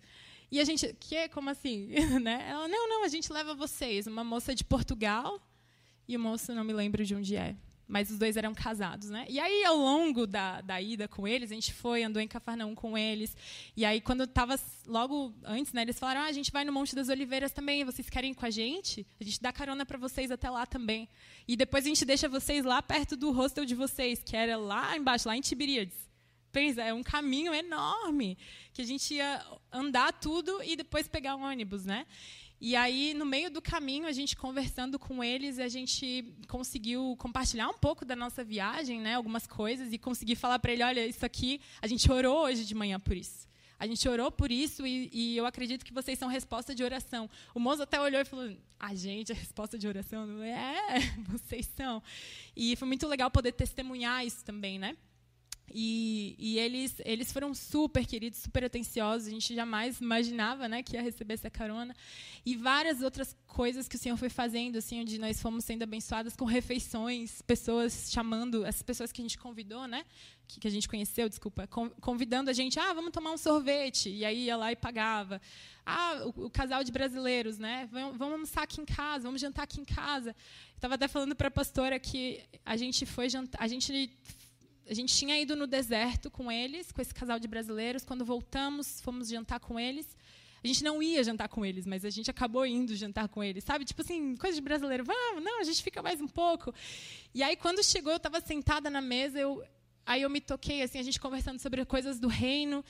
E 0.50 0.62
a 0.62 0.64
gente, 0.64 0.96
que? 1.02 1.28
Como 1.30 1.50
assim? 1.50 1.88
né? 2.22 2.46
Ela, 2.50 2.66
não, 2.70 2.88
não, 2.88 3.04
a 3.04 3.10
gente 3.10 3.32
leva 3.34 3.54
vocês. 3.54 4.08
Uma 4.08 4.24
moça 4.24 4.56
de 4.56 4.64
Portugal 4.64 5.46
e 6.08 6.16
o 6.16 6.20
moço, 6.20 6.54
não 6.54 6.64
me 6.64 6.72
lembro 6.72 7.04
de 7.04 7.14
onde 7.14 7.36
é 7.36 7.58
mas 7.88 8.10
os 8.10 8.18
dois 8.18 8.36
eram 8.36 8.54
casados, 8.54 9.10
né? 9.10 9.26
E 9.30 9.40
aí, 9.40 9.64
ao 9.64 9.78
longo 9.78 10.26
da, 10.26 10.62
da 10.62 10.82
ida 10.82 11.08
com 11.08 11.28
eles, 11.28 11.52
a 11.52 11.54
gente 11.54 11.74
foi, 11.74 12.04
andou 12.04 12.22
em 12.22 12.28
Cafarnaum 12.28 12.74
com 12.74 12.98
eles. 12.98 13.36
E 13.78 13.86
aí, 13.86 14.02
quando 14.02 14.24
estava 14.24 14.60
logo 14.88 15.34
antes, 15.44 15.72
né, 15.72 15.84
eles 15.84 16.00
falaram: 16.00 16.22
ah, 16.22 16.26
a 16.26 16.32
gente 16.32 16.52
vai 16.52 16.66
no 16.66 16.74
Monte 16.74 16.96
das 16.96 17.10
Oliveiras 17.10 17.52
também. 17.52 17.84
Vocês 17.84 18.10
querem 18.10 18.32
ir 18.32 18.36
com 18.36 18.46
a 18.46 18.50
gente? 18.50 19.06
A 19.20 19.24
gente 19.24 19.42
dá 19.42 19.54
carona 19.54 19.86
para 19.86 19.98
vocês 19.98 20.32
até 20.32 20.50
lá 20.50 20.66
também. 20.66 21.08
E 21.48 21.56
depois 21.56 21.86
a 21.86 21.90
gente 21.90 22.04
deixa 22.06 22.28
vocês 22.28 22.66
lá 22.66 22.82
perto 22.82 23.16
do 23.16 23.32
hostel 23.32 23.66
de 23.66 23.76
vocês, 23.76 24.24
que 24.24 24.36
era 24.36 24.58
lá 24.58 24.98
embaixo, 24.98 25.28
lá 25.28 25.38
em 25.38 25.42
Tiberíades. 25.42 26.06
Pensa, 26.52 26.82
é 26.82 26.94
um 26.94 27.04
caminho 27.04 27.54
enorme 27.54 28.38
que 28.74 28.82
a 28.82 28.86
gente 28.86 29.14
ia 29.14 29.46
andar 29.72 30.14
tudo 30.14 30.64
e 30.64 30.76
depois 30.76 31.06
pegar 31.06 31.36
um 31.36 31.44
ônibus, 31.44 31.86
né? 31.86 32.06
E 32.60 32.76
aí, 32.76 33.14
no 33.14 33.26
meio 33.26 33.52
do 33.52 33.62
caminho, 33.62 34.08
a 34.08 34.12
gente 34.12 34.36
conversando 34.36 34.98
com 34.98 35.24
eles, 35.24 35.60
a 35.60 35.68
gente 35.68 36.34
conseguiu 36.48 37.16
compartilhar 37.20 37.68
um 37.68 37.78
pouco 37.78 38.06
da 38.06 38.16
nossa 38.16 38.44
viagem, 38.44 39.02
né, 39.02 39.16
algumas 39.16 39.46
coisas, 39.46 39.92
e 39.92 39.98
conseguir 39.98 40.36
falar 40.36 40.60
para 40.60 40.72
ele: 40.72 40.84
olha, 40.84 41.06
isso 41.06 41.26
aqui, 41.26 41.60
a 41.82 41.88
gente 41.88 42.10
orou 42.12 42.44
hoje 42.44 42.66
de 42.66 42.74
manhã 42.74 43.00
por 43.00 43.16
isso. 43.16 43.46
A 43.78 43.86
gente 43.86 44.08
orou 44.08 44.32
por 44.32 44.52
isso 44.52 44.88
e, 44.88 45.10
e, 45.12 45.38
eu 45.38 45.46
acredito 45.46 45.84
que 45.84 45.94
vocês 45.94 46.18
são 46.18 46.30
resposta 46.30 46.74
de 46.74 46.82
oração. 46.82 47.30
O 47.54 47.60
moço 47.60 47.84
até 47.84 48.00
olhou 48.00 48.22
e 48.22 48.26
falou: 48.26 48.56
a 48.80 48.96
gente 48.96 49.32
é 49.32 49.36
resposta 49.36 49.78
de 49.78 49.88
oração? 49.88 50.26
Não 50.26 50.42
é, 50.42 51.00
vocês 51.28 51.70
são. 51.76 52.02
E 52.56 52.76
foi 52.78 52.88
muito 52.88 53.06
legal 53.06 53.30
poder 53.30 53.52
testemunhar 53.52 54.26
isso 54.26 54.46
também, 54.46 54.80
né? 54.80 54.96
E, 55.74 56.36
e, 56.38 56.60
eles, 56.60 56.96
eles 57.04 57.32
foram 57.32 57.54
super 57.54 58.06
queridos, 58.06 58.40
super 58.40 58.64
atenciosos. 58.64 59.28
A 59.28 59.32
gente 59.32 59.54
jamais 59.54 60.00
imaginava 60.00 60.68
né, 60.68 60.84
que 60.84 60.96
ia 60.96 61.02
receber 61.02 61.34
essa 61.34 61.50
carona. 61.50 61.96
E 62.46 62.56
várias 62.56 63.02
outras 63.02 63.36
coisas 63.48 63.88
que 63.88 63.96
o 63.96 64.00
Senhor 64.00 64.18
foi 64.18 64.30
fazendo, 64.30 64.78
assim, 64.78 65.02
onde 65.02 65.18
nós 65.18 65.42
fomos 65.42 65.66
sendo 65.66 65.84
abençoadas 65.84 66.36
com 66.36 66.46
refeições, 66.46 67.42
pessoas 67.42 68.10
chamando, 68.12 68.66
as 68.66 68.82
pessoas 68.82 69.12
que 69.12 69.22
a 69.22 69.24
gente 69.24 69.38
convidou, 69.38 69.88
né, 69.88 70.06
que, 70.48 70.60
que 70.60 70.68
a 70.68 70.72
gente 70.72 70.88
conheceu, 70.88 71.28
desculpa, 71.28 71.68
convidando 72.00 72.50
a 72.50 72.54
gente, 72.54 72.80
ah, 72.80 72.94
vamos 72.94 73.12
tomar 73.12 73.32
um 73.32 73.38
sorvete. 73.38 74.10
E 74.10 74.24
aí 74.24 74.46
ia 74.46 74.56
lá 74.56 74.72
e 74.72 74.76
pagava. 74.76 75.42
Ah, 75.86 76.22
o, 76.36 76.46
o 76.46 76.50
casal 76.50 76.84
de 76.84 76.92
brasileiros, 76.92 77.58
né, 77.58 77.90
vamos, 77.92 78.18
vamos 78.18 78.34
almoçar 78.34 78.64
aqui 78.64 78.82
em 78.82 78.86
casa, 78.86 79.24
vamos 79.24 79.42
jantar 79.42 79.64
aqui 79.64 79.82
em 79.82 79.86
casa. 79.86 80.36
Estava 80.76 80.96
até 80.96 81.08
falando 81.08 81.36
para 81.36 81.48
a 81.48 81.52
pastora 81.52 82.00
que 82.00 82.42
a 82.66 82.78
gente 82.78 83.06
foi 83.06 83.30
jantar, 83.30 83.62
a 83.62 83.68
gente 83.68 84.12
a 84.88 84.94
gente 84.94 85.16
tinha 85.16 85.40
ido 85.40 85.56
no 85.56 85.66
deserto 85.66 86.30
com 86.30 86.52
eles, 86.52 86.92
com 86.92 87.02
esse 87.02 87.14
casal 87.14 87.40
de 87.40 87.48
brasileiros. 87.48 88.06
Quando 88.06 88.24
voltamos, 88.24 89.02
fomos 89.02 89.28
jantar 89.28 89.60
com 89.60 89.80
eles. 89.80 90.16
A 90.64 90.68
gente 90.68 90.84
não 90.84 91.02
ia 91.02 91.24
jantar 91.24 91.48
com 91.48 91.66
eles, 91.66 91.86
mas 91.86 92.04
a 92.04 92.10
gente 92.10 92.30
acabou 92.30 92.66
indo 92.66 92.96
jantar 92.96 93.28
com 93.28 93.44
eles, 93.44 93.64
sabe? 93.64 93.86
Tipo 93.86 94.02
assim, 94.02 94.36
coisa 94.36 94.56
de 94.56 94.62
brasileiro. 94.62 95.04
Vamos, 95.04 95.44
não, 95.44 95.60
a 95.60 95.64
gente 95.64 95.84
fica 95.84 96.02
mais 96.02 96.20
um 96.20 96.28
pouco. 96.28 96.74
E 97.34 97.44
aí, 97.44 97.56
quando 97.56 97.84
chegou, 97.84 98.12
eu 98.12 98.18
estava 98.18 98.42
sentada 98.42 98.90
na 98.90 99.00
mesa, 99.02 99.40
eu, 99.40 99.64
aí 100.06 100.24
eu 100.24 100.30
me 100.30 100.42
toquei, 100.42 100.82
assim, 100.82 100.98
a 100.98 101.04
gente 101.04 101.20
conversando 101.20 101.60
sobre 101.60 101.84
coisas 101.86 102.20
do 102.20 102.28
reino. 102.28 102.84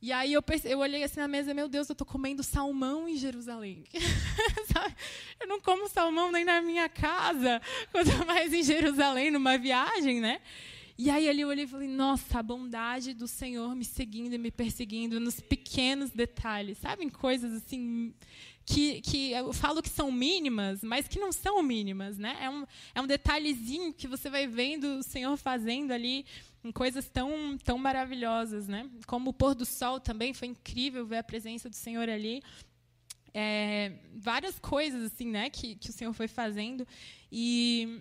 E 0.00 0.12
aí 0.12 0.32
eu, 0.32 0.44
eu 0.64 0.78
olhei 0.78 1.02
assim 1.02 1.20
na 1.20 1.28
mesa, 1.28 1.52
meu 1.52 1.68
Deus, 1.68 1.88
eu 1.88 1.94
estou 1.94 2.06
comendo 2.06 2.42
salmão 2.42 3.08
em 3.08 3.16
Jerusalém. 3.16 3.84
eu 5.40 5.48
não 5.48 5.60
como 5.60 5.88
salmão 5.88 6.30
nem 6.30 6.44
na 6.44 6.60
minha 6.60 6.88
casa, 6.88 7.60
quanto 7.90 8.24
mais 8.26 8.52
em 8.52 8.62
Jerusalém, 8.62 9.30
numa 9.30 9.56
viagem, 9.58 10.20
né? 10.20 10.40
E 10.98 11.10
aí 11.10 11.28
ali 11.28 11.42
eu 11.42 11.48
olhei 11.48 11.64
e 11.64 11.68
falei, 11.68 11.88
nossa, 11.88 12.38
a 12.38 12.42
bondade 12.42 13.12
do 13.12 13.28
Senhor 13.28 13.74
me 13.76 13.84
seguindo 13.84 14.32
e 14.32 14.38
me 14.38 14.50
perseguindo 14.50 15.20
nos 15.20 15.38
pequenos 15.40 16.10
detalhes, 16.10 16.78
sabem? 16.78 17.10
Coisas 17.10 17.52
assim 17.52 18.14
que, 18.64 19.02
que 19.02 19.30
eu 19.32 19.52
falo 19.52 19.82
que 19.82 19.90
são 19.90 20.10
mínimas, 20.10 20.82
mas 20.82 21.06
que 21.06 21.18
não 21.18 21.32
são 21.32 21.62
mínimas, 21.62 22.16
né? 22.16 22.36
É 22.40 22.48
um, 22.48 22.66
é 22.94 23.00
um 23.02 23.06
detalhezinho 23.06 23.92
que 23.92 24.08
você 24.08 24.30
vai 24.30 24.46
vendo 24.46 24.98
o 24.98 25.02
Senhor 25.02 25.36
fazendo 25.36 25.92
ali 25.92 26.24
coisas 26.74 27.08
tão, 27.08 27.56
tão 27.62 27.76
maravilhosas, 27.76 28.66
né? 28.66 28.90
Como 29.06 29.30
o 29.30 29.34
pôr 29.34 29.54
do 29.54 29.66
sol 29.66 30.00
também, 30.00 30.32
foi 30.32 30.48
incrível 30.48 31.06
ver 31.06 31.18
a 31.18 31.22
presença 31.22 31.68
do 31.68 31.76
Senhor 31.76 32.08
ali. 32.08 32.42
É, 33.34 33.92
várias 34.14 34.58
coisas 34.58 35.12
assim, 35.12 35.26
né, 35.26 35.50
que, 35.50 35.76
que 35.76 35.90
o 35.90 35.92
Senhor 35.92 36.14
foi 36.14 36.26
fazendo 36.26 36.88
e 37.30 38.00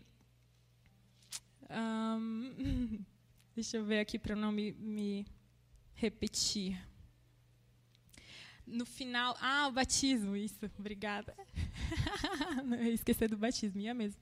um, 1.69 2.99
deixa 3.55 3.77
eu 3.77 3.85
ver 3.85 3.99
aqui 3.99 4.19
para 4.19 4.35
não 4.35 4.51
me, 4.51 4.71
me 4.73 5.25
repetir. 5.93 6.79
No 8.65 8.85
final. 8.85 9.37
Ah, 9.39 9.67
o 9.67 9.71
batismo, 9.71 10.35
isso, 10.35 10.69
obrigada. 10.77 11.35
esquecer 12.93 13.29
do 13.29 13.37
batismo, 13.37 13.79
ia 13.79 13.93
mesmo. 13.93 14.19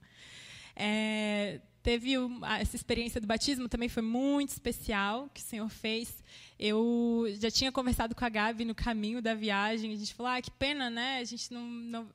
É, 0.76 1.60
teve 1.82 2.18
uma, 2.18 2.58
essa 2.58 2.76
experiência 2.76 3.20
do 3.20 3.26
batismo 3.26 3.68
também 3.68 3.88
foi 3.88 4.02
muito 4.02 4.50
especial 4.50 5.30
que 5.32 5.40
o 5.40 5.44
Senhor 5.44 5.68
fez. 5.68 6.22
Eu 6.58 7.26
já 7.40 7.50
tinha 7.50 7.70
conversado 7.72 8.14
com 8.14 8.24
a 8.24 8.28
Gabi 8.28 8.64
no 8.64 8.74
caminho 8.74 9.22
da 9.22 9.34
viagem. 9.34 9.92
A 9.92 9.96
gente 9.96 10.14
falou: 10.14 10.32
ah, 10.32 10.42
que 10.42 10.50
pena, 10.50 10.90
né? 10.90 11.18
A 11.18 11.24
gente 11.24 11.52
não, 11.52 11.66
não 11.66 12.08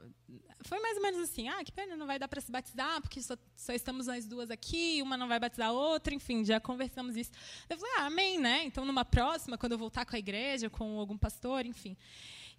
foi 0.61 0.79
mais 0.79 0.97
ou 0.97 1.03
menos 1.03 1.21
assim: 1.21 1.47
ah, 1.47 1.63
que 1.63 1.71
pena, 1.71 1.95
não 1.95 2.05
vai 2.05 2.19
dar 2.19 2.27
para 2.27 2.41
se 2.41 2.51
batizar, 2.51 3.01
porque 3.01 3.21
só, 3.21 3.35
só, 3.55 3.73
estamos 3.73 4.07
nós 4.07 4.25
duas 4.25 4.51
aqui, 4.51 5.01
uma 5.01 5.15
não 5.15 5.27
vai 5.27 5.39
batizar 5.39 5.69
a 5.69 5.71
outra, 5.71 6.13
enfim, 6.13 6.43
já 6.43 6.59
conversamos 6.59 7.15
isso. 7.15 7.31
Eu 7.69 7.77
falei: 7.77 7.93
ah, 7.97 8.05
amém, 8.05 8.39
né? 8.39 8.63
Então, 8.65 8.85
numa 8.85 9.05
próxima, 9.05 9.57
quando 9.57 9.73
eu 9.73 9.77
voltar 9.77 10.05
com 10.05 10.15
a 10.15 10.19
igreja, 10.19 10.69
com 10.69 10.99
algum 10.99 11.17
pastor, 11.17 11.65
enfim. 11.65 11.95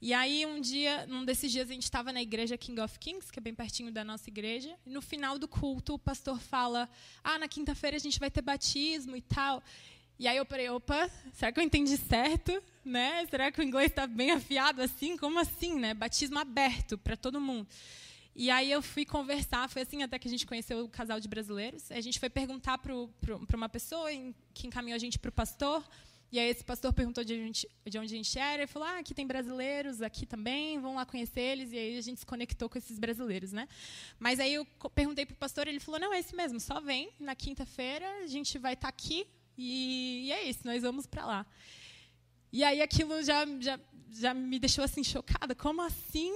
E 0.03 0.15
aí, 0.15 0.47
um 0.47 0.59
dia, 0.59 1.07
num 1.07 1.27
desses 1.27 1.53
dias, 1.53 1.69
a 1.69 1.75
gente 1.75 1.83
estava 1.83 2.11
na 2.11 2.23
igreja 2.23 2.57
King 2.57 2.81
of 2.81 2.99
Kings, 2.99 3.31
que 3.31 3.39
é 3.39 3.43
bem 3.43 3.55
pertinho 3.55 3.93
da 3.93 4.03
nossa 4.03 4.31
igreja. 4.31 4.75
E 4.87 4.91
no 4.91 5.03
final 5.03 5.39
do 5.39 5.47
culto, 5.47 5.95
o 5.95 5.99
pastor 5.99 6.41
fala: 6.41 6.89
Ah, 7.23 7.39
na 7.39 7.47
quinta-feira 7.47 7.97
a 7.97 8.01
gente 8.01 8.19
vai 8.19 8.31
ter 8.31 8.41
batismo 8.41 9.15
e 9.15 9.21
tal. 9.21 9.63
E 10.21 10.29
aí 10.29 10.37
eu 10.37 10.45
falei, 10.45 10.69
opa, 10.69 11.11
será 11.33 11.51
que 11.51 11.59
eu 11.59 11.65
entendi 11.65 11.97
certo? 11.97 12.63
Né? 12.85 13.25
Será 13.31 13.51
que 13.51 13.59
o 13.59 13.63
inglês 13.65 13.91
está 13.91 14.07
bem 14.07 14.33
afiado 14.33 14.83
assim? 14.83 15.17
Como 15.17 15.39
assim, 15.39 15.79
né? 15.79 15.95
Batismo 15.95 16.39
aberto 16.39 16.99
para 16.99 17.17
todo 17.17 17.41
mundo. 17.41 17.67
E 18.37 18.51
aí 18.51 18.71
eu 18.71 18.83
fui 18.83 19.07
conversar, 19.07 19.67
foi 19.71 19.81
assim 19.81 20.03
até 20.03 20.19
que 20.19 20.29
a 20.29 20.31
gente 20.31 20.47
conheceu 20.47 20.85
o 20.85 20.91
casal 20.91 21.19
de 21.19 21.27
brasileiros. 21.27 21.91
A 21.91 22.03
gente 22.03 22.21
foi 22.21 22.29
perguntar 22.29 22.77
para 22.77 23.57
uma 23.57 23.69
pessoa 23.71 24.11
que 24.53 24.67
encaminhou 24.67 24.97
a 24.97 24.99
gente 24.99 25.19
para 25.19 25.31
o 25.31 25.33
pastor. 25.33 25.83
E 26.31 26.39
aí 26.39 26.51
esse 26.51 26.63
pastor 26.63 26.93
perguntou 26.93 27.25
de, 27.25 27.35
gente, 27.35 27.67
de 27.89 27.99
onde 27.99 28.15
a 28.15 28.17
gente 28.19 28.39
era 28.39 28.65
e 28.65 28.67
falou: 28.67 28.87
ah, 28.87 28.99
aqui 28.99 29.15
tem 29.15 29.27
brasileiros, 29.27 30.03
aqui 30.03 30.27
também, 30.27 30.79
vão 30.79 30.97
lá 30.97 31.07
conhecer 31.07 31.41
eles. 31.41 31.73
E 31.73 31.79
aí 31.79 31.97
a 31.97 32.03
gente 32.03 32.21
se 32.21 32.27
conectou 32.27 32.69
com 32.69 32.77
esses 32.77 32.99
brasileiros, 32.99 33.53
né? 33.53 33.67
Mas 34.19 34.39
aí 34.39 34.53
eu 34.53 34.67
perguntei 34.95 35.25
para 35.25 35.33
o 35.33 35.39
pastor, 35.39 35.67
ele 35.67 35.81
falou: 35.81 35.99
não, 35.99 36.13
é 36.13 36.19
esse 36.21 36.37
mesmo, 36.37 36.61
só 36.61 36.79
vem 36.79 37.11
na 37.19 37.35
quinta-feira, 37.35 38.07
a 38.23 38.27
gente 38.27 38.59
vai 38.59 38.75
estar 38.75 38.89
tá 38.89 38.89
aqui, 38.91 39.27
e, 39.61 40.27
e 40.27 40.33
é 40.33 40.49
isso, 40.49 40.61
nós 40.65 40.83
vamos 40.83 41.07
para 41.07 41.27
lá. 41.27 41.47
E 42.53 42.65
aí 42.65 42.81
aquilo 42.83 43.23
já, 43.23 43.45
já, 43.61 43.79
já 44.11 44.35
me 44.35 44.59
deixou 44.59 44.83
assim 44.83 45.05
chocada. 45.05 45.55
Como 45.55 45.83
assim? 45.83 46.33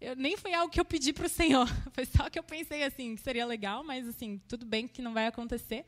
Eu, 0.00 0.14
nem 0.14 0.36
foi 0.36 0.54
algo 0.54 0.72
que 0.72 0.80
eu 0.80 0.84
pedi 0.84 1.12
para 1.12 1.26
o 1.26 1.28
Senhor. 1.28 1.66
Foi 1.92 2.04
só 2.04 2.28
que 2.28 2.38
eu 2.38 2.42
pensei 2.42 2.82
assim 2.84 3.16
que 3.16 3.22
seria 3.22 3.46
legal, 3.46 3.82
mas 3.82 4.06
assim 4.06 4.40
tudo 4.46 4.66
bem 4.66 4.86
que 4.86 5.00
não 5.00 5.14
vai 5.14 5.26
acontecer. 5.26 5.84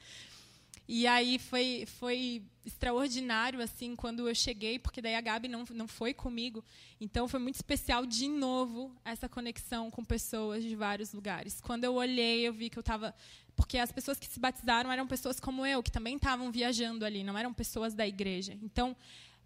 E 0.90 1.06
aí 1.06 1.38
foi, 1.38 1.84
foi 1.86 2.42
extraordinário 2.64 3.60
assim 3.60 3.94
quando 3.94 4.26
eu 4.26 4.34
cheguei, 4.34 4.78
porque 4.78 5.02
daí 5.02 5.14
a 5.14 5.20
Gabi 5.20 5.46
não, 5.46 5.62
não 5.74 5.86
foi 5.86 6.14
comigo. 6.14 6.64
Então 6.98 7.28
foi 7.28 7.38
muito 7.38 7.56
especial 7.56 8.06
de 8.06 8.26
novo 8.26 8.96
essa 9.04 9.28
conexão 9.28 9.90
com 9.90 10.02
pessoas 10.02 10.64
de 10.64 10.74
vários 10.74 11.12
lugares. 11.12 11.60
Quando 11.60 11.84
eu 11.84 11.92
olhei, 11.92 12.48
eu 12.48 12.54
vi 12.54 12.70
que 12.70 12.78
eu 12.78 12.80
estava 12.80 13.14
porque 13.58 13.76
as 13.76 13.90
pessoas 13.90 14.20
que 14.20 14.28
se 14.28 14.38
batizaram 14.38 14.90
eram 14.92 15.04
pessoas 15.04 15.40
como 15.40 15.66
eu, 15.66 15.82
que 15.82 15.90
também 15.90 16.14
estavam 16.14 16.48
viajando 16.48 17.04
ali, 17.04 17.24
não 17.24 17.36
eram 17.36 17.52
pessoas 17.52 17.92
da 17.92 18.06
igreja. 18.06 18.56
Então, 18.62 18.96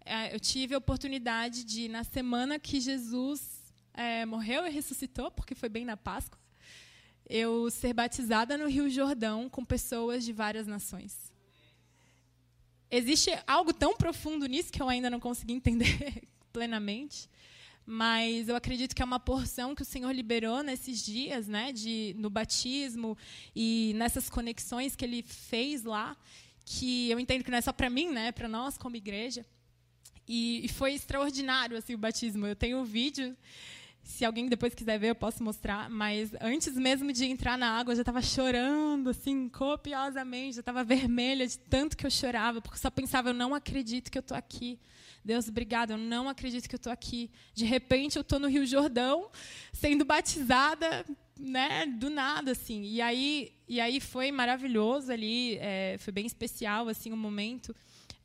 é, 0.05 0.35
eu 0.35 0.39
tive 0.39 0.75
a 0.75 0.77
oportunidade 0.77 1.63
de, 1.63 1.89
na 1.89 2.03
semana 2.03 2.59
que 2.59 2.79
Jesus 2.79 3.73
é, 3.91 4.23
morreu 4.23 4.67
e 4.67 4.69
ressuscitou, 4.69 5.31
porque 5.31 5.55
foi 5.55 5.67
bem 5.67 5.83
na 5.83 5.97
Páscoa, 5.97 6.39
eu 7.27 7.71
ser 7.71 7.91
batizada 7.91 8.55
no 8.55 8.67
Rio 8.67 8.87
Jordão 8.87 9.49
com 9.49 9.65
pessoas 9.65 10.23
de 10.23 10.31
várias 10.31 10.67
nações. 10.67 11.33
Existe 12.91 13.31
algo 13.47 13.73
tão 13.73 13.97
profundo 13.97 14.45
nisso 14.45 14.71
que 14.71 14.79
eu 14.79 14.89
ainda 14.89 15.09
não 15.09 15.19
consegui 15.19 15.53
entender 15.53 16.21
plenamente 16.53 17.27
mas 17.85 18.47
eu 18.47 18.55
acredito 18.55 18.95
que 18.95 19.01
é 19.01 19.05
uma 19.05 19.19
porção 19.19 19.75
que 19.75 19.81
o 19.81 19.85
Senhor 19.85 20.11
liberou 20.11 20.63
nesses 20.63 21.03
dias, 21.03 21.47
né, 21.47 21.71
de 21.71 22.15
no 22.17 22.29
batismo 22.29 23.17
e 23.55 23.93
nessas 23.95 24.29
conexões 24.29 24.95
que 24.95 25.03
ele 25.03 25.21
fez 25.21 25.83
lá, 25.83 26.15
que 26.65 27.09
eu 27.09 27.19
entendo 27.19 27.43
que 27.43 27.51
não 27.51 27.57
é 27.57 27.61
só 27.61 27.73
para 27.73 27.89
mim, 27.89 28.09
né, 28.09 28.31
para 28.31 28.47
nós 28.47 28.77
como 28.77 28.95
igreja. 28.95 29.45
E, 30.27 30.63
e, 30.63 30.67
foi 30.69 30.93
extraordinário 30.93 31.77
assim 31.77 31.93
o 31.93 31.97
batismo. 31.97 32.47
Eu 32.47 32.55
tenho 32.55 32.79
um 32.79 32.85
vídeo, 32.85 33.35
se 34.01 34.23
alguém 34.23 34.47
depois 34.47 34.73
quiser 34.73 34.97
ver, 34.97 35.09
eu 35.09 35.15
posso 35.15 35.43
mostrar. 35.43 35.89
Mas 35.89 36.31
antes 36.39 36.75
mesmo 36.75 37.11
de 37.11 37.25
entrar 37.25 37.57
na 37.57 37.77
água, 37.77 37.91
eu 37.91 37.97
já 37.97 38.01
estava 38.01 38.21
chorando 38.21 39.09
assim 39.09 39.49
copiosamente, 39.49 40.55
já 40.55 40.59
estava 40.61 40.83
vermelha 40.83 41.45
de 41.45 41.57
tanto 41.57 41.97
que 41.97 42.05
eu 42.05 42.11
chorava, 42.11 42.61
porque 42.61 42.77
só 42.77 42.89
pensava: 42.89 43.29
eu 43.29 43.33
não 43.33 43.53
acredito 43.53 44.09
que 44.09 44.17
eu 44.17 44.21
estou 44.21 44.37
aqui. 44.37 44.79
Deus, 45.23 45.47
obrigado, 45.47 45.91
eu 45.91 45.97
não 45.97 46.27
acredito 46.27 46.67
que 46.67 46.75
eu 46.75 46.77
estou 46.77 46.91
aqui. 46.91 47.31
De 47.53 47.65
repente, 47.65 48.17
eu 48.17 48.21
estou 48.21 48.39
no 48.39 48.47
Rio 48.47 48.65
Jordão, 48.65 49.29
sendo 49.71 50.03
batizada, 50.03 51.05
né, 51.39 51.85
do 51.85 52.09
nada, 52.09 52.51
assim. 52.51 52.83
E 52.83 53.01
aí, 53.01 53.53
e 53.67 53.79
aí 53.79 53.99
foi 53.99 54.31
maravilhoso 54.31 55.11
ali, 55.11 55.57
é, 55.61 55.95
foi 55.99 56.11
bem 56.11 56.25
especial, 56.25 56.87
assim, 56.87 57.11
o 57.11 57.13
um 57.13 57.17
momento 57.17 57.75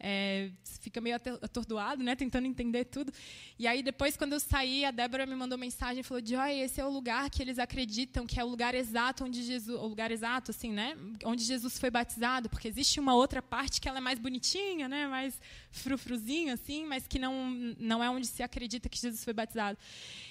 é, 0.01 0.51
fica 0.81 1.01
meio 1.01 1.17
atordoado, 1.17 2.03
né, 2.03 2.15
tentando 2.15 2.47
entender 2.47 2.85
tudo. 2.85 3.13
E 3.59 3.67
aí 3.67 3.83
depois, 3.83 4.17
quando 4.17 4.33
eu 4.35 4.41
saí, 4.41 4.85
a 4.85 4.91
Débora 4.91 5.27
me 5.27 5.35
mandou 5.35 5.59
mensagem 5.59 6.01
e 6.01 6.03
falou: 6.03 6.25
Joy, 6.25 6.61
esse 6.61 6.81
é 6.81 6.85
o 6.85 6.89
lugar 6.89 7.29
que 7.31 7.43
eles 7.43 7.59
acreditam 7.59 8.27
que 8.27 8.39
é 8.39 8.45
o 8.45 8.49
lugar 8.49 8.75
exato 8.75 9.25
onde 9.25 9.43
Jesus, 9.43 9.79
o 9.79 9.87
lugar 9.87 10.11
exato, 10.11 10.51
assim, 10.51 10.73
né, 10.73 10.97
onde 11.25 11.43
Jesus 11.43 11.79
foi 11.79 11.91
batizado, 11.91 12.49
porque 12.49 12.69
existe 12.69 13.01
uma 13.01 13.15
outra 13.15 13.43
parte 13.43 13.81
que 13.81 13.89
ela 13.89 13.99
é 13.99 14.01
mais 14.01 14.19
bonitinha, 14.19 14.89
né, 14.89 15.07
mais 15.07 15.41
frufruzinha, 15.71 16.55
assim, 16.55 16.85
mas 16.87 17.07
que 17.07 17.19
não 17.19 17.51
não 17.79 18.03
é 18.03 18.09
onde 18.11 18.27
se 18.27 18.43
acredita 18.43 18.89
que 18.89 18.99
Jesus 18.99 19.25
foi 19.25 19.33
batizado. 19.33 19.79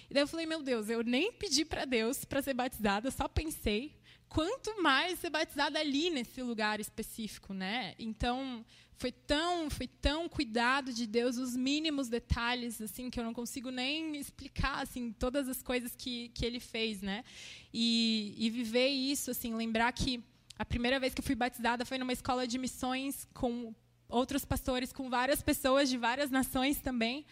E 0.10 0.14
daí 0.14 0.24
eu 0.24 0.28
falei: 0.28 0.46
Meu 0.46 0.62
Deus, 0.64 0.90
eu 0.90 1.04
nem 1.04 1.32
pedi 1.32 1.66
para 1.66 1.86
Deus 1.86 2.24
para 2.24 2.42
ser 2.42 2.54
batizada, 2.54 3.12
só 3.12 3.28
pensei 3.28 3.98
quanto 4.30 4.82
mais 4.82 5.20
ser 5.20 5.30
batizada 5.30 5.80
ali 5.80 6.10
nesse 6.10 6.42
lugar 6.42 6.80
específico, 6.80 7.54
né? 7.54 7.96
Então 7.98 8.66
foi 8.98 9.12
tão, 9.12 9.70
foi 9.70 9.88
tão 9.88 10.28
cuidado 10.28 10.92
de 10.92 11.06
Deus, 11.06 11.38
os 11.38 11.56
mínimos 11.56 12.10
detalhes, 12.10 12.82
assim, 12.82 13.12
que 13.12 13.20
eu 13.20 13.24
não 13.24 13.34
consigo 13.34 13.70
nem 13.70 14.18
explicar, 14.18 14.82
assim, 14.82 15.12
todas 15.12 15.48
as 15.48 15.62
coisas 15.62 15.96
que, 15.96 16.30
que 16.30 16.44
Ele 16.44 16.60
fez, 16.60 17.02
né? 17.02 17.24
E, 17.72 18.34
e 18.38 18.50
viver 18.50 18.88
isso, 18.88 19.30
assim, 19.30 19.54
lembrar 19.54 19.92
que 19.92 20.24
a 20.58 20.66
primeira 20.66 21.00
vez 21.00 21.14
que 21.14 21.22
eu 21.22 21.24
fui 21.24 21.36
batizada 21.36 21.86
foi 21.86 22.00
numa 22.00 22.12
escola 22.12 22.48
de 22.48 22.58
missões 22.58 23.28
com 23.36 23.74
outros 24.10 24.44
pastores, 24.44 24.92
com 24.92 25.10
várias 25.10 25.44
pessoas 25.44 25.90
de 25.90 25.98
várias 25.98 26.32
nações 26.32 26.80
também. 26.80 27.24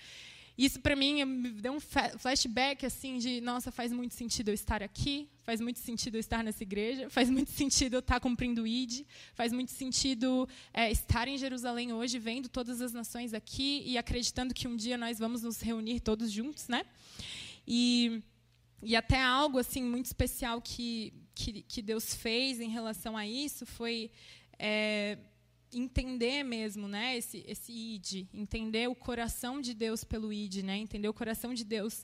Isso 0.57 0.79
para 0.79 0.95
mim 0.95 1.23
me 1.25 1.49
deu 1.51 1.73
um 1.73 1.79
flashback 1.79 2.85
assim 2.85 3.17
de, 3.17 3.41
nossa, 3.41 3.71
faz 3.71 3.91
muito 3.91 4.13
sentido 4.13 4.49
eu 4.49 4.53
estar 4.53 4.81
aqui, 4.81 5.27
faz 5.43 5.59
muito 5.59 5.79
sentido 5.79 6.15
eu 6.15 6.19
estar 6.19 6.43
nessa 6.43 6.63
igreja, 6.63 7.09
faz 7.09 7.29
muito 7.29 7.51
sentido 7.53 7.95
eu 7.95 7.99
estar 7.99 8.21
cumprindo 8.21 8.63
o 8.63 8.67
ID, 8.67 9.05
faz 9.33 9.51
muito 9.51 9.71
sentido 9.71 10.47
é, 10.73 10.89
estar 10.89 11.27
em 11.27 11.37
Jerusalém 11.37 11.91
hoje, 11.91 12.17
vendo 12.17 12.47
todas 12.47 12.81
as 12.81 12.93
nações 12.93 13.33
aqui 13.33 13.83
e 13.85 13.97
acreditando 13.97 14.53
que 14.53 14.67
um 14.67 14.77
dia 14.77 14.97
nós 14.97 15.19
vamos 15.19 15.43
nos 15.43 15.59
reunir 15.59 15.99
todos 15.99 16.31
juntos, 16.31 16.67
né? 16.67 16.85
E 17.67 18.21
e 18.81 18.95
até 18.95 19.21
algo 19.21 19.57
assim 19.57 19.83
muito 19.83 20.05
especial 20.05 20.61
que 20.61 21.13
que, 21.33 21.63
que 21.63 21.81
Deus 21.81 22.15
fez 22.15 22.61
em 22.61 22.69
relação 22.69 23.17
a 23.17 23.27
isso 23.27 23.65
foi 23.65 24.09
é, 24.57 25.17
entender 25.73 26.43
mesmo, 26.43 26.87
né, 26.87 27.17
esse 27.17 27.43
esse 27.47 27.71
id, 27.71 28.27
entender 28.33 28.87
o 28.87 28.95
coração 28.95 29.59
de 29.59 29.73
Deus 29.73 30.03
pelo 30.03 30.31
id, 30.31 30.63
né, 30.63 30.77
entender 30.77 31.09
o 31.09 31.13
coração 31.13 31.53
de 31.53 31.63
Deus 31.63 32.03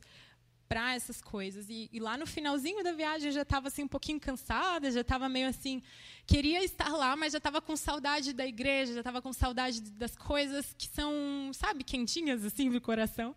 para 0.72 0.96
essas 0.96 1.22
coisas. 1.22 1.70
E, 1.70 1.90
e, 1.92 2.00
lá 2.00 2.18
no 2.18 2.26
finalzinho 2.26 2.82
da 2.82 2.94
viagem 2.94 3.28
eu 3.28 3.34
já 3.34 3.42
estava 3.42 3.68
assim 3.68 3.84
um 3.84 3.90
pouquinho 3.90 4.22
cansada, 4.22 4.90
já 4.90 5.02
estava 5.02 5.28
meio 5.28 5.50
assim, 5.50 5.84
queria 6.26 6.64
estar 6.64 6.88
lá, 6.88 7.14
mas 7.14 7.34
já 7.34 7.40
estava 7.40 7.60
com 7.60 7.76
saudade 7.76 8.32
da 8.32 8.48
igreja, 8.48 8.94
já 8.94 9.02
estava 9.02 9.22
com 9.22 9.34
saudade 9.34 9.82
das 9.82 10.16
coisas 10.16 10.74
que 10.78 10.88
são, 10.88 11.52
sabe, 11.54 11.84
quentinhas 11.84 12.46
assim 12.46 12.70
do 12.70 12.80
coração. 12.80 13.36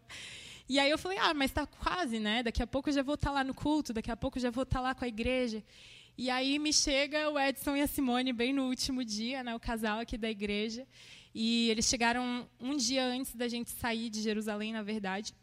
E 0.68 0.78
aí 0.78 0.88
eu 0.88 0.96
falei: 0.96 1.18
"Ah, 1.18 1.34
mas 1.34 1.50
está 1.50 1.66
quase, 1.66 2.20
né? 2.20 2.44
Daqui 2.44 2.62
a 2.62 2.66
pouco 2.68 2.88
eu 2.88 2.94
já 2.94 3.02
vou 3.02 3.16
estar 3.16 3.30
tá 3.30 3.34
lá 3.34 3.42
no 3.42 3.52
culto, 3.52 3.92
daqui 3.92 4.12
a 4.12 4.16
pouco 4.16 4.38
eu 4.38 4.42
já 4.42 4.50
vou 4.50 4.62
estar 4.62 4.78
tá 4.78 4.82
lá 4.82 4.94
com 4.94 5.04
a 5.04 5.08
igreja". 5.08 5.60
E 6.16 6.30
aí 6.30 6.58
me 6.58 6.72
chega 6.72 7.28
o 7.28 7.38
Edson 7.38 7.74
e 7.76 7.82
a 7.82 7.86
Simone 7.86 8.32
bem 8.32 8.52
no 8.52 8.68
último 8.68 9.04
dia, 9.04 9.42
né, 9.42 9.54
o 9.54 9.60
casal 9.60 9.98
aqui 9.98 10.16
da 10.16 10.30
igreja. 10.30 10.86
E 11.34 11.68
eles 11.70 11.86
chegaram 11.86 12.48
um 12.60 12.76
dia 12.76 13.04
antes 13.04 13.34
da 13.34 13.48
gente 13.48 13.70
sair 13.70 14.08
de 14.08 14.22
Jerusalém, 14.22 14.72
na 14.72 14.82
verdade. 14.82 15.34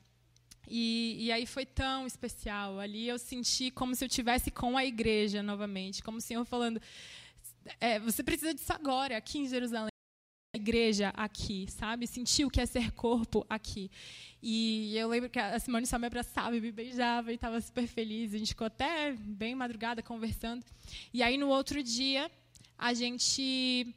E, 0.65 1.17
e, 1.19 1.32
aí 1.34 1.45
foi 1.45 1.65
tão 1.65 2.07
especial. 2.07 2.80
Ali 2.80 3.05
eu 3.05 3.19
senti 3.19 3.69
como 3.69 3.93
se 3.93 4.05
eu 4.05 4.07
tivesse 4.07 4.49
com 4.49 4.78
a 4.78 4.86
igreja 4.86 5.43
novamente, 5.43 6.01
como 6.01 6.19
o 6.19 6.22
Senhor 6.22 6.45
falando: 6.45 6.82
é, 7.82 7.99
você 7.99 8.24
precisa 8.24 8.53
disso 8.53 8.72
agora, 8.72 9.17
aqui 9.17 9.39
em 9.39 9.49
Jerusalém 9.49 9.90
igreja 10.54 11.14
aqui, 11.16 11.66
sabe? 11.70 12.06
Sentir 12.06 12.43
o 12.43 12.49
que 12.49 12.60
é 12.60 12.66
ser 12.66 12.91
corpo 12.91 13.45
aqui. 13.49 13.89
E 14.43 14.97
eu 14.97 15.08
lembro 15.08 15.30
que 15.30 15.39
a 15.39 15.58
Simone 15.60 15.86
só 15.86 15.97
me 15.97 16.08
abraçava 16.08 16.56
e 16.58 16.60
me 16.60 16.74
beijava 16.74 17.32
e 17.32 17.36
estava 17.36 17.62
super 17.62 17.88
feliz. 17.88 18.34
A 18.34 18.38
gente 18.38 18.49
ficou 18.49 18.68
até 18.68 19.14
bem 19.14 19.56
madrugada 19.56 20.04
conversando. 20.04 20.66
E 21.14 21.24
aí 21.24 21.38
no 21.38 21.47
outro 21.47 21.82
dia 21.82 22.30
a 22.78 22.93
gente 22.93 23.95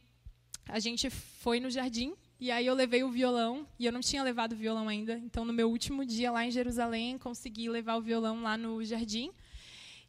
a 0.69 0.79
gente 0.79 1.11
foi 1.11 1.59
no 1.59 1.69
jardim 1.71 2.15
e 2.39 2.53
aí 2.53 2.67
eu 2.67 2.75
levei 2.75 3.03
o 3.03 3.11
violão 3.11 3.67
e 3.77 3.85
eu 3.85 3.93
não 3.93 4.01
tinha 4.01 4.23
levado 4.23 4.53
o 4.53 4.57
violão 4.57 4.89
ainda. 4.89 5.19
Então 5.25 5.45
no 5.45 5.53
meu 5.53 5.69
último 5.69 6.05
dia 6.05 6.31
lá 6.31 6.47
em 6.47 6.53
Jerusalém 6.53 7.19
consegui 7.19 7.69
levar 7.69 7.97
o 7.97 8.01
violão 8.01 8.43
lá 8.43 8.57
no 8.57 8.85
jardim. 8.85 9.33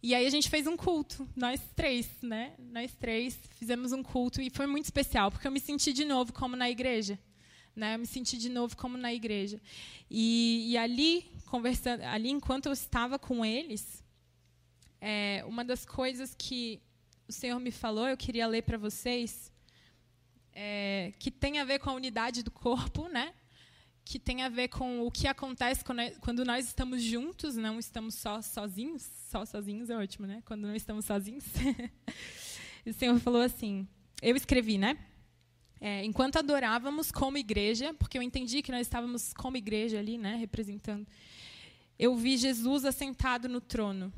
E 0.06 0.14
aí 0.14 0.28
a 0.28 0.30
gente 0.30 0.52
fez 0.52 0.68
um 0.68 0.78
culto, 0.78 1.28
nós 1.36 1.60
três, 1.76 2.08
né? 2.22 2.54
Nós 2.60 2.94
três 2.94 3.40
fizemos 3.58 3.92
um 3.92 4.04
culto 4.04 4.40
e 4.40 4.52
foi 4.52 4.68
muito 4.68 4.86
especial, 4.86 5.32
porque 5.32 5.48
eu 5.48 5.52
me 5.52 5.60
senti 5.60 5.92
de 5.92 6.06
novo 6.06 6.32
como 6.32 6.56
na 6.56 6.70
igreja. 6.70 7.18
Né? 7.76 7.96
Eu 7.96 7.98
me 7.98 8.06
senti 8.06 8.38
de 8.38 8.48
novo 8.48 8.78
como 8.78 9.00
na 9.00 9.12
igreja. 9.12 9.60
E, 10.08 10.68
e 10.70 10.78
ali, 10.78 11.26
conversando, 11.48 12.02
ali 12.04 12.30
enquanto 12.30 12.68
eu 12.68 12.72
estava 12.72 13.18
com 13.18 13.44
eles, 13.44 14.04
é, 15.02 15.44
uma 15.48 15.66
das 15.66 15.88
coisas 15.88 16.36
que 16.38 16.80
o 17.28 17.32
Senhor 17.32 17.60
me 17.60 17.72
falou, 17.72 18.08
eu 18.08 18.16
queria 18.16 18.46
ler 18.46 18.62
para 18.62 18.78
vocês, 18.78 19.52
é, 20.54 21.14
que 21.18 21.32
tem 21.32 21.58
a 21.58 21.66
ver 21.66 21.80
com 21.80 21.90
a 21.90 21.94
unidade 21.94 22.44
do 22.44 22.52
corpo, 22.52 23.08
né? 23.08 23.34
Que 24.06 24.20
tem 24.20 24.44
a 24.44 24.50
ver 24.50 24.68
com 24.68 25.02
o 25.02 25.10
que 25.10 25.28
acontece 25.28 25.84
quando 26.22 26.46
nós 26.46 26.68
estamos 26.68 27.02
juntos, 27.02 27.56
não 27.56 27.80
estamos 27.80 28.14
só 28.14 28.40
sozinhos. 28.40 29.02
Só 29.32 29.44
sozinhos 29.44 29.90
é 29.90 29.98
ótimo, 29.98 30.28
né? 30.28 30.44
Quando 30.46 30.68
não 30.68 30.76
estamos 30.76 31.06
sozinhos. 31.06 31.44
o 32.86 32.94
Senhor 32.94 33.20
falou 33.20 33.42
assim: 33.42 33.88
eu 34.22 34.36
escrevi, 34.36 34.78
né? 34.78 34.96
É, 35.82 36.06
enquanto 36.06 36.38
adorávamos 36.38 37.12
como 37.12 37.38
igreja, 37.38 37.96
porque 37.96 38.18
eu 38.18 38.22
entendi 38.22 38.62
que 38.62 38.72
nós 38.72 38.82
estávamos 38.82 39.34
como 39.34 39.58
igreja 39.58 40.00
ali, 40.00 40.18
né, 40.18 40.36
representando, 40.36 41.06
eu 42.00 42.16
vi 42.16 42.38
Jesus 42.38 42.86
assentado 42.86 43.50
no 43.50 43.60
trono, 43.60 44.12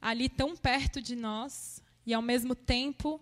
ali 0.00 0.28
tão 0.28 0.56
perto 0.56 1.02
de 1.02 1.16
nós, 1.16 1.82
e 2.06 2.14
ao 2.14 2.22
mesmo 2.22 2.54
tempo, 2.54 3.20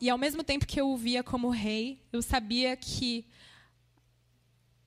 e 0.00 0.08
ao 0.08 0.16
mesmo 0.16 0.44
tempo 0.44 0.66
que 0.66 0.80
eu 0.80 0.88
o 0.88 0.96
via 0.96 1.22
como 1.22 1.50
rei, 1.50 2.00
eu 2.12 2.22
sabia 2.22 2.76
que 2.76 3.26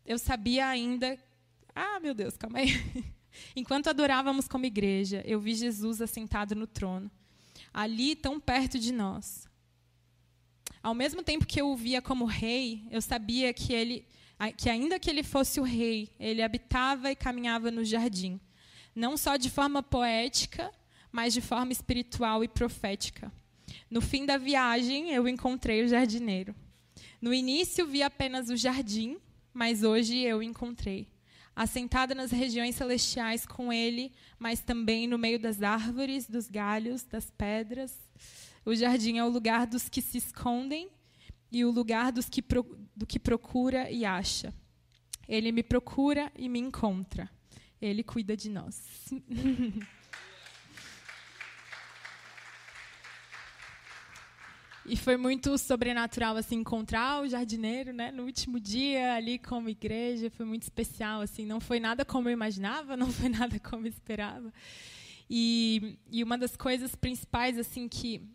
eu 0.06 0.18
sabia 0.18 0.68
ainda. 0.68 1.18
Ah, 1.76 2.00
meu 2.00 2.14
Deus, 2.14 2.36
calma 2.38 2.60
aí. 2.60 2.72
Enquanto 3.56 3.88
adorávamos 3.88 4.48
como 4.48 4.66
igreja, 4.66 5.24
eu 5.26 5.40
vi 5.40 5.56
Jesus 5.56 6.02
assentado 6.02 6.56
no 6.56 6.68
trono, 6.68 7.10
ali 7.74 8.16
tão 8.16 8.40
perto 8.40 8.78
de 8.78 8.92
nós. 8.92 9.48
Ao 10.82 10.94
mesmo 10.94 11.24
tempo 11.24 11.46
que 11.46 11.62
eu 11.62 11.70
o 11.70 11.76
via 11.76 12.02
como 12.02 12.26
rei, 12.26 12.86
eu 12.92 13.02
sabia 13.02 13.54
que 13.54 13.74
ele, 13.74 14.06
que 14.58 14.70
ainda 14.70 15.00
que 15.00 15.10
ele 15.10 15.24
fosse 15.24 15.60
o 15.60 15.64
rei, 15.64 16.10
ele 16.20 16.44
habitava 16.44 17.10
e 17.10 17.16
caminhava 17.16 17.72
no 17.72 17.86
jardim, 17.86 18.40
não 18.94 19.16
só 19.16 19.38
de 19.38 19.50
forma 19.50 19.82
poética, 19.82 20.72
mas 21.12 21.34
de 21.34 21.42
forma 21.42 21.72
espiritual 21.72 22.44
e 22.44 22.48
profética. 22.48 23.32
No 23.90 24.02
fim 24.02 24.26
da 24.26 24.38
viagem, 24.38 25.12
eu 25.12 25.28
encontrei 25.28 25.84
o 25.84 25.88
jardineiro. 25.88 26.54
No 27.22 27.34
início, 27.34 27.88
vi 27.88 28.04
apenas 28.04 28.50
o 28.50 28.58
jardim, 28.58 29.18
mas 29.54 29.84
hoje 29.84 30.18
eu 30.20 30.42
encontrei. 30.42 31.08
Assentada 31.56 32.16
nas 32.16 32.32
regiões 32.32 32.76
celestiais 32.76 33.46
com 33.46 33.72
ele, 33.72 34.12
mas 34.40 34.62
também 34.62 35.06
no 35.06 35.18
meio 35.18 35.40
das 35.40 35.62
árvores, 35.62 36.28
dos 36.28 36.50
galhos, 36.50 37.04
das 37.04 37.30
pedras. 37.30 37.96
O 38.66 38.74
jardim 38.74 39.18
é 39.18 39.24
o 39.24 39.30
lugar 39.30 39.68
dos 39.68 39.88
que 39.88 40.02
se 40.02 40.18
escondem 40.18 40.90
e 41.52 41.64
o 41.64 41.70
lugar 41.70 42.12
dos 42.12 42.28
que 42.28 42.42
pro, 42.42 42.66
do 42.96 43.06
que 43.06 43.20
procura 43.20 43.92
e 43.92 44.04
acha. 44.04 44.54
Ele 45.28 45.52
me 45.52 45.62
procura 45.62 46.32
e 46.36 46.50
me 46.50 46.60
encontra. 46.60 47.30
Ele 47.80 48.04
cuida 48.04 48.36
de 48.36 48.50
nós. 48.50 48.82
E 54.86 54.98
foi 54.98 55.16
muito 55.16 55.58
sobrenatural 55.58 56.36
assim 56.36 56.56
encontrar 56.58 57.22
o 57.22 57.28
jardineiro, 57.28 57.94
né, 57.94 58.12
no 58.12 58.24
último 58.24 58.60
dia 58.60 59.14
ali 59.16 59.40
como 59.40 59.70
igreja, 59.70 60.30
foi 60.30 60.46
muito 60.46 60.64
especial 60.64 61.22
assim, 61.22 61.46
não 61.46 61.62
foi 61.62 61.80
nada 61.80 62.04
como 62.04 62.28
eu 62.28 62.34
imaginava, 62.34 62.96
não 62.98 63.12
foi 63.12 63.30
nada 63.30 63.58
como 63.60 63.86
eu 63.86 63.90
esperava. 63.90 64.54
E, 65.30 65.98
e 66.12 66.22
uma 66.22 66.38
das 66.38 66.58
coisas 66.58 66.96
principais 66.96 67.58
assim 67.58 67.88
que 67.88 68.30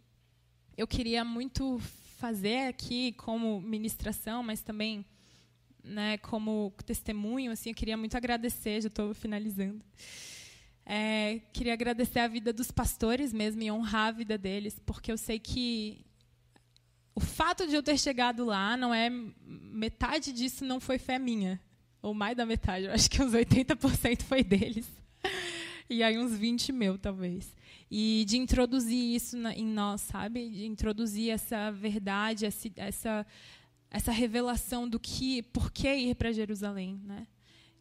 eu 0.77 0.87
queria 0.87 1.23
muito 1.23 1.79
fazer 2.17 2.69
aqui 2.69 3.13
como 3.13 3.61
ministração, 3.61 4.43
mas 4.43 4.63
também 4.63 5.05
né, 5.85 6.19
como 6.19 6.73
testemunho, 6.85 7.53
assim, 7.53 7.71
eu 7.71 7.75
queria 7.75 7.97
muito 7.97 8.17
agradecer, 8.17 8.81
já 8.81 8.89
estou 8.89 9.13
finalizando. 9.13 9.85
É, 10.85 11.41
queria 11.53 11.75
agradecer 11.75 12.21
a 12.21 12.27
vida 12.29 12.53
dos 12.53 12.71
pastores 12.71 13.33
mesmo 13.33 13.63
e 13.63 13.71
honrar 13.71 14.09
a 14.09 14.13
vida 14.13 14.39
deles, 14.39 14.81
porque 14.87 15.13
eu 15.13 15.19
sei 15.19 15.39
que 15.39 16.08
o 17.19 17.21
fato 17.21 17.67
de 17.67 17.75
eu 17.75 17.83
ter 17.83 17.99
chegado 17.99 18.45
lá 18.45 18.77
não 18.77 18.95
é 18.95 19.11
metade 19.11 20.33
disso 20.33 20.65
não 20.65 20.79
foi 20.79 20.99
fé 20.99 21.19
minha, 21.19 21.61
ou 22.01 22.15
mais 22.15 22.37
da 22.37 22.47
metade, 22.47 22.85
eu 22.85 22.93
acho 22.93 23.11
que 23.11 23.21
uns 23.21 23.33
80% 23.33 24.23
foi 24.23 24.45
deles. 24.45 24.89
E 25.91 26.01
aí 26.01 26.17
uns 26.17 26.37
20 26.39 26.71
meu, 26.71 26.97
talvez. 26.97 27.57
E 27.91 28.25
de 28.29 28.37
introduzir 28.37 29.17
isso 29.17 29.37
na, 29.37 29.53
em 29.53 29.67
nós, 29.67 30.03
sabe? 30.03 30.49
De 30.49 30.65
introduzir 30.65 31.31
essa 31.31 31.73
verdade, 31.73 32.47
essa, 32.47 32.71
essa 32.77 33.27
essa 33.91 34.13
revelação 34.13 34.89
do 34.89 35.01
que, 35.01 35.43
por 35.43 35.73
que 35.73 35.93
ir 35.93 36.15
para 36.15 36.31
Jerusalém, 36.31 37.01
né? 37.05 37.27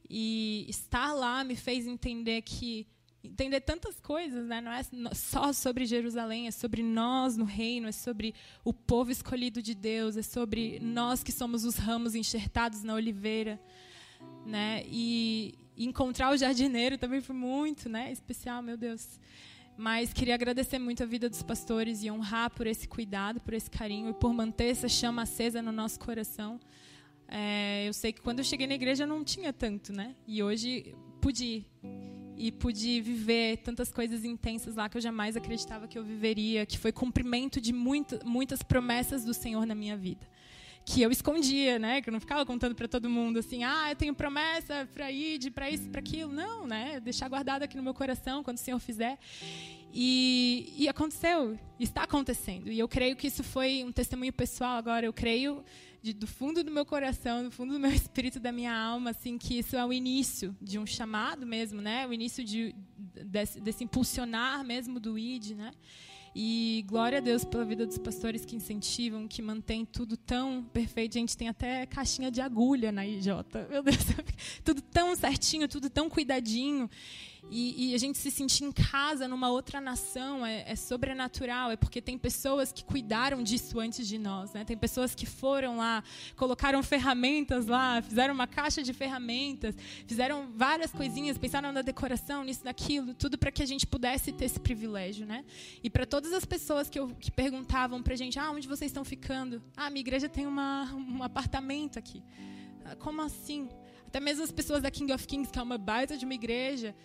E 0.10 0.66
estar 0.68 1.14
lá 1.14 1.44
me 1.44 1.56
fez 1.56 1.86
entender 1.86 2.42
que 2.42 2.88
entender 3.24 3.62
tantas 3.62 4.00
coisas, 4.00 4.48
né? 4.48 4.62
Não 4.62 4.72
é 4.72 5.14
só 5.14 5.52
sobre 5.52 5.86
Jerusalém, 5.86 6.48
é 6.48 6.52
sobre 6.52 6.84
nós 6.84 7.36
no 7.36 7.46
reino, 7.46 7.88
é 7.88 7.92
sobre 7.92 8.34
o 8.64 8.74
povo 8.74 9.12
escolhido 9.12 9.62
de 9.62 9.74
Deus, 9.74 10.18
é 10.18 10.22
sobre 10.22 10.80
nós 10.80 11.24
que 11.24 11.32
somos 11.32 11.66
os 11.66 11.78
ramos 11.78 12.16
enxertados 12.16 12.84
na 12.84 12.94
oliveira, 12.94 13.60
né? 14.46 14.84
E 14.88 15.56
encontrar 15.78 16.32
o 16.32 16.38
jardineiro 16.38 16.98
também 16.98 17.22
foi 17.22 17.36
muito, 17.36 17.90
né? 17.90 18.12
Especial, 18.12 18.62
meu 18.62 18.78
Deus. 18.78 19.20
Mas 19.78 20.12
queria 20.12 20.34
agradecer 20.34 20.80
muito 20.80 21.04
a 21.04 21.06
vida 21.06 21.30
dos 21.30 21.44
pastores 21.44 22.02
e 22.04 22.10
honrar 22.10 22.50
por 22.50 22.66
esse 22.66 22.88
cuidado, 22.88 23.40
por 23.40 23.54
esse 23.54 23.70
carinho 23.70 24.10
e 24.10 24.14
por 24.14 24.34
manter 24.34 24.72
essa 24.72 24.90
chama 24.90 25.22
acesa 25.22 25.62
no 25.62 25.72
nosso 25.72 26.00
coração. 26.00 26.60
É, 27.28 27.88
eu 27.88 27.94
sei 27.94 28.12
que 28.12 28.22
quando 28.22 28.40
eu 28.40 28.46
cheguei 28.46 28.66
na 28.66 28.74
igreja 28.74 29.06
não 29.06 29.24
tinha 29.24 29.54
tanto, 29.54 29.94
né? 29.94 30.16
E 30.26 30.42
hoje 30.42 30.96
pude 31.22 31.66
e 32.38 32.52
pude 32.52 33.02
viver 33.02 33.58
tantas 33.58 33.92
coisas 33.92 34.24
intensas 34.24 34.76
lá 34.76 34.88
que 34.88 34.98
eu 34.98 35.02
jamais 35.02 35.36
acreditava 35.36 35.88
que 35.88 35.98
eu 35.98 36.04
viveria, 36.04 36.66
que 36.66 36.78
foi 36.78 36.92
cumprimento 36.92 37.60
de 37.60 37.74
muita, 37.74 38.20
muitas 38.24 38.62
promessas 38.62 39.26
do 39.26 39.34
Senhor 39.34 39.66
na 39.66 39.76
minha 39.76 39.98
vida 39.98 40.26
que 40.88 41.02
eu 41.02 41.12
escondia, 41.12 41.78
né? 41.78 42.02
Que 42.02 42.10
eu 42.10 42.14
não 42.14 42.20
ficava 42.20 42.46
contando 42.46 42.74
para 42.74 42.88
todo 42.88 43.10
mundo 43.10 43.40
assim, 43.40 43.62
ah, 43.66 43.90
eu 43.90 43.96
tenho 43.96 44.16
promessa 44.16 44.88
para 44.94 45.12
ir, 45.12 45.52
para 45.52 45.70
isso, 45.70 45.90
para 45.90 46.00
aquilo. 46.00 46.32
Não, 46.32 46.66
né? 46.66 47.02
Deixar 47.02 47.28
guardado 47.28 47.64
aqui 47.64 47.76
no 47.76 47.84
meu 47.84 47.94
coração 47.94 48.42
quando 48.42 48.56
o 48.56 48.60
Senhor 48.60 48.80
fizer. 48.80 49.20
E, 49.94 50.74
e 50.78 50.88
aconteceu, 50.88 51.60
está 51.78 52.04
acontecendo. 52.04 52.72
E 52.72 52.80
eu 52.80 52.88
creio 52.88 53.18
que 53.18 53.28
isso 53.28 53.44
foi 53.44 53.84
um 53.84 53.92
testemunho 53.92 54.32
pessoal 54.32 54.78
agora. 54.78 55.06
Eu 55.06 55.12
creio 55.12 55.62
de, 56.02 56.14
do 56.14 56.26
fundo 56.26 56.64
do 56.64 56.72
meu 56.72 56.86
coração, 56.86 57.44
do 57.44 57.52
fundo 57.52 57.74
do 57.74 57.80
meu 57.82 57.92
espírito, 57.94 58.40
da 58.40 58.54
minha 58.54 58.74
alma, 58.74 59.10
assim, 59.10 59.38
que 59.38 59.60
isso 59.60 59.76
é 59.76 59.86
o 59.86 59.92
início 59.92 60.56
de 60.62 60.80
um 60.80 60.86
chamado 60.86 61.46
mesmo, 61.46 61.82
né? 61.82 62.08
O 62.08 62.14
início 62.14 62.46
de, 62.46 62.74
desse, 63.26 63.60
desse 63.60 63.84
impulsionar 63.84 64.64
mesmo 64.64 65.02
do 65.02 65.20
ID, 65.20 65.52
né? 65.52 65.72
E 66.40 66.86
glória 66.88 67.18
a 67.18 67.22
Deus 67.22 67.44
pela 67.44 67.66
vida 67.66 67.84
dos 67.84 67.98
pastores 67.98 68.46
que 68.46 68.56
incentivam, 68.56 69.28
que 69.28 69.42
mantêm 69.42 69.84
tudo 69.84 70.16
tão 70.16 70.64
perfeito. 70.66 71.18
A 71.18 71.20
gente 71.20 71.36
tem 71.36 71.50
até 71.50 71.84
caixinha 71.88 72.30
de 72.30 72.40
agulha 72.42 72.92
na 72.92 73.08
IJ. 73.08 73.28
Meu 73.72 73.82
Deus, 73.82 73.98
tudo 74.64 74.80
tão 74.80 75.16
certinho, 75.16 75.68
tudo 75.68 75.90
tão 75.90 76.08
cuidadinho. 76.08 76.88
E, 77.50 77.92
e, 77.92 77.96
a 77.96 77.98
gente 77.98 78.18
se 78.18 78.30
sentir 78.30 78.66
em 78.66 78.72
casa 78.72 79.28
numa 79.28 79.50
outra 79.50 79.80
nação 79.80 80.46
é, 80.46 80.66
é, 80.68 80.76
sobrenatural, 80.76 81.72
é 81.72 81.76
porque 81.76 82.02
tem 82.02 82.18
pessoas 82.18 82.72
que 82.72 82.84
cuidaram 82.84 83.42
disso 83.42 83.80
antes 83.80 84.08
de 84.08 84.18
nós, 84.18 84.52
né? 84.54 84.66
Tem 84.66 84.78
pessoas 84.78 85.16
que 85.16 85.26
foram 85.26 85.78
lá, 85.78 86.04
colocaram 86.36 86.82
ferramentas 86.84 87.66
lá, 87.68 88.02
fizeram 88.02 88.34
uma 88.34 88.48
caixa 88.48 88.84
de 88.84 88.92
ferramentas, 88.94 89.76
fizeram 90.06 90.52
várias 90.56 90.92
coisinhas, 90.92 91.38
pensaram 91.38 91.72
na 91.72 91.82
decoração, 91.82 92.44
nisso, 92.44 92.62
naquilo, 92.66 93.14
tudo 93.14 93.38
para 93.38 93.52
que 93.52 93.64
a 93.64 93.66
gente 93.66 93.88
pudesse 93.88 94.32
ter 94.32 94.46
esse 94.46 94.60
privilégio, 94.60 95.26
né? 95.26 95.46
E 95.82 95.90
para 95.90 96.06
todas 96.06 96.34
as 96.34 96.44
pessoas 96.44 96.90
que, 96.90 97.00
eu, 97.00 97.10
que 97.20 97.32
perguntavam 97.32 98.04
para 98.04 98.14
a 98.14 98.18
gente, 98.18 98.38
ah, 98.38 98.52
onde 98.52 98.68
vocês 98.68 98.90
estão 98.90 99.06
ficando? 99.06 99.62
Ah, 99.76 99.90
minha 99.90 100.02
igreja 100.02 100.28
tem 100.28 100.46
uma, 100.46 100.84
um 100.94 101.24
apartamento 101.24 101.98
aqui. 101.98 102.22
Ah, 102.84 102.96
como 102.96 103.22
assim? 103.22 103.70
Até 104.06 104.20
mesmo 104.20 104.44
as 104.44 104.52
pessoas 104.52 104.82
da 104.82 104.90
King 104.90 105.12
of 105.14 105.28
Kings, 105.28 105.52
que 105.52 105.60
é 105.60 105.62
uma 105.62 105.78
baita 105.78 106.18
de 106.18 106.26
uma 106.26 106.34
igreja, 106.34 106.96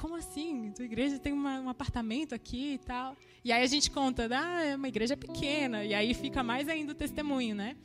como 0.00 0.16
assim? 0.16 0.72
Tua 0.72 0.86
igreja 0.86 1.18
tem 1.18 1.30
uma, 1.30 1.60
um 1.60 1.68
apartamento 1.68 2.34
aqui 2.34 2.74
e 2.74 2.78
tal. 2.78 3.14
E 3.44 3.52
aí 3.52 3.62
a 3.62 3.66
gente 3.66 3.90
conta, 3.90 4.26
ah, 4.32 4.64
é 4.64 4.74
uma 4.74 4.88
igreja 4.88 5.14
pequena. 5.14 5.84
E 5.84 5.92
aí 5.92 6.14
fica 6.14 6.42
mais 6.42 6.68
ainda 6.68 6.92
o 6.92 6.94
testemunho, 6.94 7.54
né? 7.54 7.76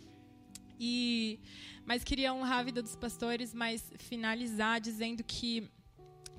E, 0.80 1.40
mas 1.86 2.06
queria 2.06 2.34
honrar 2.34 2.60
a 2.60 2.64
vida 2.64 2.82
dos 2.82 2.96
pastores, 2.96 3.54
mas 3.54 3.92
finalizar 4.00 4.80
dizendo 4.80 5.24
que 5.26 5.70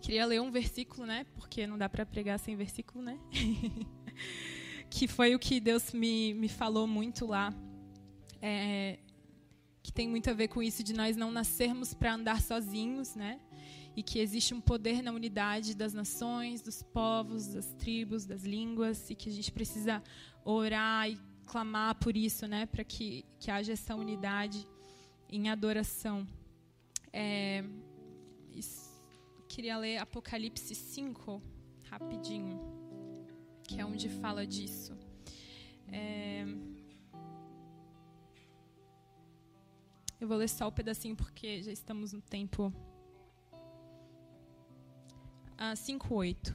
queria 0.01 0.25
ler 0.25 0.41
um 0.41 0.51
versículo, 0.51 1.07
né? 1.07 1.27
Porque 1.35 1.67
não 1.67 1.77
dá 1.77 1.91
para 1.91 2.07
pregar 2.07 2.39
sem 2.39 2.57
versículo, 2.57 3.05
né? 3.05 3.19
que 4.89 5.07
foi 5.07 5.35
o 5.35 5.39
que 5.39 5.61
Deus 5.61 5.93
me, 5.93 6.33
me 6.33 6.49
falou 6.49 6.87
muito 6.87 7.27
lá. 7.27 7.53
É, 8.41 8.99
que 9.83 9.93
tem 9.93 10.09
muito 10.09 10.31
a 10.31 10.33
ver 10.33 10.49
com 10.49 10.63
isso 10.63 10.83
de 10.83 10.95
nós 10.95 11.17
não 11.17 11.31
nascermos 11.31 11.93
para 11.93 12.15
andar 12.15 12.41
sozinhos, 12.41 13.15
né? 13.15 13.41
E 13.97 14.03
que 14.03 14.19
existe 14.19 14.53
um 14.53 14.61
poder 14.61 15.03
na 15.03 15.11
unidade 15.11 15.75
das 15.75 15.95
nações, 15.95 16.61
dos 16.61 16.83
povos, 16.83 17.49
das 17.49 17.73
tribos, 17.75 18.27
das 18.27 18.45
línguas 18.45 19.09
e 19.09 19.15
que 19.15 19.31
a 19.31 19.33
gente 19.33 19.51
precisa 19.51 20.03
orar 20.45 21.09
e 21.11 21.19
clamar 21.47 21.95
por 21.95 22.15
isso, 22.17 22.47
né, 22.47 22.67
para 22.67 22.85
que, 22.85 23.25
que 23.41 23.51
haja 23.51 23.73
essa 23.73 23.95
unidade 23.95 24.67
em 25.31 25.49
adoração. 25.49 26.27
É, 27.13 27.65
queria 29.49 29.79
ler 29.79 29.97
Apocalipse 29.97 30.75
5 30.75 31.43
rapidinho, 31.89 32.61
que 33.63 33.81
é 33.81 33.87
onde 33.87 34.11
fala 34.11 34.47
disso. 34.47 34.95
É, 35.89 36.45
eu 40.21 40.29
vou 40.29 40.37
ler 40.37 40.49
só 40.49 40.69
o 40.69 40.73
pedacinho 40.73 41.17
porque 41.17 41.63
já 41.63 41.73
estamos 41.73 42.13
no 42.13 42.21
tempo 42.21 42.71
ah, 45.59 45.75
5:8. 45.75 46.55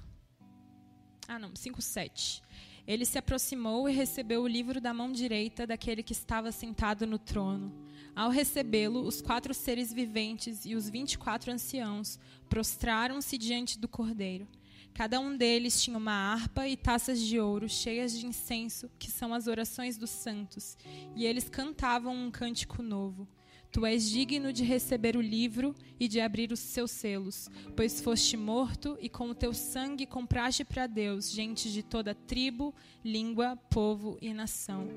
Ah, 1.28 1.40
não, 1.40 1.54
5:7. 1.56 2.42
Ele 2.88 3.06
se 3.06 3.18
aproximou 3.18 3.88
e 3.88 3.94
recebeu 3.94 4.42
o 4.42 4.48
livro 4.48 4.82
da 4.82 4.94
mão 4.94 5.12
direita 5.12 5.68
daquele 5.68 6.04
que 6.04 6.14
estava 6.14 6.52
sentado 6.52 7.06
no 7.06 7.20
trono. 7.20 7.72
Ao 8.16 8.30
recebê-lo, 8.30 9.02
os 9.02 9.22
quatro 9.22 9.54
seres 9.54 9.94
viventes 9.94 10.66
e 10.66 10.76
os 10.76 10.90
vinte 10.90 11.14
e 11.14 11.18
quatro 11.18 11.52
anciãos 11.52 12.20
prostraram-se 12.50 13.38
diante 13.38 13.80
do 13.80 13.88
cordeiro. 13.88 14.48
Cada 14.94 15.20
um 15.20 15.38
deles 15.38 15.82
tinha 15.82 15.98
uma 15.98 16.12
harpa 16.12 16.68
e 16.68 16.76
taças 16.76 17.22
de 17.22 17.40
ouro 17.40 17.70
cheias 17.70 18.18
de 18.18 18.26
incenso, 18.26 18.90
que 19.00 19.10
são 19.10 19.34
as 19.34 19.48
orações 19.48 19.98
dos 19.98 20.10
santos, 20.10 20.78
e 21.16 21.26
eles 21.26 21.48
cantavam 21.48 22.14
um 22.14 22.30
cântico 22.30 22.84
novo. 22.84 23.28
Tu 23.72 23.86
és 23.86 24.10
digno 24.10 24.52
de 24.52 24.66
receber 24.66 25.16
o 25.16 25.22
livro 25.22 25.74
e 25.98 26.06
de 26.08 26.20
abrir 26.20 26.52
os 26.52 26.60
seus 26.60 26.92
selos, 26.92 27.50
pois 27.74 28.02
foste 28.02 28.36
morto 28.36 28.98
e 29.00 29.08
com 29.08 29.30
o 29.30 29.36
teu 29.36 29.54
sangue 29.54 30.06
compraste 30.06 30.66
para 30.66 30.88
Deus 30.88 31.32
gente 31.32 31.72
de 31.72 31.82
toda 31.82 32.14
tribo, 32.14 32.76
língua, 33.04 33.56
povo 33.70 34.18
e 34.22 34.34
nação. 34.34 34.90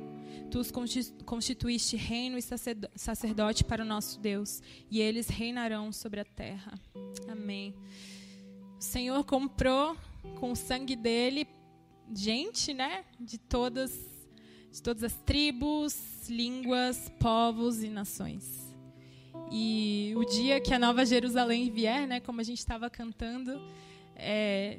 Tu 0.50 0.58
os 0.58 0.72
constituíste 1.24 1.96
reino 1.96 2.36
e 2.36 2.42
sacerdote 2.96 3.62
para 3.62 3.84
o 3.84 3.86
nosso 3.86 4.18
Deus, 4.18 4.60
e 4.90 5.00
eles 5.00 5.28
reinarão 5.28 5.92
sobre 5.92 6.18
a 6.18 6.24
terra. 6.24 6.74
Amém. 7.28 7.76
O 8.76 8.82
Senhor 8.82 9.22
comprou 9.24 9.96
com 10.40 10.50
o 10.50 10.56
sangue 10.56 10.96
dele 10.96 11.46
gente, 12.12 12.74
né, 12.74 13.04
de 13.20 13.38
todas 13.38 14.12
de 14.72 14.82
todas 14.82 15.04
as 15.04 15.14
tribos, 15.18 16.28
línguas, 16.28 17.08
povos 17.20 17.84
e 17.84 17.88
nações. 17.88 18.63
E 19.50 20.12
o 20.16 20.24
dia 20.24 20.60
que 20.60 20.72
a 20.72 20.78
Nova 20.78 21.04
Jerusalém 21.04 21.70
vier, 21.70 22.06
né, 22.06 22.20
como 22.20 22.40
a 22.40 22.44
gente 22.44 22.58
estava 22.58 22.90
cantando, 22.90 23.60
é, 24.16 24.78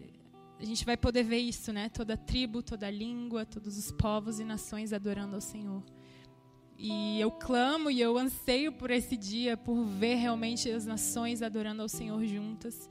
a 0.59 0.66
gente 0.66 0.86
vai 0.86 0.97
poder 0.97 1.24
ver 1.24 1.39
isso, 1.39 1.72
né? 1.72 1.89
Toda 1.89 2.18
tribo, 2.18 2.61
toda 2.61 2.89
língua, 2.89 3.45
todos 3.45 3.78
os 3.78 3.91
povos 3.91 4.39
e 4.39 4.43
nações 4.43 4.93
adorando 4.93 5.36
ao 5.36 5.41
Senhor. 5.41 5.84
E 6.78 7.20
eu 7.20 7.32
clamo 7.32 7.89
e 7.89 8.01
eu 8.01 8.18
anseio 8.18 8.72
por 8.72 8.91
esse 8.91 9.16
dia, 9.16 9.55
por 9.55 9.84
ver 9.86 10.16
realmente 10.16 10.70
as 10.70 10.86
nações 10.86 11.41
adorando 11.41 11.82
ao 11.82 11.88
Senhor 11.88 12.26
juntas 12.26 12.89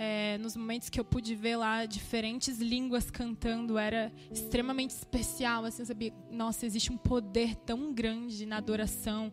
é, 0.00 0.38
nos 0.38 0.56
momentos 0.56 0.88
que 0.88 1.00
eu 1.00 1.04
pude 1.04 1.34
ver 1.34 1.56
lá 1.56 1.84
diferentes 1.84 2.60
línguas 2.60 3.10
cantando, 3.10 3.76
era 3.76 4.12
extremamente 4.30 4.90
especial. 4.90 5.64
Assim, 5.64 5.82
eu 5.82 5.86
sabia, 5.86 6.14
nossa, 6.30 6.64
existe 6.64 6.92
um 6.92 6.96
poder 6.96 7.56
tão 7.56 7.92
grande 7.92 8.46
na 8.46 8.58
adoração 8.58 9.32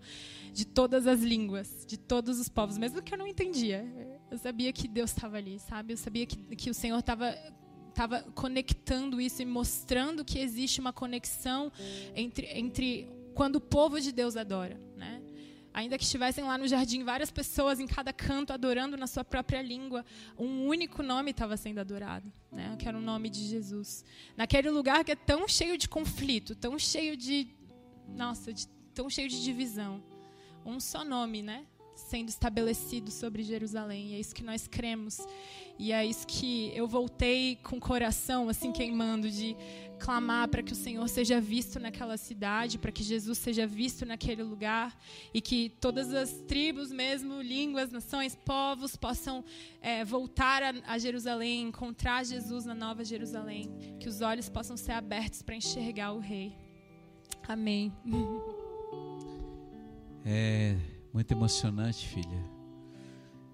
de 0.51 0.65
todas 0.65 1.05
as 1.05 1.21
línguas, 1.21 1.85
de 1.85 1.97
todos 1.97 2.39
os 2.39 2.49
povos, 2.49 2.79
mesmo 2.79 2.99
que 3.03 3.13
eu 3.13 3.17
não 3.17 3.27
entendia. 3.27 3.85
Eu 4.31 4.39
sabia 4.39 4.73
que 4.73 4.87
Deus 4.87 5.11
estava 5.11 5.37
ali, 5.37 5.59
sabe? 5.59 5.93
Eu 5.93 5.97
sabia 5.97 6.25
que, 6.25 6.35
que 6.55 6.71
o 6.71 6.73
Senhor 6.73 6.97
estava 6.97 7.35
estava 7.89 8.23
conectando 8.33 9.21
isso 9.21 9.41
e 9.41 9.45
mostrando 9.45 10.25
que 10.25 10.37
existe 10.39 10.81
uma 10.81 10.91
conexão 10.91 11.71
entre, 12.13 12.45
entre 12.47 13.09
quando 13.33 13.57
o 13.57 13.61
povo 13.61 14.01
de 14.01 14.11
Deus 14.11 14.35
adora, 14.35 14.77
né? 14.97 15.14
Ainda 15.75 15.97
que 15.97 16.05
estivessem 16.05 16.41
lá 16.45 16.57
no 16.57 16.65
jardim 16.69 17.03
várias 17.03 17.29
pessoas 17.29 17.81
em 17.81 17.85
cada 17.85 18.13
canto 18.13 18.53
adorando 18.53 18.95
na 18.95 19.07
sua 19.07 19.25
própria 19.25 19.61
língua, 19.61 20.05
um 20.39 20.65
único 20.67 21.03
nome 21.03 21.31
estava 21.31 21.57
sendo 21.57 21.79
adorado, 21.79 22.31
né? 22.49 22.77
Que 22.79 22.87
era 22.87 22.97
o 22.97 23.01
nome 23.01 23.29
de 23.29 23.45
Jesus. 23.45 24.05
Naquele 24.37 24.69
lugar 24.69 25.03
que 25.03 25.11
é 25.11 25.17
tão 25.17 25.49
cheio 25.49 25.77
de 25.77 25.89
conflito, 25.89 26.55
tão 26.55 26.79
cheio 26.79 27.17
de 27.17 27.49
nossa, 28.07 28.53
de, 28.53 28.69
tão 28.93 29.09
cheio 29.09 29.27
de 29.27 29.43
divisão. 29.43 30.01
Um 30.65 30.79
só 30.79 31.03
nome, 31.03 31.43
né? 31.43 31.65
Sendo 31.93 32.29
estabelecido 32.29 33.11
sobre 33.11 33.43
Jerusalém. 33.43 34.11
E 34.11 34.15
é 34.15 34.19
isso 34.21 34.33
que 34.33 34.43
nós 34.45 34.67
cremos. 34.67 35.27
E 35.77 35.91
é 35.91 36.05
isso 36.05 36.25
que 36.25 36.71
eu 36.73 36.87
voltei 36.87 37.57
com 37.57 37.75
o 37.75 37.81
coração 37.81 38.47
assim 38.47 38.71
queimando 38.71 39.29
de 39.29 39.57
clamar 39.95 40.47
para 40.47 40.61
que 40.61 40.73
o 40.73 40.75
Senhor 40.75 41.07
seja 41.09 41.41
visto 41.41 41.79
naquela 41.79 42.17
cidade, 42.17 42.77
para 42.77 42.91
que 42.91 43.03
Jesus 43.03 43.37
seja 43.37 43.65
visto 43.65 44.05
naquele 44.05 44.43
lugar 44.43 44.97
e 45.33 45.41
que 45.41 45.69
todas 45.81 46.13
as 46.13 46.31
tribos, 46.47 46.91
mesmo 46.91 47.41
línguas, 47.41 47.91
nações, 47.91 48.35
povos 48.35 48.95
possam 48.95 49.43
é, 49.81 50.05
voltar 50.05 50.61
a, 50.61 50.73
a 50.85 50.97
Jerusalém, 50.97 51.63
encontrar 51.63 52.23
Jesus 52.25 52.65
na 52.65 52.75
Nova 52.75 53.03
Jerusalém, 53.03 53.71
que 53.99 54.07
os 54.07 54.21
olhos 54.21 54.49
possam 54.49 54.77
ser 54.77 54.91
abertos 54.91 55.41
para 55.41 55.55
enxergar 55.55 56.11
o 56.13 56.19
Rei. 56.19 56.55
Amém. 57.47 57.91
É 60.27 60.75
muito 61.13 61.31
emocionante, 61.31 62.07
filha, 62.07 62.43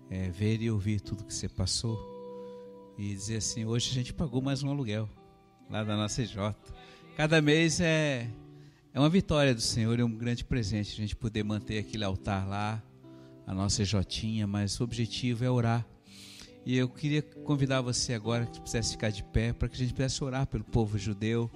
é, 0.10 0.30
ver 0.30 0.62
e 0.62 0.72
ouvir 0.72 1.02
tudo 1.02 1.26
que 1.26 1.34
você 1.34 1.50
passou 1.50 2.00
e 2.98 3.14
dizer 3.14 3.38
assim: 3.38 3.66
hoje 3.66 3.90
a 3.90 3.94
gente 3.94 4.14
pagou 4.14 4.42
mais 4.42 4.64
um 4.64 4.70
aluguel 4.70 5.10
lá 5.72 5.84
da 5.86 5.96
nossa 5.96 6.22
EJ. 6.22 6.36
Cada 7.16 7.42
mês 7.42 7.80
é, 7.80 8.28
é 8.94 9.00
uma 9.00 9.10
vitória 9.10 9.56
do 9.56 9.62
Senhor 9.62 9.98
e 9.98 10.04
um 10.04 10.12
grande 10.12 10.44
presente 10.44 10.92
a 10.92 10.96
gente 10.96 11.16
poder 11.16 11.44
manter 11.44 11.80
aquele 11.80 12.04
altar 12.04 12.46
lá, 12.48 12.84
a 13.48 13.54
nossa 13.54 13.82
EJ, 13.82 13.96
mas 14.48 14.80
o 14.80 14.84
objetivo 14.84 15.46
é 15.46 15.50
orar. 15.50 15.88
E 16.66 16.78
eu 16.78 16.90
queria 16.90 17.22
convidar 17.22 17.82
você 17.82 18.14
agora 18.14 18.46
que 18.46 18.60
pudesse 18.60 18.92
ficar 18.92 19.10
de 19.12 19.24
pé 19.24 19.54
para 19.54 19.70
que 19.70 19.76
a 19.76 19.78
gente 19.78 19.94
pudesse 19.94 20.22
orar 20.24 20.46
pelo 20.46 20.64
povo 20.64 20.98
judeu, 20.98 21.50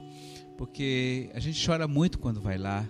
porque 0.57 1.30
a 1.34 1.39
gente 1.39 1.63
chora 1.63 1.88
muito 1.88 2.18
quando 2.18 2.39
vai 2.39 2.57
lá, 2.57 2.88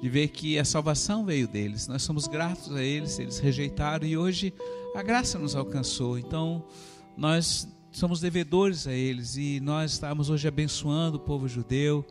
de 0.00 0.08
ver 0.08 0.28
que 0.28 0.58
a 0.58 0.64
salvação 0.64 1.24
veio 1.24 1.46
deles. 1.46 1.86
Nós 1.86 2.02
somos 2.02 2.26
gratos 2.26 2.74
a 2.74 2.82
eles, 2.82 3.18
eles 3.18 3.38
rejeitaram 3.38 4.06
e 4.06 4.16
hoje 4.16 4.52
a 4.96 5.02
graça 5.02 5.38
nos 5.38 5.54
alcançou. 5.54 6.18
Então, 6.18 6.64
nós 7.16 7.68
somos 7.92 8.20
devedores 8.20 8.86
a 8.86 8.92
eles 8.92 9.36
e 9.36 9.60
nós 9.60 9.92
estamos 9.92 10.30
hoje 10.30 10.48
abençoando 10.48 11.18
o 11.18 11.20
povo 11.20 11.46
judeu 11.46 12.04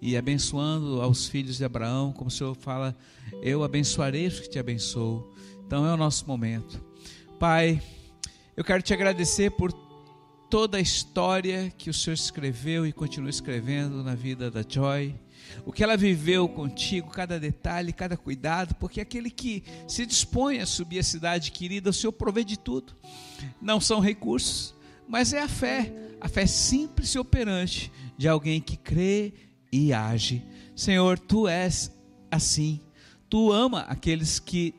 e 0.00 0.16
abençoando 0.16 1.02
aos 1.02 1.26
filhos 1.26 1.56
de 1.56 1.64
Abraão, 1.64 2.12
como 2.12 2.28
o 2.28 2.30
Senhor 2.30 2.54
fala, 2.54 2.96
eu 3.42 3.64
abençoarei 3.64 4.26
os 4.26 4.38
que 4.38 4.48
te 4.48 4.58
abençoo. 4.58 5.34
Então 5.66 5.84
é 5.84 5.92
o 5.92 5.96
nosso 5.96 6.26
momento. 6.28 6.80
Pai, 7.40 7.82
eu 8.56 8.62
quero 8.62 8.82
te 8.82 8.94
agradecer 8.94 9.50
por 9.50 9.72
toda 10.48 10.78
a 10.78 10.80
história 10.80 11.72
que 11.76 11.90
o 11.90 11.94
Senhor 11.94 12.14
escreveu 12.14 12.86
e 12.86 12.92
continua 12.92 13.30
escrevendo 13.30 14.04
na 14.04 14.14
vida 14.14 14.48
da 14.48 14.64
Joy. 14.66 15.14
O 15.64 15.72
que 15.72 15.82
ela 15.82 15.96
viveu 15.96 16.48
contigo, 16.48 17.10
cada 17.10 17.40
detalhe, 17.40 17.92
cada 17.92 18.16
cuidado, 18.16 18.74
porque 18.76 19.00
aquele 19.00 19.30
que 19.30 19.64
se 19.88 20.06
dispõe 20.06 20.60
a 20.60 20.66
subir 20.66 21.00
a 21.00 21.02
cidade 21.02 21.50
querida, 21.50 21.90
o 21.90 21.92
Senhor 21.92 22.12
provê 22.12 22.44
de 22.44 22.58
tudo. 22.58 22.94
Não 23.60 23.80
são 23.80 23.98
recursos, 23.98 24.75
mas 25.08 25.32
é 25.32 25.40
a 25.40 25.48
fé, 25.48 25.92
a 26.20 26.28
fé 26.28 26.46
simples 26.46 27.10
e 27.10 27.18
operante 27.18 27.92
de 28.16 28.28
alguém 28.28 28.60
que 28.60 28.76
crê 28.76 29.32
e 29.70 29.92
age. 29.92 30.44
Senhor, 30.74 31.18
tu 31.18 31.46
és 31.46 31.92
assim. 32.30 32.80
Tu 33.28 33.52
ama 33.52 33.80
aqueles 33.82 34.38
que 34.38 34.74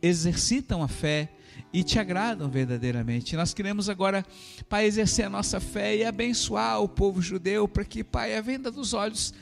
exercitam 0.00 0.82
a 0.82 0.88
fé 0.88 1.30
e 1.72 1.82
te 1.82 1.98
agradam 1.98 2.50
verdadeiramente. 2.50 3.36
Nós 3.36 3.54
queremos 3.54 3.88
agora, 3.88 4.24
Pai, 4.68 4.84
exercer 4.84 5.26
a 5.26 5.30
nossa 5.30 5.60
fé 5.60 5.96
e 5.96 6.04
abençoar 6.04 6.82
o 6.82 6.88
povo 6.88 7.22
judeu 7.22 7.66
para 7.66 7.84
que, 7.84 8.04
Pai, 8.04 8.36
a 8.36 8.40
venda 8.40 8.70
dos 8.70 8.92
olhos 8.92 9.32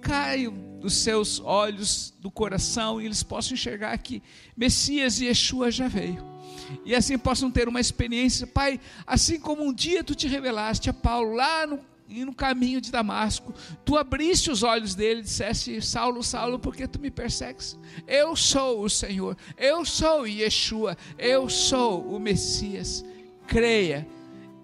caia 0.00 0.50
dos 0.80 0.94
seus 0.94 1.40
olhos 1.40 2.14
do 2.20 2.30
coração 2.30 3.00
e 3.00 3.06
eles 3.06 3.22
possam 3.22 3.54
enxergar 3.54 3.96
que 3.98 4.22
Messias 4.56 5.20
e 5.20 5.24
Yeshua 5.24 5.70
já 5.70 5.88
veio 5.88 6.35
e 6.84 6.94
assim 6.94 7.18
possam 7.18 7.50
ter 7.50 7.68
uma 7.68 7.80
experiência, 7.80 8.46
Pai, 8.46 8.80
assim 9.06 9.38
como 9.38 9.62
um 9.62 9.72
dia 9.72 10.04
tu 10.04 10.14
te 10.14 10.28
revelaste 10.28 10.90
a 10.90 10.92
Paulo 10.92 11.34
lá 11.34 11.66
no, 11.66 11.80
no 12.08 12.34
caminho 12.34 12.80
de 12.80 12.90
Damasco, 12.90 13.54
tu 13.84 13.96
abriste 13.96 14.50
os 14.50 14.62
olhos 14.62 14.94
dele 14.94 15.20
e 15.20 15.24
disseste: 15.24 15.80
Saulo, 15.82 16.22
Saulo, 16.22 16.58
por 16.58 16.74
que 16.74 16.86
tu 16.86 16.98
me 16.98 17.10
persegues? 17.10 17.78
Eu 18.06 18.36
sou 18.36 18.82
o 18.82 18.90
Senhor, 18.90 19.36
eu 19.56 19.84
sou 19.84 20.26
Yeshua, 20.26 20.96
eu 21.18 21.48
sou 21.48 22.02
o 22.14 22.18
Messias. 22.18 23.04
Creia 23.46 24.06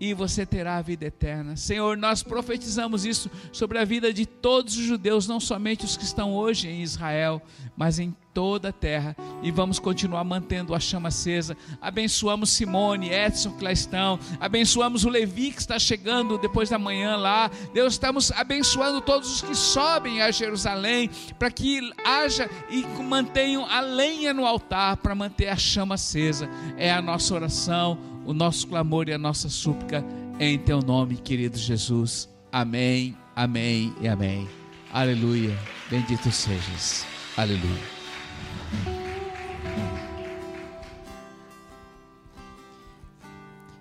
e 0.02 0.12
você 0.14 0.44
terá 0.44 0.78
a 0.78 0.82
vida 0.82 1.04
eterna. 1.04 1.56
Senhor, 1.56 1.96
nós 1.96 2.24
profetizamos 2.24 3.04
isso 3.04 3.30
sobre 3.52 3.78
a 3.78 3.84
vida 3.84 4.12
de 4.12 4.26
todos 4.26 4.76
os 4.76 4.82
judeus, 4.82 5.28
não 5.28 5.38
somente 5.38 5.84
os 5.84 5.96
que 5.96 6.02
estão 6.02 6.34
hoje 6.34 6.66
em 6.66 6.82
Israel, 6.82 7.40
mas 7.76 8.00
em 8.00 8.12
toda 8.34 8.70
a 8.70 8.72
terra. 8.72 9.16
E 9.44 9.52
vamos 9.52 9.78
continuar 9.78 10.24
mantendo 10.24 10.74
a 10.74 10.80
chama 10.80 11.08
acesa. 11.08 11.56
Abençoamos 11.80 12.50
Simone, 12.50 13.10
Edson 13.10 13.52
que 13.52 13.62
lá 13.62 13.70
estão. 13.70 14.18
Abençoamos 14.40 15.04
o 15.04 15.08
Levi 15.08 15.52
que 15.52 15.60
está 15.60 15.78
chegando 15.78 16.36
depois 16.36 16.68
da 16.68 16.80
manhã 16.80 17.14
lá. 17.14 17.48
Deus, 17.72 17.92
estamos 17.92 18.32
abençoando 18.32 19.00
todos 19.00 19.32
os 19.32 19.42
que 19.42 19.54
sobem 19.54 20.20
a 20.20 20.32
Jerusalém 20.32 21.10
para 21.38 21.48
que 21.48 21.92
haja 22.04 22.50
e 22.68 22.84
mantenham 23.04 23.64
a 23.66 23.80
lenha 23.80 24.34
no 24.34 24.46
altar 24.46 24.96
para 24.96 25.14
manter 25.14 25.48
a 25.48 25.56
chama 25.56 25.94
acesa. 25.94 26.48
É 26.76 26.92
a 26.92 27.00
nossa 27.00 27.32
oração 27.34 28.11
o 28.24 28.32
nosso 28.32 28.66
clamor 28.66 29.08
e 29.08 29.12
a 29.12 29.18
nossa 29.18 29.48
súplica 29.48 30.04
em 30.38 30.58
teu 30.58 30.80
nome, 30.80 31.16
querido 31.16 31.56
Jesus. 31.56 32.28
Amém, 32.50 33.16
amém 33.34 33.94
e 34.00 34.08
amém. 34.08 34.48
Aleluia. 34.92 35.56
Bendito 35.90 36.30
sejas. 36.30 37.06
Aleluia. 37.36 37.82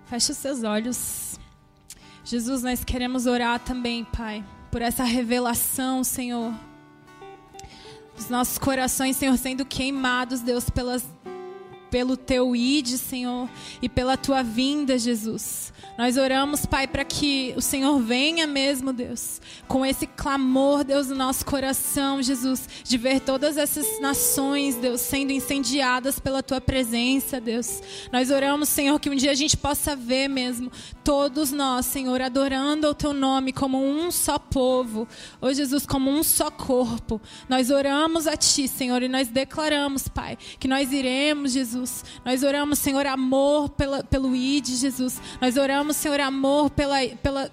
Feche 0.06 0.32
os 0.32 0.38
seus 0.38 0.62
olhos. 0.62 1.38
Jesus, 2.24 2.62
nós 2.62 2.84
queremos 2.84 3.26
orar 3.26 3.58
também, 3.58 4.04
Pai, 4.04 4.44
por 4.70 4.82
essa 4.82 5.04
revelação, 5.04 6.04
Senhor. 6.04 6.52
Os 8.16 8.28
nossos 8.28 8.58
corações, 8.58 9.16
Senhor, 9.16 9.36
sendo 9.36 9.64
queimados, 9.64 10.40
Deus, 10.40 10.68
pelas 10.70 11.04
pelo 11.92 12.16
teu 12.16 12.56
ide, 12.56 12.96
Senhor, 12.96 13.50
e 13.82 13.86
pela 13.86 14.16
tua 14.16 14.42
vinda, 14.42 14.98
Jesus. 14.98 15.70
Nós 15.98 16.16
oramos, 16.16 16.64
Pai, 16.64 16.86
para 16.86 17.04
que 17.04 17.52
o 17.54 17.60
Senhor 17.60 18.00
venha 18.00 18.46
mesmo, 18.46 18.94
Deus, 18.94 19.42
com 19.68 19.84
esse 19.84 20.06
clamor, 20.06 20.84
Deus, 20.84 21.08
no 21.08 21.14
nosso 21.14 21.44
coração, 21.44 22.22
Jesus, 22.22 22.66
de 22.82 22.96
ver 22.96 23.20
todas 23.20 23.58
essas 23.58 24.00
nações, 24.00 24.76
Deus, 24.76 25.02
sendo 25.02 25.32
incendiadas 25.32 26.18
pela 26.18 26.42
tua 26.42 26.62
presença, 26.62 27.38
Deus. 27.38 27.82
Nós 28.10 28.30
oramos, 28.30 28.70
Senhor, 28.70 28.98
que 28.98 29.10
um 29.10 29.14
dia 29.14 29.30
a 29.30 29.34
gente 29.34 29.54
possa 29.54 29.94
ver 29.94 30.28
mesmo 30.28 30.72
todos 31.04 31.52
nós, 31.52 31.84
Senhor, 31.84 32.22
adorando 32.22 32.88
o 32.88 32.94
teu 32.94 33.12
nome 33.12 33.52
como 33.52 33.84
um 33.84 34.10
só 34.10 34.38
povo, 34.38 35.06
ô 35.42 35.52
Jesus, 35.52 35.84
como 35.84 36.10
um 36.10 36.22
só 36.22 36.50
corpo. 36.50 37.20
Nós 37.50 37.68
oramos 37.68 38.26
a 38.26 38.34
ti, 38.34 38.66
Senhor, 38.66 39.02
e 39.02 39.08
nós 39.08 39.28
declaramos, 39.28 40.08
Pai, 40.08 40.38
que 40.58 40.66
nós 40.66 40.90
iremos, 40.90 41.52
Jesus 41.52 41.81
Jesus. 41.82 42.04
Nós 42.24 42.42
oramos, 42.42 42.78
Senhor, 42.78 43.06
amor 43.06 43.70
pela, 43.70 44.04
pelo 44.04 44.34
ID, 44.34 44.68
Jesus. 44.68 45.20
Nós 45.40 45.56
oramos, 45.56 45.96
Senhor, 45.96 46.20
amor 46.20 46.70
pela, 46.70 46.96
pela, 47.22 47.52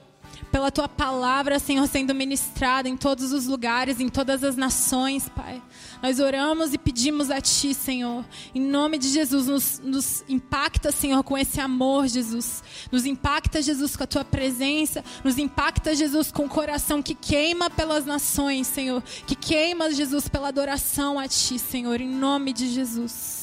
pela 0.51 0.71
tua 0.71 0.88
palavra, 0.88 1.59
Senhor, 1.59 1.88
sendo 1.88 2.13
ministrada 2.13 2.88
em 2.88 2.95
todos 2.95 3.32
os 3.32 3.47
lugares, 3.47 3.99
em 3.99 4.07
todas 4.07 4.43
as 4.43 4.55
nações, 4.55 5.27
Pai. 5.30 5.61
Nós 6.01 6.19
oramos 6.19 6.73
e 6.73 6.77
pedimos 6.77 7.30
a 7.32 7.41
Ti, 7.41 7.73
Senhor, 7.73 8.23
em 8.53 8.61
nome 8.61 8.97
de 8.97 9.09
Jesus, 9.09 9.47
nos, 9.47 9.80
nos, 9.80 10.23
impacta, 10.30 10.91
Senhor, 10.91 11.23
com 11.23 11.38
esse 11.38 11.59
amor, 11.59 12.07
Jesus. 12.07 12.63
Nos 12.91 13.05
impacta, 13.05 13.61
Jesus, 13.61 13.95
com 13.95 14.03
a 14.03 14.07
Tua 14.07 14.23
presença. 14.23 15.03
Nos 15.23 15.38
impacta, 15.38 15.95
Jesus, 15.95 16.32
com 16.32 16.45
o 16.45 16.49
coração 16.49 17.01
que 17.01 17.15
queima 17.15 17.69
pelas 17.69 18.05
nações, 18.05 18.67
Senhor. 18.67 19.01
Que 19.25 19.36
queima, 19.36 19.91
Jesus, 19.91 20.30
pela 20.30 20.49
adoração 20.49 21.19
a 21.19 21.27
Ti, 21.27 21.57
Senhor, 21.57 21.99
em 21.99 22.09
nome 22.09 22.53
de 22.53 22.69
Jesus. 22.69 23.39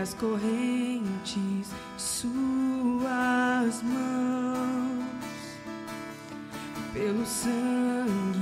Das 0.00 0.14
correntes, 0.14 1.68
suas 1.98 3.82
mãos, 3.82 5.04
pelo 6.94 7.26
sangue 7.26 8.39